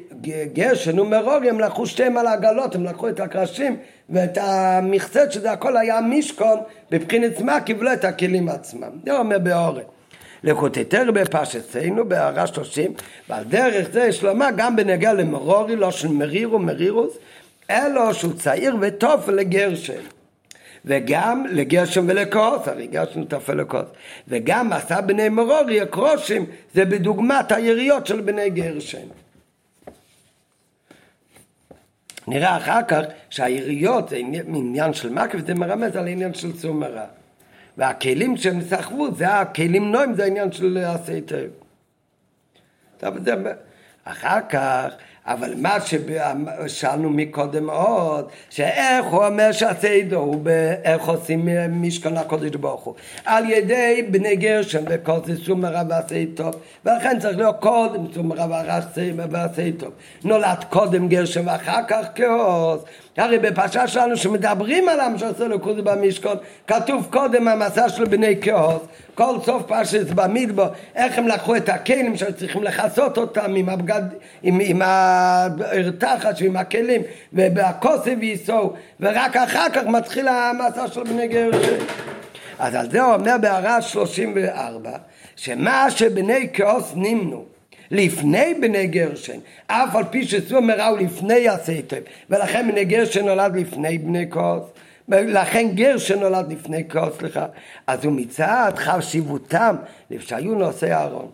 גרשן 0.52 0.98
ומררי 0.98 1.50
הם 1.50 1.60
לקחו 1.60 1.86
שתיהם 1.86 2.16
על 2.16 2.26
העגלות, 2.26 2.74
הם 2.74 2.84
לקחו 2.84 3.08
את 3.08 3.20
הקרשים 3.20 3.76
ואת 4.10 4.38
המכסת 4.40 5.32
שזה 5.32 5.52
הכל 5.52 5.76
היה 5.76 6.00
משכון, 6.00 6.58
בבחינת 6.90 7.40
מה 7.40 7.60
קיבלו 7.60 7.92
את 7.92 8.04
הכלים 8.04 8.48
עצמם. 8.48 8.90
זה 9.04 9.18
אומר 9.18 9.38
באורן. 9.38 9.82
לקוטטר 10.44 11.10
בפשטנו 11.10 12.08
בהערה 12.08 12.46
שלושים 12.46 12.92
ועל 13.28 13.44
דרך 13.44 13.88
זה 13.92 14.04
יש 14.04 14.22
לומר 14.22 14.48
גם 14.56 14.76
בנגע 14.76 15.12
למרורי 15.12 15.76
לא 15.76 15.90
של 15.90 16.08
מרירו 16.08 16.58
מרירוס 16.58 17.18
אלו 17.70 18.14
שהוא 18.14 18.32
צעיר 18.32 18.76
וטוב 18.80 19.30
לגרשן 19.30 20.00
וגם 20.84 21.44
לגרשם 21.50 22.04
ולכוס, 22.08 22.68
הרי 22.68 22.86
גרשם 22.86 23.24
טפל 23.24 23.54
לכוס, 23.54 23.86
וגם 24.28 24.72
עשה 24.72 25.00
בני 25.00 25.28
מרורי 25.28 25.80
הקרושים, 25.80 26.46
זה 26.74 26.84
בדוגמת 26.84 27.52
היריות 27.52 28.06
של 28.06 28.20
בני 28.20 28.50
גרשם. 28.50 29.06
נראה 32.28 32.56
אחר 32.56 32.82
כך 32.88 33.00
שהעיריות 33.30 34.08
זה 34.08 34.16
עניין 34.16 34.92
של 34.92 35.12
מקף, 35.12 35.38
זה 35.46 35.54
מרמז 35.54 35.96
על 35.96 36.08
עניין 36.08 36.34
של 36.34 36.52
צומרה. 36.56 37.06
והכלים 37.76 38.36
שהם 38.36 38.60
סחבו, 38.60 39.14
זה 39.14 39.28
הכלים 39.28 39.92
נועים, 39.92 40.14
זה 40.14 40.24
העניין 40.24 40.52
של 40.52 40.78
עשי 40.78 41.20
טוב. 41.20 41.38
אחר 44.04 44.38
כך 44.48 44.92
אבל 45.28 45.54
מה 45.56 45.76
ששאלנו 45.80 47.10
מקודם 47.10 47.70
עוד, 47.70 48.28
שאיך 48.50 49.06
הוא 49.10 49.24
אומר 49.24 49.52
שהסדר 49.52 50.16
הוא 50.16 50.40
באיך 50.40 51.08
עושים 51.08 51.48
משכן 51.70 52.16
הקודש 52.16 52.56
ברוך 52.56 52.84
הוא. 52.84 52.94
על 53.24 53.50
ידי 53.50 54.06
בני 54.10 54.36
גרשם 54.36 54.82
וכל 54.88 55.18
זה 55.26 55.36
סומרה 55.44 55.82
ועשה 55.88 56.24
טוב, 56.34 56.54
ולכן 56.84 57.18
צריך 57.20 57.38
להיות 57.38 57.56
קודם 57.60 58.12
סומרה 58.14 58.46
ועשה 59.30 59.70
טוב. 59.78 59.92
נולד 60.24 60.64
קודם 60.70 61.08
גרשם 61.08 61.46
ואחר 61.46 61.80
כך 61.88 62.06
כעוז. 62.14 62.80
הרי 63.18 63.38
בפרשה 63.38 63.86
שלנו 63.86 64.16
שמדברים 64.16 64.88
על 64.88 65.00
עם 65.00 65.18
שעושה 65.18 65.48
לו 65.48 65.60
קודש 65.60 65.80
במשכון, 65.80 66.36
כתוב 66.66 67.06
קודם 67.10 67.48
המסע 67.48 67.88
של 67.88 68.04
בני 68.04 68.36
כעוז, 68.40 68.80
כל 69.14 69.36
סוף 69.44 69.62
פרשת 69.62 70.06
במדבר, 70.14 70.68
איך 70.94 71.18
הם 71.18 71.28
לקחו 71.28 71.56
את 71.56 71.68
הכלים 71.68 72.16
שצריכים 72.16 72.62
לכסות 72.62 73.18
אותם 73.18 73.54
עם 73.54 73.68
הבגד, 73.68 74.02
עם, 74.42 74.60
עם 74.62 74.82
הרתחת 74.82 76.34
ועם 76.40 76.56
הכלים, 76.56 77.02
ובכוסף 77.32 78.14
וייסעו, 78.20 78.72
ורק 79.00 79.36
אחר 79.36 79.68
כך 79.72 79.82
מתחיל 79.82 80.28
המסע 80.28 80.88
של 80.88 81.02
בני 81.02 81.28
גרשם. 81.28 81.84
אז 82.58 82.74
על 82.74 82.90
זה 82.90 83.02
הוא 83.02 83.14
אומר 83.14 83.34
בהערה 83.40 83.82
34, 83.82 84.90
שמה 85.36 85.90
שבני 85.90 86.48
קהת 86.52 86.92
נמנו 86.96 87.57
לפני 87.90 88.54
בני 88.60 88.86
גרשן, 88.86 89.38
אף 89.66 89.96
על 89.96 90.04
פי 90.10 90.24
שסור 90.24 90.60
מרע 90.60 90.86
הוא 90.86 90.98
לפני 90.98 91.48
ועשה 91.48 91.76
טוב, 91.76 91.98
ולכן 92.30 92.68
בני 92.70 92.84
גרשן 92.84 93.24
נולד 93.24 93.56
לפני 93.56 93.98
בני 93.98 94.26
קהת, 94.30 94.64
לכן 95.08 95.68
גרשן 95.74 96.18
נולד 96.20 96.52
לפני 96.52 96.84
קהת, 96.88 97.18
סליחה, 97.18 97.46
אז 97.86 98.04
הוא 98.04 98.12
מצד 98.12 98.72
חשיבותם, 98.76 99.76
שהיו 100.20 100.54
נושאי 100.54 100.92
הארון. 100.92 101.30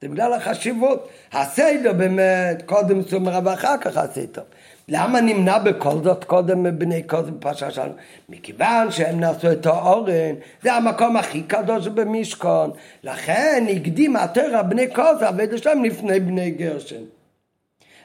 זה 0.00 0.08
בגלל 0.08 0.32
החשיבות. 0.32 1.08
הסדר 1.32 1.92
באמת, 1.92 2.62
קודם 2.66 3.02
סור 3.02 3.20
מרע 3.20 3.40
ואחר 3.44 3.76
כך 3.80 3.96
ועשה 3.96 4.22
טוב. 4.22 4.42
למה 4.90 5.20
נמנו 5.20 5.58
בכל 5.58 6.02
זאת 6.04 6.24
קודם 6.24 6.78
בני 6.78 7.02
קהת 7.02 7.38
בפרשה 7.38 7.70
שלנו? 7.70 7.92
מכיוון 8.28 8.90
שהם 8.90 9.20
נשאו 9.20 9.52
את 9.52 9.66
הארון, 9.66 10.34
זה 10.62 10.74
המקום 10.74 11.16
הכי 11.16 11.42
קדוש 11.42 11.88
במשכון. 11.88 12.70
לכן 13.04 13.66
הקדים 13.76 14.16
התרא 14.16 14.62
בני 14.62 14.86
קודם, 14.86 15.24
עבד 15.24 15.56
שלהם 15.56 15.84
לפני 15.84 16.20
בני 16.20 16.50
גרשן. 16.50 17.02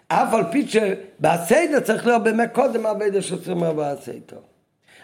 אף 0.08 0.34
על 0.34 0.44
פי 0.52 0.68
שבסדר 0.68 1.80
צריך 1.80 2.08
להיות 2.08 2.24
באמת 2.24 2.50
קודם 2.54 2.86
עבד 2.86 3.20
שצריך 3.22 3.58
בסדר. 3.58 4.40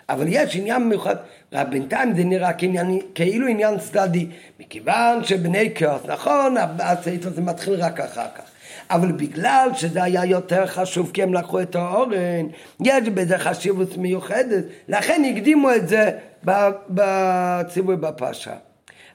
אבל 0.09 0.25
יש 0.27 0.55
עניין 0.55 0.83
מיוחד, 0.89 1.15
רק 1.53 1.67
בינתיים 1.67 2.15
זה 2.15 2.23
נראה 2.23 2.53
כעניין, 2.53 2.99
כאילו 3.15 3.47
עניין 3.47 3.79
צדדי, 3.79 4.27
מכיוון 4.59 5.23
שבני 5.23 5.71
כאוס, 5.75 6.01
נכון, 6.05 6.55
הסדר 6.79 7.29
זה 7.29 7.41
מתחיל 7.41 7.73
רק 7.83 7.99
אחר 7.99 8.27
כך. 8.35 8.50
אבל 8.91 9.11
בגלל 9.11 9.69
שזה 9.75 10.03
היה 10.03 10.25
יותר 10.25 10.67
חשוב 10.67 11.11
כי 11.13 11.23
הם 11.23 11.33
לקחו 11.33 11.61
את 11.61 11.75
האורן, 11.75 12.47
יש 12.83 13.09
בזה 13.09 13.37
חשיבות 13.37 13.97
מיוחדת, 13.97 14.63
לכן 14.87 15.23
הקדימו 15.31 15.73
את 15.73 15.87
זה 15.87 16.11
בציווי 16.89 17.95
בפרשה. 17.95 18.53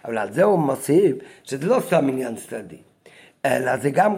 אבל 0.04 0.18
על 0.18 0.32
זה 0.32 0.44
הוא 0.44 0.58
מוסיף 0.58 1.16
שזה 1.44 1.66
לא 1.66 1.80
סתם 1.86 2.08
עניין 2.08 2.36
צדדי, 2.36 2.76
אלא 3.44 3.76
זה 3.76 3.90
גם, 3.90 4.14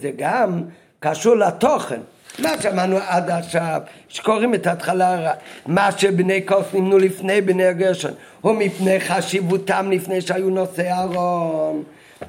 זה 0.00 0.10
גם 0.16 0.62
קשור 1.00 1.36
לתוכן. 1.36 2.00
מה 2.38 2.62
שמענו 2.62 2.96
עד 3.06 3.30
עכשיו, 3.30 3.80
שקוראים 4.08 4.54
את 4.54 4.66
ההתחלה, 4.66 5.32
מה 5.66 5.92
שבני 5.92 6.46
כוס 6.46 6.66
נמנו 6.74 6.98
לפני 6.98 7.40
בני 7.40 7.66
הגרשון, 7.66 8.10
הוא 8.40 8.52
מפני 8.52 9.00
חשיבותם 9.00 9.90
לפני 9.90 10.20
שהיו 10.20 10.50
נושאי 10.50 10.92
ארון. 10.92 11.82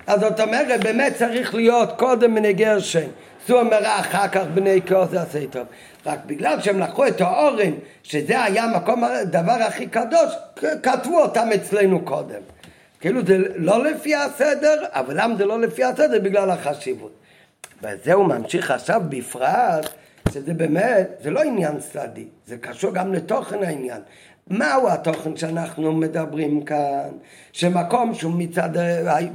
אז 0.08 0.20
זאת 0.20 0.40
אומרת, 0.40 0.84
באמת 0.84 1.14
צריך 1.16 1.56
להיות 1.56 2.00
קודם 2.00 2.36
בני 2.36 2.54
גרשן, 2.54 3.08
זו 3.48 3.60
אומרה 3.60 4.00
אחר 4.00 4.28
כך 4.28 4.44
בני 4.54 4.80
כוס 4.88 5.14
עשה 5.14 5.48
טוב. 5.50 5.68
רק 6.06 6.20
בגלל 6.26 6.62
שהם 6.62 6.80
לקחו 6.80 7.08
את 7.08 7.22
האורן, 7.22 7.72
שזה 8.04 8.44
היה 8.44 8.64
המקום, 8.64 9.04
הדבר 9.04 9.52
הכי 9.52 9.88
קדוש, 9.88 10.34
כתבו 10.84 11.22
אותם 11.22 11.48
אצלנו 11.56 12.06
קודם. 12.06 12.42
כאילו 13.00 13.26
זה 13.26 13.38
לא 13.56 13.84
לפי 13.84 14.16
הסדר, 14.16 14.84
אבל 14.90 15.22
למה 15.22 15.36
זה 15.36 15.46
לא 15.46 15.62
לפי 15.62 15.84
הסדר? 15.84 16.20
בגלל 16.24 16.50
החשיבות. 16.50 17.12
וזה 17.84 18.14
הוא 18.14 18.26
ממשיך 18.26 18.72
עכשיו 18.72 19.02
בפרט, 19.10 19.90
שזה 20.34 20.54
באמת, 20.54 21.10
זה 21.24 21.32
לא 21.32 21.42
עניין 21.44 21.80
צדדי, 21.80 22.26
זה 22.48 22.58
קשור 22.58 22.94
גם 22.94 23.14
לתוכן 23.14 23.64
העניין. 23.64 24.02
מהו 24.50 24.90
התוכן 24.90 25.38
שאנחנו 25.38 25.92
מדברים 25.92 26.64
כאן? 26.64 27.10
שמקום 27.52 28.14
שהוא 28.14 28.34
מצד, 28.38 28.70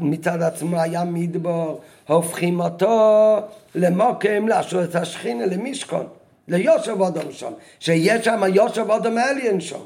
מצד 0.00 0.42
עצמו 0.42 0.80
היה 0.80 1.04
מדבור, 1.04 1.80
הופכים 2.08 2.60
אותו 2.60 3.36
למוקם, 3.74 4.48
לאשר 4.48 4.84
את 4.84 4.94
השכינה, 4.94 5.46
למשכון, 5.46 6.06
ליושב 6.48 7.00
אודום 7.00 7.32
שם, 7.32 7.52
שיש 7.80 8.24
שם 8.24 8.42
יושב 8.54 8.90
אודום 8.90 9.18
אליין 9.18 9.60
שם. 9.60 9.80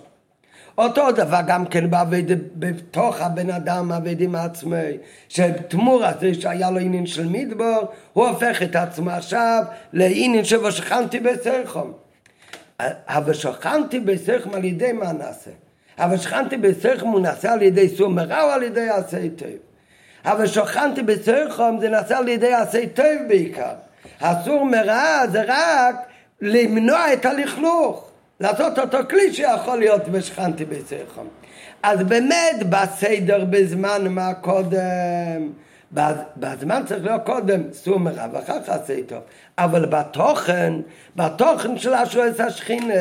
אותו 0.79 1.13
דבר 1.13 1.41
גם 1.47 1.67
כן 1.67 1.91
בעבד, 1.91 2.59
בתוך 2.59 3.21
הבן 3.21 3.51
אדם 3.51 3.93
עבד 3.93 4.21
עם 4.21 4.35
עצמי, 4.35 4.97
שתמור 5.29 6.05
הזה 6.05 6.35
שהיה 6.35 6.71
לו 6.71 6.79
עניין 6.79 7.07
של 7.07 7.29
מדבור, 7.29 7.83
הוא 8.13 8.29
הופך 8.29 8.63
את 8.63 8.77
עצמו 8.77 9.11
עכשיו 9.11 9.63
לעניין 9.93 10.45
שבשכנתי 10.45 11.21
בסרחום. 11.21 12.02
אבל 12.81 13.33
שכנתי 13.33 14.01
בסרחום 14.01 14.55
על 14.55 14.65
ידי 14.65 14.93
מה 14.93 15.13
נעשה? 15.13 15.51
אבל 15.99 16.17
שכנתי 16.17 16.57
בסרחום 16.57 17.11
הוא 17.11 17.21
נעשה 17.21 17.53
על 17.53 17.63
ידי 17.63 17.89
סור 17.97 18.09
מרע 18.09 18.43
או 18.43 18.49
על 18.49 18.63
ידי 18.63 18.89
עשה 18.89 19.19
טוב? 19.37 19.49
אבל 20.25 20.47
שכנתי 20.47 21.03
בסרחום 21.03 21.81
זה 21.81 21.89
נעשה 21.89 22.19
על 22.19 22.29
ידי 22.29 22.55
עשה 22.55 22.87
טוב 22.95 23.29
בעיקר. 23.29 23.75
הסור 24.21 24.65
מרע 24.65 25.27
זה 25.33 25.43
רק 25.47 25.97
למנוע 26.41 27.13
את 27.13 27.27
הלכלוך. 27.27 28.09
לעשות 28.41 28.79
אותו 28.79 28.99
כלי 29.11 29.33
שיכול 29.33 29.79
להיות 29.79 30.09
בשכנתי 30.09 30.65
בסרחום. 30.65 31.29
אז 31.83 32.03
באמת 32.03 32.57
בסדר 32.69 33.45
בזמן 33.51 34.09
מה 34.09 34.35
קודם, 34.35 35.53
בזמן 36.37 36.83
צריך 36.87 37.05
להיות 37.05 37.23
קודם 37.27 37.63
סומר 37.73 38.13
ואחר 38.33 38.63
כך 38.63 38.69
עשה 38.69 38.95
טוב. 39.07 39.19
אבל 39.59 39.87
בתוכן, 39.87 40.73
בתוכן 41.17 41.79
של 41.79 41.95
השרועס 41.95 42.41
השכינה, 42.41 42.95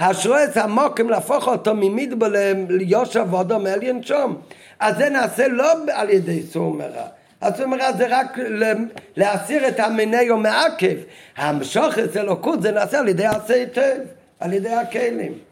השרועס 0.00 0.56
המוקם 0.56 1.08
להפוך 1.08 1.48
אותו 1.48 1.74
ממדבר 1.74 2.28
ליושב 2.68 3.26
ואודום 3.30 3.66
אליין 3.66 4.02
שום. 4.02 4.40
אז 4.80 4.96
זה 4.96 5.08
נעשה 5.08 5.48
לא 5.48 5.72
על 5.92 6.10
ידי 6.10 6.42
סומרה. 6.42 7.06
הסומרה 7.42 7.92
זה 7.92 8.06
רק 8.10 8.38
להסיר 9.16 9.68
את 9.68 9.80
המיני 9.80 10.30
ומעכב. 10.30 10.96
המשוך 11.36 11.98
את 11.98 12.16
אלוקות 12.16 12.62
זה 12.62 12.72
נעשה 12.72 12.98
על 12.98 13.08
ידי 13.08 13.26
עשה 13.26 13.64
טוב. 13.74 13.84
על 14.40 14.52
ידי 14.52 14.74
הכלים. 14.74 15.51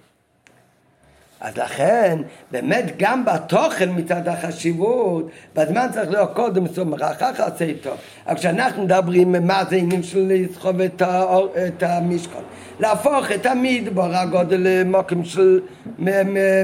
אז 1.41 1.57
לכן, 1.57 2.18
באמת 2.51 2.84
גם 2.99 3.24
בתוכן 3.24 3.88
מצד 3.97 4.28
החשיבות, 4.28 5.30
בזמן 5.55 5.86
צריך 5.93 6.11
להיות 6.11 6.34
קודם 6.34 6.68
סומך, 6.68 7.03
אחר 7.03 7.34
כך 7.34 7.41
עשה 7.41 7.64
איתו. 7.64 7.91
אבל 8.26 8.36
כשאנחנו 8.36 8.84
מדברים 8.84 9.32
מה 9.47 9.64
זה 9.70 9.76
עניין 9.76 10.03
של 10.03 10.26
לסחוב 10.28 10.80
את, 10.80 11.03
האור, 11.03 11.49
את 11.66 11.82
המשכון, 11.82 12.43
להפוך 12.80 13.32
את 13.34 13.47
המדבר 13.47 14.16
הגודל 14.16 14.61
למוקם 14.61 15.24
של 15.24 15.61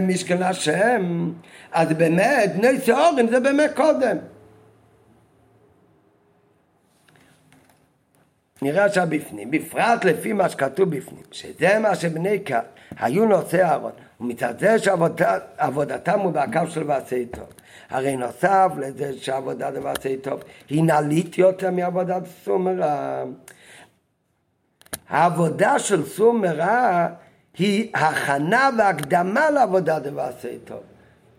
משכן 0.02 0.42
השם, 0.42 1.32
אז 1.72 1.88
באמת, 1.88 2.52
נס 2.56 2.88
אורן 2.88 3.28
זה 3.28 3.40
באמת 3.40 3.70
קודם. 3.74 4.16
נראה 8.62 8.84
עכשיו 8.84 9.06
בפנים, 9.08 9.50
בפרט 9.50 10.04
לפי 10.04 10.32
מה 10.32 10.48
שכתוב 10.48 10.96
בפנים, 10.96 11.22
שזה 11.30 11.78
מה 11.78 11.94
שבני 11.94 12.38
קהל 12.38 12.64
היו 12.98 13.24
נושאי 13.24 13.62
אהרון, 13.62 13.92
ומצד 14.20 14.54
זה 14.58 14.78
שעבודתם 14.78 16.20
הוא 16.20 16.32
בקו 16.32 16.66
של 16.68 16.82
ועשי 16.86 17.26
טוב. 17.26 17.46
הרי 17.90 18.16
נוסף 18.16 18.70
לזה 18.78 19.12
שעבודת 19.18 19.72
ועשי 19.82 20.16
טוב 20.16 20.42
היא 20.68 20.84
נעלית 20.84 21.38
יותר 21.38 21.70
מעבודת 21.70 22.22
סומרה. 22.44 23.24
העבודה 25.08 25.78
של 25.78 26.06
סומרה 26.06 27.08
היא 27.58 27.90
הכנה 27.94 28.70
והקדמה 28.78 29.50
לעבודת 29.50 30.02
ועשי 30.14 30.58
טוב. 30.64 30.80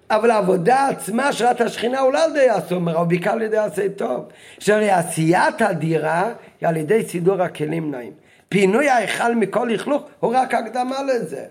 אבל 0.10 0.32
העבודה 0.32 0.88
עצמה 0.88 1.34
של 1.34 1.46
השכינה 1.60 2.00
הוא 2.00 2.14
לא 2.14 2.24
על 2.24 2.32
ידי 2.32 2.50
הסומר, 2.50 2.98
אבל 2.98 3.08
בעיקר 3.08 3.32
על 3.32 3.42
ידי 3.42 3.58
עשה 3.58 3.90
טוב. 3.90 4.26
שהרי 4.60 4.92
עשיית 4.92 5.62
הדירה 5.62 6.34
היא 6.62 6.70
על 6.70 6.78
ידי 6.78 7.06
סידור 7.06 7.42
הכלים 7.42 7.92
נעים. 7.92 8.14
פינוי 8.50 8.90
ההיכל 8.90 9.36
מכל 9.36 9.70
לכלוך 9.72 10.04
הוא 10.20 10.36
רק 10.36 10.54
הקדמה 10.54 11.04
לזה. 11.04 11.46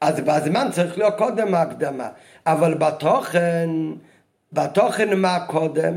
אז 0.00 0.20
בזמן 0.20 0.68
צריך 0.72 0.98
להיות 0.98 1.14
קודם 1.18 1.54
ההקדמה, 1.54 2.08
אבל 2.46 2.74
בתוכן, 2.74 3.70
בתוכן 4.52 5.18
מה 5.18 5.46
קודם? 5.46 5.94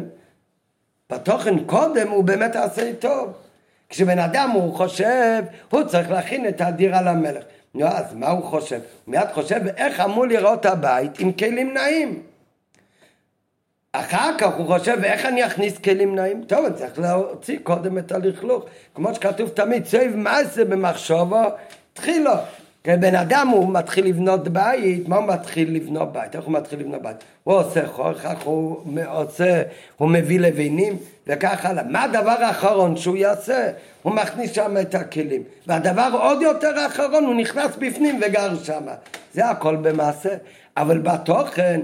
בתוכן 1.10 1.64
קודם 1.64 2.10
הוא 2.10 2.24
באמת 2.24 2.56
עשה 2.56 2.93
טוב. 2.99 3.34
כשבן 3.89 4.20
אדם 4.20 4.49
הוא 4.49 4.76
חושב, 4.76 5.43
הוא 5.70 5.84
צריך 5.84 6.12
להכין 6.12 6.47
את 6.47 6.62
הדירה 6.62 7.01
למלך. 7.01 7.43
נו, 7.76 7.88
אז 7.88 8.14
מה 8.14 8.30
הוא 8.30 8.43
חושב? 8.43 8.76
הוא 8.76 9.14
מיד 9.14 9.28
חושב 9.34 9.60
איך 9.78 9.99
אמור 9.99 10.26
לראות 10.26 10.66
הבית 10.66 11.20
עם 11.20 11.32
כלים 11.32 11.74
נעים. 11.74 12.24
אחר 13.91 14.38
כך 14.38 14.54
הוא 14.54 14.68
חושב 14.68 14.97
איך 15.04 15.26
אני 15.26 15.45
אכניס 15.45 15.78
כלים 15.78 16.16
נעים? 16.16 16.43
טוב, 16.43 16.66
אני 16.66 16.76
צריך 16.76 16.99
להוציא 16.99 17.60
קודם 17.64 17.97
את 17.97 18.12
הלכלוך. 18.12 18.66
כמו 18.95 19.14
שכתוב 19.14 19.49
תמיד, 19.49 19.86
סביב 19.86 20.16
מעשה 20.16 20.66
במחשבו, 20.66 21.43
תחילו. 21.93 22.34
בן 22.88 23.16
אדם 23.16 23.48
הוא 23.48 23.74
מתחיל 23.74 24.06
לבנות 24.08 24.48
בית, 24.48 25.08
מה 25.08 25.16
הוא 25.16 25.28
מתחיל 25.28 25.76
לבנות 25.76 26.14
בית? 26.14 26.36
איך 26.36 26.46
הוא 26.46 26.54
מתחיל 26.54 26.80
לבנות 26.80 27.02
בית? 27.02 27.16
הוא 27.44 27.56
עושה 27.56 27.88
חור, 27.88 28.14
כך 28.14 28.42
הוא 28.44 28.84
עושה, 29.08 29.62
הוא 29.98 30.10
מביא 30.10 30.40
לבנים 30.40 30.98
וכך 31.28 31.66
הלאה. 31.66 31.84
מה 31.84 32.04
הדבר 32.04 32.36
האחרון 32.40 32.98
שהוא 32.98 33.18
יעשה? 33.18 33.70
הוא 34.02 34.14
מכניס 34.14 34.52
שם 34.52 34.78
את 34.82 34.96
הכלים. 34.96 35.44
והדבר 35.68 36.10
עוד 36.14 36.42
יותר 36.42 36.80
האחרון, 36.80 37.26
הוא 37.26 37.36
נכנס 37.36 37.76
בפנים 37.76 38.22
וגר 38.22 38.64
שם. 38.64 38.84
זה 39.34 39.46
הכל 39.46 39.76
במעשה. 39.76 40.36
אבל 40.78 40.98
בתוכן, 40.98 41.82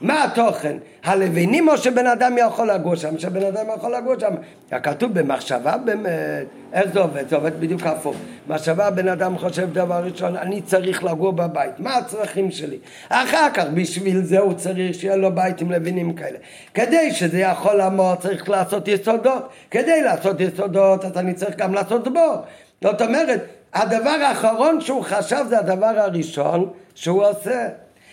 מה 0.00 0.24
התוכן? 0.24 0.76
הלבנים 1.04 1.68
או 1.68 1.76
שבן 1.76 2.06
אדם 2.06 2.36
יכול 2.38 2.70
לגור 2.70 2.94
שם? 2.94 3.18
שבן 3.18 3.42
אדם 3.42 3.66
יכול 3.76 3.94
לגור 3.96 4.14
שם. 4.20 4.34
כתוב 4.82 5.18
במחשבה 5.18 5.76
באמת, 5.76 6.46
איך 6.72 6.92
זה 6.92 7.00
עובד? 7.00 7.28
זה 7.28 7.36
עובד 7.36 7.60
בדיוק 7.60 7.82
הפוך. 7.82 8.16
מחשבה 8.48 8.90
בן 8.90 9.08
אדם 9.08 9.38
חושב 9.38 9.72
דבר 9.72 10.04
ראשון, 10.04 10.36
אני 10.36 10.62
צריך 10.62 11.04
לגור 11.04 11.32
בבית, 11.32 11.80
מה 11.80 11.96
הצרכים 11.96 12.50
שלי? 12.50 12.78
אחר 13.08 13.48
כך 13.54 13.64
בשביל 13.74 14.22
זה 14.22 14.38
הוא 14.38 14.54
צריך 14.54 14.94
שיהיה 14.94 15.16
לו 15.16 15.34
בית 15.34 15.60
עם 15.60 15.70
לבינים 15.70 16.12
כאלה. 16.12 16.38
כדי 16.74 17.12
שזה 17.12 17.38
יכול 17.38 17.74
לעמוד 17.74 18.18
צריך 18.18 18.48
לעשות 18.48 18.88
יסודות. 18.88 19.48
כדי 19.70 20.02
לעשות 20.02 20.40
יסודות 20.40 21.04
אז 21.04 21.16
אני 21.16 21.34
צריך 21.34 21.56
גם 21.56 21.74
לעשות 21.74 22.08
בור. 22.08 22.36
זאת 22.82 23.02
אומרת, 23.02 23.44
הדבר 23.74 24.10
האחרון 24.10 24.80
שהוא 24.80 25.02
חשב 25.04 25.44
זה 25.48 25.58
הדבר 25.58 25.92
הראשון 25.96 26.70
שהוא 26.94 27.24
עושה. 27.24 27.68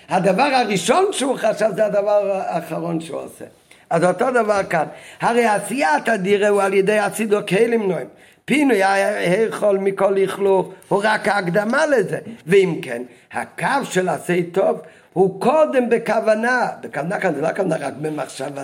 הדבר 0.10 0.43
הראשון 0.43 1.06
שהוא 1.12 1.38
חשב 1.38 1.70
זה 1.76 1.86
הדבר 1.86 2.41
האחרון 2.45 3.01
שהוא 3.01 3.20
עושה. 3.20 3.45
אז 3.89 4.04
אותו 4.04 4.32
דבר 4.32 4.64
כאן. 4.64 4.86
הרי 5.22 5.45
עשיית 5.45 6.10
הדירה 6.10 6.47
הוא 6.47 6.62
על 6.62 6.74
ידי 6.74 6.99
הצידו 6.99 7.39
כלים 7.47 7.88
נועים. 7.88 8.08
פינוי 8.45 8.84
ההיכול 8.84 9.78
מכל 9.78 10.14
לכלוך 10.16 10.70
הוא 10.88 11.01
רק 11.04 11.28
ההקדמה 11.28 11.86
לזה. 11.86 12.20
ואם 12.47 12.80
כן, 12.82 13.01
הקו 13.32 13.86
של 13.86 14.10
עשי 14.10 14.43
טוב 14.43 14.82
הוא 15.14 15.41
קודם 15.41 15.89
בכוונה, 15.89 16.68
בכוונה 16.82 17.20
כאן 17.20 17.36
זה 17.36 17.41
לא 17.41 17.47
הכוונה 17.47 17.76
רק 17.80 17.93
במחשבה, 18.01 18.64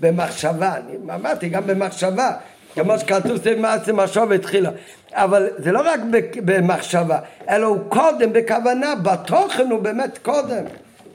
במחשבה, 0.00 0.74
אני 0.76 1.14
אמרתי 1.14 1.48
גם 1.48 1.66
במחשבה, 1.66 2.30
כמו 2.74 2.98
שכתוב 2.98 3.36
זה 3.36 3.56
מעשה 3.56 3.92
משוב 3.92 4.32
התחילה. 4.32 4.70
אבל 5.12 5.48
זה 5.58 5.72
לא 5.72 5.80
רק 5.84 6.00
במחשבה, 6.44 7.18
אלא 7.48 7.66
הוא 7.66 7.78
קודם 7.88 8.32
בכוונה, 8.32 8.94
בתוכן 8.94 9.70
הוא 9.70 9.80
באמת 9.80 10.18
קודם. 10.22 10.64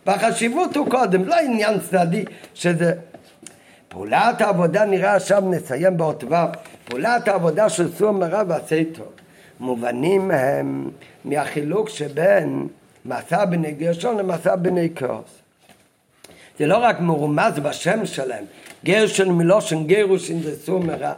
בחשיבות 0.05 0.77
הוא 0.77 0.89
קודם, 0.89 1.25
לא 1.25 1.35
עניין 1.35 1.79
צדדי 1.79 2.25
שזה... 2.53 2.93
פעולת 3.87 4.41
העבודה 4.41 4.85
נראה 4.85 5.15
עכשיו 5.15 5.43
נסיים 5.49 5.97
באות 5.97 6.23
ו', 6.23 6.35
פעולת 6.85 7.27
העבודה 7.27 7.69
של 7.69 7.91
סור 7.91 8.11
מרע 8.11 8.43
ועשה 8.47 8.81
טוב. 8.93 9.07
מובנים 9.59 10.31
הם 10.31 10.89
מהחילוק 11.25 11.89
שבין 11.89 12.67
מסע 13.05 13.45
בני 13.45 13.71
גרשון 13.71 14.17
למסע 14.17 14.55
בני 14.55 14.89
קרוס. 14.89 15.39
זה 16.59 16.67
לא 16.67 16.77
רק 16.77 16.99
מרומז 16.99 17.59
בשם 17.59 18.05
שלהם, 18.05 18.43
גרשון 18.85 19.29
מלושן 19.29 19.83
גירושין 19.83 20.41
זה 20.41 20.59
סור 20.59 20.79
מרע. 20.79 21.13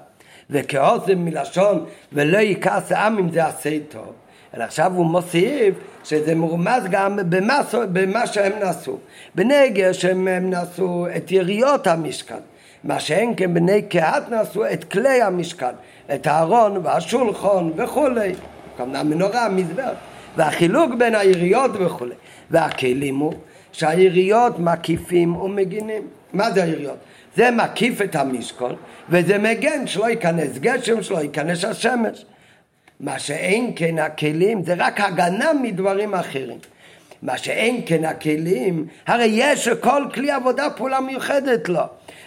וכעוזם 0.49 1.25
מלשון 1.25 1.85
ולא 2.13 2.37
יכעס 2.37 2.91
העם 2.91 3.17
אם 3.17 3.31
זה 3.31 3.45
עשה 3.45 3.77
טוב. 3.89 4.13
אלא 4.55 4.63
עכשיו 4.63 4.93
הוא 4.95 5.05
מוסיף 5.05 5.75
שזה 6.03 6.35
מורמז 6.35 6.83
גם 6.91 7.19
במה, 7.29 7.61
במה 7.93 8.27
שהם 8.27 8.51
נעשו. 8.59 8.97
בני 9.35 9.69
גשם 9.69 10.27
הם 10.27 10.49
נעשו 10.49 11.07
את 11.17 11.31
יריות 11.31 11.87
המשכן. 11.87 12.39
מה 12.83 12.99
שאין 12.99 13.33
כן 13.37 13.53
בני 13.53 13.81
קהת 13.81 14.29
נעשו 14.29 14.65
את 14.65 14.83
כלי 14.83 15.21
המשכן, 15.21 15.75
את 16.13 16.27
הארון 16.27 16.79
והשולחון 16.83 17.73
וכולי. 17.75 18.33
כמובן 18.77 19.07
מנורה, 19.07 19.49
מזבח. 19.49 19.91
והחילוק 20.37 20.91
בין 20.97 21.15
היריות 21.15 21.71
וכולי. 21.79 22.15
והכלים 22.51 23.17
הוא 23.17 23.33
שהיריות 23.71 24.59
מקיפים 24.59 25.35
ומגינים. 25.35 26.01
מה 26.33 26.51
זה 26.51 26.63
היריות? 26.63 26.97
זה 27.38 27.51
מקיף 27.51 28.01
את 28.01 28.15
המשכון 28.15 28.75
וזה 29.09 29.38
מגן 29.38 29.88
שלא 29.88 30.09
ייכנס 30.09 30.57
גשם, 30.57 31.03
שלא 31.03 31.17
ייכנס 31.17 31.65
השמש. 31.65 32.25
מה 32.99 33.19
שאין 33.19 33.73
כן 33.75 33.99
הכלים 33.99 34.63
זה 34.63 34.73
רק 34.77 35.01
הגנה 35.01 35.53
מדברים 35.53 36.13
אחרים. 36.13 36.57
מה 37.21 37.38
שאין 37.38 37.81
כן 37.85 38.05
הכלים, 38.05 38.88
הרי 39.07 39.27
יש 39.31 39.67
לכל 39.67 40.03
כלי 40.13 40.31
עבודה 40.31 40.69
פעולה 40.69 40.99
מיוחדת 40.99 41.69
לו. 41.69 41.81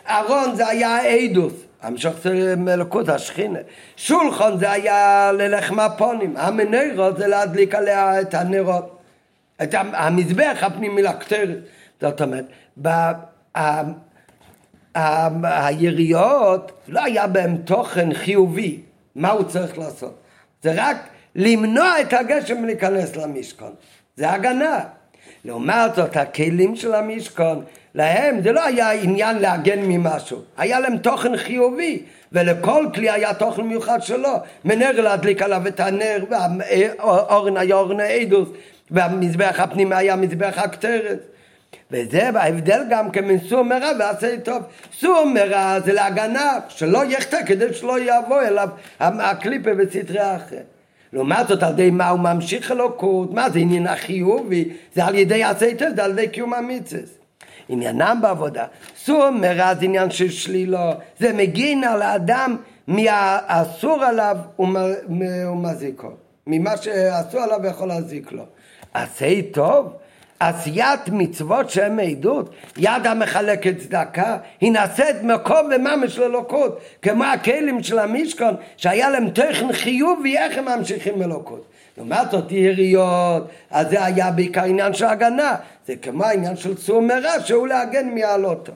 ארון 0.08 0.54
זה 0.54 0.68
היה 0.68 0.96
העדוס, 0.96 1.52
המשך 1.82 2.12
זה 2.22 2.56
מלכות 2.56 3.08
השכינה. 3.08 3.58
שולחון 3.96 4.58
זה 4.58 4.70
היה 4.70 5.30
ללחם 5.32 5.80
הפונים, 5.80 6.36
המנרות 6.36 7.18
זה 7.18 7.26
להדליק 7.26 7.74
עליה 7.74 8.20
את 8.20 8.34
הנרות. 8.34 8.98
את 9.62 9.74
המזבח 9.74 10.58
הפנימי 10.62 11.02
לקטרת. 11.02 11.58
זאת 12.00 12.22
אומרת, 12.22 12.44
היריות 15.42 16.72
לא 16.88 17.04
היה 17.04 17.26
בהם 17.26 17.56
תוכן 17.56 18.14
חיובי, 18.14 18.80
מה 19.14 19.30
הוא 19.30 19.42
צריך 19.42 19.78
לעשות? 19.78 20.14
זה 20.62 20.72
רק 20.76 20.96
למנוע 21.34 22.00
את 22.00 22.12
הגשם 22.12 22.62
מלהיכנס 22.62 23.16
למשכון, 23.16 23.72
זה 24.16 24.30
הגנה. 24.30 24.80
לעומת 25.44 25.94
זאת, 25.94 26.16
הכלים 26.16 26.76
של 26.76 26.94
המשכון, 26.94 27.64
להם 27.94 28.42
זה 28.42 28.52
לא 28.52 28.64
היה 28.64 28.90
עניין 28.90 29.38
להגן 29.38 29.78
ממשהו, 29.82 30.42
היה 30.56 30.80
להם 30.80 30.96
תוכן 30.96 31.36
חיובי, 31.36 32.02
ולכל 32.32 32.86
כלי 32.94 33.10
היה 33.10 33.34
תוכן 33.34 33.62
מיוחד 33.62 34.02
שלו, 34.02 34.32
מנר 34.64 35.00
להדליק 35.00 35.42
עליו 35.42 35.66
את 35.66 35.80
הנר, 35.80 36.24
והאורן 36.30 37.56
היה 37.56 37.74
אורן 37.74 38.00
העדוס, 38.00 38.48
והמזבח 38.90 39.60
הפנימי 39.60 39.94
היה 39.94 40.16
מזבח 40.16 40.54
הקטרת. 40.56 41.18
וזה 41.90 42.28
ההבדל 42.28 42.82
גם 42.90 43.10
כן 43.10 43.26
בין 43.26 43.38
סור 43.48 43.62
מרע 43.62 43.90
ועשה 43.98 44.40
טוב. 44.40 44.62
סור 44.98 45.24
מרע 45.34 45.80
זה 45.80 45.92
להגנה, 45.92 46.58
שלא 46.68 47.04
יחטא 47.04 47.46
כדי 47.46 47.74
שלא 47.74 48.00
יבוא 48.00 48.42
אליו 48.42 48.68
הקליפה 49.00 49.70
וסטרי 49.78 50.36
אחר. 50.36 50.60
לעומת 51.12 51.48
זאת 51.48 51.62
על 51.62 51.72
ידי 51.72 51.90
מה 51.90 52.08
הוא 52.08 52.20
ממשיך 52.20 52.72
אלוקות, 52.72 53.34
מה 53.34 53.50
זה 53.50 53.58
עניין 53.58 53.86
החיובי, 53.86 54.68
זה 54.94 55.04
על 55.04 55.14
ידי 55.14 55.44
עשה 55.44 55.74
טוב, 55.78 55.88
זה 55.96 56.04
על 56.04 56.10
ידי 56.10 56.28
קיום 56.28 56.54
המצווה. 56.54 57.02
עניינם 57.68 58.18
בעבודה, 58.22 58.64
סור 58.96 59.30
מרע 59.30 59.74
זה 59.74 59.84
עניין 59.84 60.10
של 60.10 60.30
שלילו, 60.30 60.78
זה 61.18 61.32
מגין 61.32 61.84
על 61.84 62.02
האדם 62.02 62.56
מהאסור 62.86 64.04
עליו 64.04 64.36
ומזיקו, 64.58 66.10
ממה 66.46 66.76
שאסור 66.76 67.40
עליו 67.40 67.66
יכול 67.66 67.88
להזיק 67.88 68.32
לו. 68.32 68.44
עשה 68.94 69.42
טוב 69.52 69.92
עשיית 70.40 71.00
מצוות 71.08 71.70
שהן 71.70 71.96
מעדות, 71.96 72.54
יד 72.76 73.06
המחלקת 73.06 73.78
צדקה, 73.78 74.36
היא 74.60 74.72
נעשית 74.72 75.16
מקום 75.22 75.70
וממש 75.76 76.18
ללוקות, 76.18 76.80
כמו 77.02 77.24
הכלים 77.24 77.82
של 77.82 77.98
המשכון, 77.98 78.54
שהיה 78.76 79.10
להם 79.10 79.30
תכן 79.30 79.72
חיובי, 79.72 80.38
איך 80.38 80.58
הם 80.58 80.64
ממשיכים 80.64 81.22
אלוקות. 81.22 81.64
לעומת 81.96 82.30
זאת 82.30 82.52
יריות, 82.52 83.48
אז 83.70 83.90
זה 83.90 84.04
היה 84.04 84.30
בעיקר 84.30 84.64
עניין 84.64 84.94
של 84.94 85.04
הגנה, 85.04 85.56
זה 85.86 85.96
כמו 85.96 86.24
העניין 86.24 86.56
של 86.56 86.74
צור 86.74 87.02
מרע, 87.02 87.40
שהוא 87.44 87.68
להגן 87.68 88.14
מעלותו. 88.14 88.72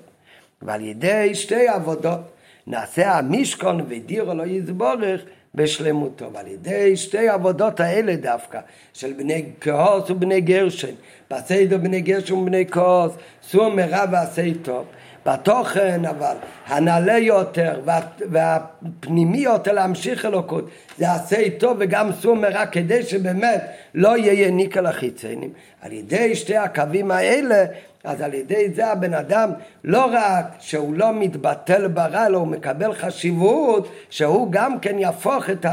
ועל 0.63 0.81
ידי 0.81 1.35
שתי 1.35 1.69
עבודות, 1.69 2.21
נעשה 2.67 3.19
המשכון 3.19 3.81
ודירו 3.89 4.35
לא 4.35 4.43
יסבורך, 4.47 5.21
בשלמותו. 5.55 6.33
ועל 6.33 6.47
ידי 6.47 6.97
שתי 6.97 7.29
העבודות 7.29 7.81
האלה 7.81 8.17
דווקא, 8.17 8.61
של 8.93 9.13
בני 9.13 9.45
קהת 9.61 10.11
ובני 10.11 10.41
גרשן, 10.41 10.95
בסדר 11.31 11.79
בני 11.79 12.01
גרשן 12.01 12.35
ובני 12.35 12.67
קהת, 12.71 13.13
סור 13.43 13.69
מרע 13.69 14.05
ועשה 14.13 14.43
טוב. 14.63 14.85
בתוכן 15.27 16.05
אבל 16.05 16.37
הנעלה 16.67 17.19
יותר 17.19 17.81
וה, 17.85 18.01
והפנימי 18.31 19.39
יותר 19.39 19.73
להמשיך 19.73 20.25
אלוקות 20.25 20.71
זה 20.99 21.13
עשה 21.13 21.51
טוב 21.59 21.77
וגם 21.81 22.13
סור 22.13 22.37
מרע 22.37 22.67
כדי 22.67 23.03
שבאמת 23.03 23.63
לא 23.95 24.17
יהיה 24.17 24.47
יניקה 24.47 24.81
לחיצונים 24.81 25.51
על 25.83 25.93
ידי 25.93 26.35
שתי 26.35 26.57
הקווים 26.57 27.11
האלה 27.11 27.65
אז 28.05 28.21
על 28.21 28.35
ידי 28.35 28.71
זה 28.75 28.87
הבן 28.87 29.15
אדם 29.15 29.51
לא 29.85 30.07
רק 30.13 30.47
שהוא 30.59 30.95
לא 30.95 31.13
מתבטל 31.13 31.89
ברע, 31.89 32.27
אלא 32.27 32.39
הוא 32.39 32.49
מקבל 32.49 32.95
חשיבות 32.95 33.89
שהוא 34.11 34.49
גם 34.51 34.81
כן 34.81 34.99
יהפוך 34.99 35.51
את 35.51 35.67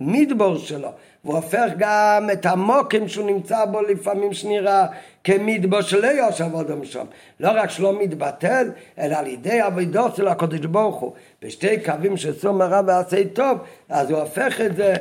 המדבור 0.00 0.58
שלו, 0.58 0.88
והוא 1.24 1.36
הופך 1.36 1.70
גם 1.78 2.28
את 2.32 2.46
המוקים 2.46 3.08
שהוא 3.08 3.26
נמצא 3.26 3.64
בו 3.64 3.80
לפעמים 3.82 4.32
שנראה 4.32 4.86
כמדבור 5.24 5.80
שלא 5.80 6.06
יושב 6.06 6.52
עוד 6.52 6.70
שם. 6.84 7.04
לא 7.40 7.50
רק 7.54 7.70
שלא 7.70 8.02
מתבטל, 8.02 8.70
אלא 8.98 9.16
על 9.16 9.26
ידי 9.26 9.60
עבודו 9.60 10.06
של 10.16 10.28
הקדוש 10.28 10.60
ברוך 10.60 10.96
הוא, 10.96 11.12
בשתי 11.42 11.80
קווים 11.84 12.16
של 12.16 12.34
סום 12.34 12.60
הרע 12.60 12.80
ועשה 12.86 13.24
טוב, 13.32 13.58
אז 13.88 14.10
הוא 14.10 14.20
הופך 14.20 14.60
את 14.60 14.76
זה 14.76 14.94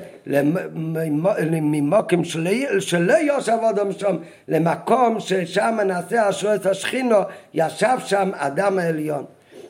ממוקים 1.61 2.23
שלא 2.79 3.13
יושב 3.13 3.57
עוד 3.61 3.99
שם, 3.99 4.17
למקום 4.47 5.19
ששם 5.19 5.77
נעשה 5.85 6.27
השועץ 6.27 6.65
השכינו, 6.65 7.17
ישב 7.53 7.97
שם 8.05 8.31
אדם 8.33 8.79
העליון. 8.79 9.25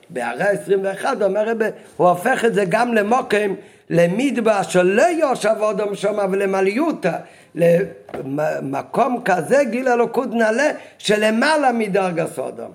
בהרי 0.09 0.43
21 0.43 1.21
אומר 1.21 1.49
רבי, 1.49 1.65
הוא 1.97 2.09
הופך 2.09 2.45
את 2.45 2.53
זה 2.53 2.63
גם 2.69 2.93
למוקים 2.93 3.55
למדבר 3.89 4.63
שלא 4.63 5.01
יושב 5.01 5.55
אדם 5.71 5.95
שם 5.95 6.17
ולמליותה, 6.31 7.17
למקום 7.55 9.21
כזה 9.25 9.63
גיל 9.63 9.87
אלוקות 9.87 10.29
נעלה 10.29 10.71
שלמעלה 10.97 11.71
מדרגה 11.71 12.27
סודום. 12.27 12.71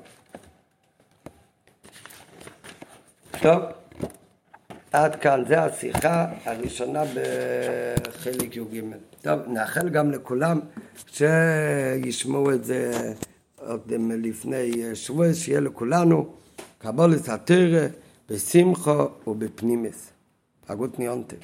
טוב, 3.43 3.63
עד 4.93 5.17
כאן, 5.17 5.43
זה 5.49 5.63
השיחה 5.63 6.27
הראשונה 6.45 7.03
בחלק 7.05 8.57
י"ג. 8.57 8.81
טוב, 9.23 9.41
נאחל 9.47 9.89
גם 9.89 10.11
לכולם 10.11 10.61
שישמעו 11.07 12.53
את 12.53 12.65
זה 12.65 13.13
עוד 13.57 13.93
לפני 13.99 14.95
שבוע, 14.95 15.27
שיהיה 15.35 15.61
לכולנו 15.61 16.27
קבולת 16.79 17.29
התרא 17.29 17.87
בשמחו 18.31 19.09
ובפנימס. 19.27 20.11
הגות 20.71 20.99
ניונטה. 20.99 21.37